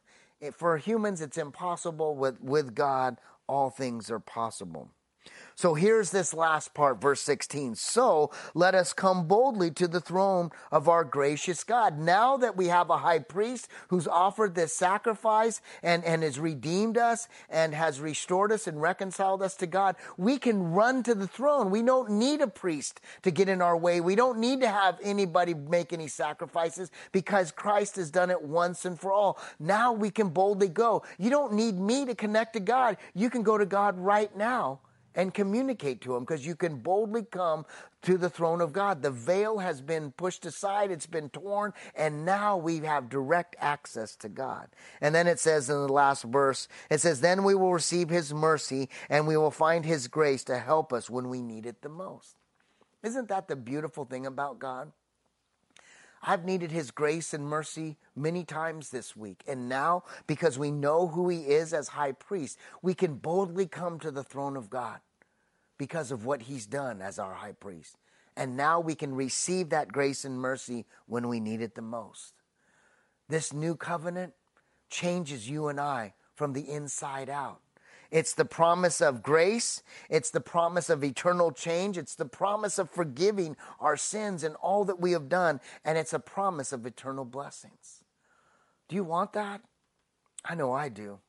For 0.52 0.76
humans, 0.76 1.20
it's 1.22 1.38
impossible. 1.38 2.16
With, 2.16 2.40
with 2.42 2.74
God, 2.74 3.16
all 3.46 3.70
things 3.70 4.10
are 4.10 4.20
possible. 4.20 4.90
So 5.60 5.74
here's 5.74 6.10
this 6.10 6.32
last 6.32 6.72
part, 6.72 7.02
verse 7.02 7.20
16. 7.20 7.74
So 7.74 8.30
let 8.54 8.74
us 8.74 8.94
come 8.94 9.28
boldly 9.28 9.70
to 9.72 9.86
the 9.86 10.00
throne 10.00 10.52
of 10.72 10.88
our 10.88 11.04
gracious 11.04 11.64
God. 11.64 11.98
Now 11.98 12.38
that 12.38 12.56
we 12.56 12.68
have 12.68 12.88
a 12.88 12.96
high 12.96 13.18
priest 13.18 13.68
who's 13.88 14.08
offered 14.08 14.54
this 14.54 14.74
sacrifice 14.74 15.60
and, 15.82 16.02
and 16.02 16.22
has 16.22 16.38
redeemed 16.38 16.96
us 16.96 17.28
and 17.50 17.74
has 17.74 18.00
restored 18.00 18.52
us 18.52 18.66
and 18.66 18.80
reconciled 18.80 19.42
us 19.42 19.54
to 19.56 19.66
God, 19.66 19.96
we 20.16 20.38
can 20.38 20.72
run 20.72 21.02
to 21.02 21.14
the 21.14 21.28
throne. 21.28 21.68
We 21.68 21.82
don't 21.82 22.12
need 22.12 22.40
a 22.40 22.46
priest 22.46 23.02
to 23.20 23.30
get 23.30 23.50
in 23.50 23.60
our 23.60 23.76
way. 23.76 24.00
We 24.00 24.14
don't 24.14 24.38
need 24.38 24.62
to 24.62 24.68
have 24.68 24.98
anybody 25.02 25.52
make 25.52 25.92
any 25.92 26.08
sacrifices 26.08 26.90
because 27.12 27.50
Christ 27.50 27.96
has 27.96 28.10
done 28.10 28.30
it 28.30 28.40
once 28.40 28.86
and 28.86 28.98
for 28.98 29.12
all. 29.12 29.38
Now 29.58 29.92
we 29.92 30.10
can 30.10 30.30
boldly 30.30 30.68
go. 30.68 31.02
You 31.18 31.28
don't 31.28 31.52
need 31.52 31.78
me 31.78 32.06
to 32.06 32.14
connect 32.14 32.54
to 32.54 32.60
God. 32.60 32.96
You 33.12 33.28
can 33.28 33.42
go 33.42 33.58
to 33.58 33.66
God 33.66 33.98
right 33.98 34.34
now 34.34 34.80
and 35.20 35.34
communicate 35.34 36.00
to 36.00 36.16
Him 36.16 36.24
because 36.24 36.46
you 36.46 36.56
can 36.56 36.76
boldly 36.76 37.22
come 37.22 37.66
to 38.00 38.16
the 38.16 38.30
throne 38.30 38.62
of 38.62 38.72
God. 38.72 39.02
The 39.02 39.10
veil 39.10 39.58
has 39.58 39.82
been 39.82 40.12
pushed 40.12 40.46
aside, 40.46 40.90
it's 40.90 41.06
been 41.06 41.28
torn, 41.28 41.74
and 41.94 42.24
now 42.24 42.56
we 42.56 42.78
have 42.78 43.10
direct 43.10 43.54
access 43.58 44.16
to 44.16 44.30
God. 44.30 44.68
And 44.98 45.14
then 45.14 45.26
it 45.26 45.38
says 45.38 45.68
in 45.68 45.76
the 45.76 45.92
last 45.92 46.22
verse, 46.24 46.68
it 46.88 47.02
says, 47.02 47.20
Then 47.20 47.44
we 47.44 47.54
will 47.54 47.74
receive 47.74 48.08
His 48.08 48.32
mercy 48.32 48.88
and 49.10 49.26
we 49.26 49.36
will 49.36 49.50
find 49.50 49.84
His 49.84 50.08
grace 50.08 50.42
to 50.44 50.58
help 50.58 50.90
us 50.90 51.10
when 51.10 51.28
we 51.28 51.42
need 51.42 51.66
it 51.66 51.82
the 51.82 51.90
most. 51.90 52.36
Isn't 53.02 53.28
that 53.28 53.46
the 53.46 53.56
beautiful 53.56 54.06
thing 54.06 54.24
about 54.24 54.58
God? 54.58 54.90
I've 56.22 56.46
needed 56.46 56.70
His 56.70 56.90
grace 56.90 57.34
and 57.34 57.44
mercy 57.44 57.98
many 58.16 58.44
times 58.44 58.88
this 58.88 59.14
week. 59.14 59.42
And 59.46 59.68
now, 59.68 60.04
because 60.26 60.58
we 60.58 60.70
know 60.70 61.08
who 61.08 61.28
He 61.28 61.40
is 61.40 61.74
as 61.74 61.88
high 61.88 62.12
priest, 62.12 62.58
we 62.80 62.94
can 62.94 63.16
boldly 63.16 63.66
come 63.66 63.98
to 64.00 64.10
the 64.10 64.24
throne 64.24 64.56
of 64.56 64.70
God 64.70 65.00
because 65.80 66.10
of 66.10 66.26
what 66.26 66.42
He's 66.42 66.66
done 66.66 67.00
as 67.00 67.18
our 67.18 67.32
high 67.32 67.52
priest. 67.52 67.96
And 68.36 68.54
now 68.54 68.80
we 68.80 68.94
can 68.94 69.14
receive 69.14 69.70
that 69.70 69.88
grace 69.88 70.26
and 70.26 70.38
mercy 70.38 70.84
when 71.06 71.26
we 71.26 71.40
need 71.40 71.62
it 71.62 71.74
the 71.74 71.80
most. 71.80 72.34
This 73.30 73.54
new 73.54 73.76
covenant 73.76 74.34
changes 74.90 75.48
you 75.48 75.68
and 75.68 75.80
I 75.80 76.12
from 76.34 76.52
the 76.52 76.70
inside 76.70 77.30
out. 77.30 77.62
It's 78.10 78.34
the 78.34 78.44
promise 78.44 79.00
of 79.00 79.22
grace. 79.22 79.82
It's 80.10 80.30
the 80.30 80.42
promise 80.42 80.90
of 80.90 81.02
eternal 81.02 81.50
change. 81.50 81.96
It's 81.96 82.14
the 82.14 82.26
promise 82.26 82.78
of 82.78 82.90
forgiving 82.90 83.56
our 83.80 83.96
sins 83.96 84.44
and 84.44 84.56
all 84.56 84.84
that 84.84 85.00
we 85.00 85.12
have 85.12 85.30
done. 85.30 85.62
And 85.82 85.96
it's 85.96 86.12
a 86.12 86.18
promise 86.18 86.74
of 86.74 86.84
eternal 86.84 87.24
blessings. 87.24 88.04
Do 88.90 88.96
you 88.96 89.04
want 89.04 89.32
that? 89.32 89.62
I 90.44 90.56
know 90.56 90.72
I 90.72 90.90
do. 90.90 91.20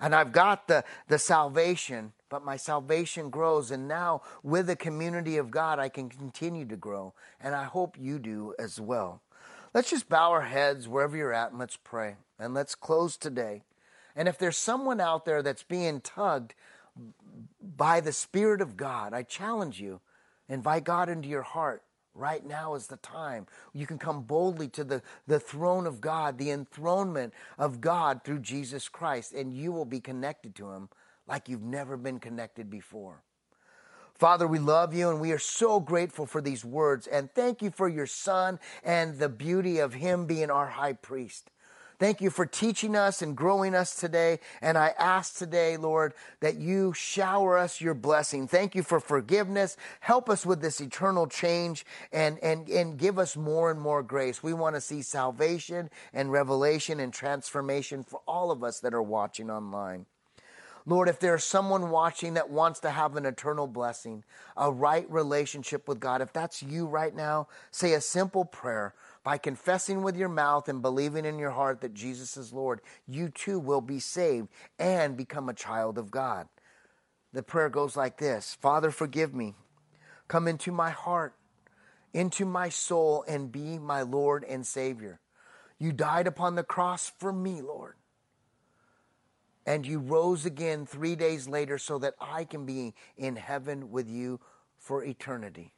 And 0.00 0.14
I've 0.14 0.32
got 0.32 0.68
the, 0.68 0.84
the 1.08 1.18
salvation, 1.18 2.14
but 2.28 2.44
my 2.44 2.56
salvation 2.56 3.30
grows. 3.30 3.70
And 3.70 3.88
now, 3.88 4.22
with 4.42 4.66
the 4.66 4.76
community 4.76 5.36
of 5.36 5.50
God, 5.50 5.78
I 5.78 5.88
can 5.88 6.08
continue 6.08 6.66
to 6.66 6.76
grow. 6.76 7.14
And 7.40 7.54
I 7.54 7.64
hope 7.64 7.96
you 7.98 8.18
do 8.18 8.54
as 8.58 8.80
well. 8.80 9.22
Let's 9.74 9.90
just 9.90 10.08
bow 10.08 10.30
our 10.30 10.42
heads 10.42 10.88
wherever 10.88 11.16
you're 11.16 11.32
at 11.32 11.50
and 11.50 11.58
let's 11.58 11.76
pray. 11.76 12.16
And 12.38 12.54
let's 12.54 12.74
close 12.74 13.16
today 13.16 13.62
and 14.18 14.26
if 14.26 14.36
there's 14.36 14.58
someone 14.58 15.00
out 15.00 15.24
there 15.24 15.44
that's 15.44 15.62
being 15.62 16.00
tugged 16.00 16.54
by 17.62 18.00
the 18.00 18.12
Spirit 18.12 18.60
of 18.60 18.76
God, 18.76 19.14
I 19.14 19.22
challenge 19.22 19.80
you, 19.80 20.00
invite 20.48 20.82
God 20.82 21.08
into 21.08 21.28
your 21.28 21.42
heart. 21.42 21.84
Right 22.16 22.44
now 22.44 22.74
is 22.74 22.88
the 22.88 22.96
time. 22.96 23.46
You 23.72 23.86
can 23.86 23.96
come 23.96 24.22
boldly 24.22 24.66
to 24.70 24.82
the, 24.82 25.02
the 25.28 25.38
throne 25.38 25.86
of 25.86 26.00
God, 26.00 26.36
the 26.36 26.50
enthronement 26.50 27.32
of 27.56 27.80
God 27.80 28.24
through 28.24 28.40
Jesus 28.40 28.88
Christ, 28.88 29.32
and 29.32 29.54
you 29.54 29.70
will 29.70 29.84
be 29.84 30.00
connected 30.00 30.56
to 30.56 30.72
Him 30.72 30.88
like 31.28 31.48
you've 31.48 31.62
never 31.62 31.96
been 31.96 32.18
connected 32.18 32.70
before. 32.70 33.22
Father, 34.14 34.48
we 34.48 34.58
love 34.58 34.94
you 34.94 35.10
and 35.10 35.20
we 35.20 35.30
are 35.30 35.38
so 35.38 35.78
grateful 35.78 36.26
for 36.26 36.40
these 36.40 36.64
words. 36.64 37.06
And 37.06 37.32
thank 37.32 37.62
you 37.62 37.70
for 37.70 37.88
your 37.88 38.06
son 38.06 38.58
and 38.82 39.18
the 39.18 39.28
beauty 39.28 39.78
of 39.78 39.94
him 39.94 40.26
being 40.26 40.50
our 40.50 40.66
high 40.66 40.94
priest. 40.94 41.50
Thank 42.00 42.20
you 42.20 42.30
for 42.30 42.46
teaching 42.46 42.94
us 42.94 43.22
and 43.22 43.36
growing 43.36 43.74
us 43.74 43.96
today. 43.96 44.38
And 44.60 44.78
I 44.78 44.94
ask 44.98 45.36
today, 45.36 45.76
Lord, 45.76 46.14
that 46.40 46.56
you 46.56 46.92
shower 46.92 47.58
us 47.58 47.80
your 47.80 47.94
blessing. 47.94 48.46
Thank 48.46 48.76
you 48.76 48.84
for 48.84 49.00
forgiveness. 49.00 49.76
Help 50.00 50.30
us 50.30 50.46
with 50.46 50.60
this 50.60 50.80
eternal 50.80 51.26
change 51.26 51.84
and, 52.12 52.38
and, 52.38 52.68
and 52.68 52.98
give 52.98 53.18
us 53.18 53.36
more 53.36 53.70
and 53.70 53.80
more 53.80 54.04
grace. 54.04 54.44
We 54.44 54.52
want 54.52 54.76
to 54.76 54.80
see 54.80 55.02
salvation 55.02 55.90
and 56.12 56.30
revelation 56.30 57.00
and 57.00 57.12
transformation 57.12 58.04
for 58.04 58.20
all 58.28 58.52
of 58.52 58.62
us 58.62 58.78
that 58.80 58.94
are 58.94 59.02
watching 59.02 59.50
online. 59.50 60.06
Lord, 60.88 61.10
if 61.10 61.20
there's 61.20 61.44
someone 61.44 61.90
watching 61.90 62.32
that 62.34 62.48
wants 62.48 62.80
to 62.80 62.88
have 62.88 63.14
an 63.16 63.26
eternal 63.26 63.66
blessing, 63.66 64.24
a 64.56 64.72
right 64.72 65.08
relationship 65.10 65.86
with 65.86 66.00
God, 66.00 66.22
if 66.22 66.32
that's 66.32 66.62
you 66.62 66.86
right 66.86 67.14
now, 67.14 67.46
say 67.70 67.92
a 67.92 68.00
simple 68.00 68.46
prayer 68.46 68.94
by 69.22 69.36
confessing 69.36 70.02
with 70.02 70.16
your 70.16 70.30
mouth 70.30 70.66
and 70.66 70.80
believing 70.80 71.26
in 71.26 71.38
your 71.38 71.50
heart 71.50 71.82
that 71.82 71.92
Jesus 71.92 72.38
is 72.38 72.54
Lord, 72.54 72.80
you 73.06 73.28
too 73.28 73.58
will 73.58 73.82
be 73.82 74.00
saved 74.00 74.48
and 74.78 75.14
become 75.14 75.50
a 75.50 75.54
child 75.54 75.98
of 75.98 76.10
God. 76.10 76.48
The 77.34 77.42
prayer 77.42 77.68
goes 77.68 77.94
like 77.94 78.16
this 78.16 78.56
Father, 78.58 78.90
forgive 78.90 79.34
me. 79.34 79.56
Come 80.26 80.48
into 80.48 80.72
my 80.72 80.88
heart, 80.88 81.34
into 82.14 82.46
my 82.46 82.70
soul, 82.70 83.26
and 83.28 83.52
be 83.52 83.78
my 83.78 84.00
Lord 84.00 84.42
and 84.42 84.66
Savior. 84.66 85.20
You 85.78 85.92
died 85.92 86.26
upon 86.26 86.54
the 86.54 86.64
cross 86.64 87.12
for 87.18 87.30
me, 87.30 87.60
Lord. 87.60 87.97
And 89.68 89.86
you 89.86 89.98
rose 89.98 90.46
again 90.46 90.86
three 90.86 91.14
days 91.14 91.46
later 91.46 91.76
so 91.76 91.98
that 91.98 92.14
I 92.18 92.44
can 92.44 92.64
be 92.64 92.94
in 93.18 93.36
heaven 93.36 93.90
with 93.90 94.08
you 94.08 94.40
for 94.78 95.04
eternity. 95.04 95.74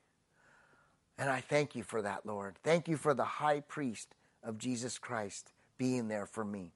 And 1.18 1.28
I 1.28 1.40
thank 1.40 1.74
you 1.74 1.82
for 1.82 2.00
that, 2.00 2.24
Lord. 2.24 2.54
Thank 2.62 2.86
you 2.86 2.96
for 2.96 3.14
the 3.14 3.24
high 3.24 3.58
priest 3.58 4.14
of 4.44 4.58
Jesus 4.58 4.96
Christ 4.96 5.50
being 5.76 6.06
there 6.06 6.24
for 6.24 6.44
me. 6.44 6.70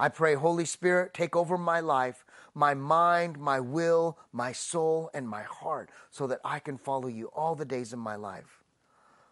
I 0.00 0.08
pray, 0.08 0.34
Holy 0.34 0.64
Spirit, 0.64 1.14
take 1.14 1.36
over 1.36 1.56
my 1.56 1.78
life, 1.78 2.24
my 2.54 2.74
mind, 2.74 3.38
my 3.38 3.60
will, 3.60 4.18
my 4.32 4.50
soul, 4.50 5.10
and 5.14 5.28
my 5.28 5.44
heart 5.44 5.90
so 6.10 6.26
that 6.26 6.40
I 6.44 6.58
can 6.58 6.76
follow 6.76 7.06
you 7.06 7.26
all 7.26 7.54
the 7.54 7.64
days 7.64 7.92
of 7.92 8.00
my 8.00 8.16
life. 8.16 8.64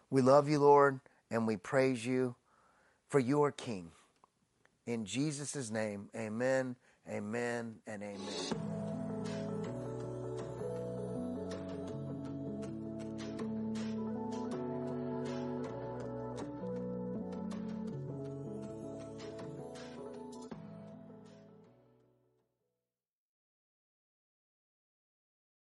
We 0.09 0.21
love 0.21 0.47
you, 0.47 0.59
Lord, 0.59 1.01
and 1.29 1.45
we 1.45 1.57
praise 1.57 2.05
you 2.05 2.35
for 3.09 3.19
you 3.19 3.43
are 3.43 3.51
King. 3.51 3.91
In 4.89 5.05
Jesus' 5.05 5.69
name, 5.69 6.09
amen, 6.15 6.75
amen, 7.07 7.75
and 7.85 8.01
amen. 8.01 8.78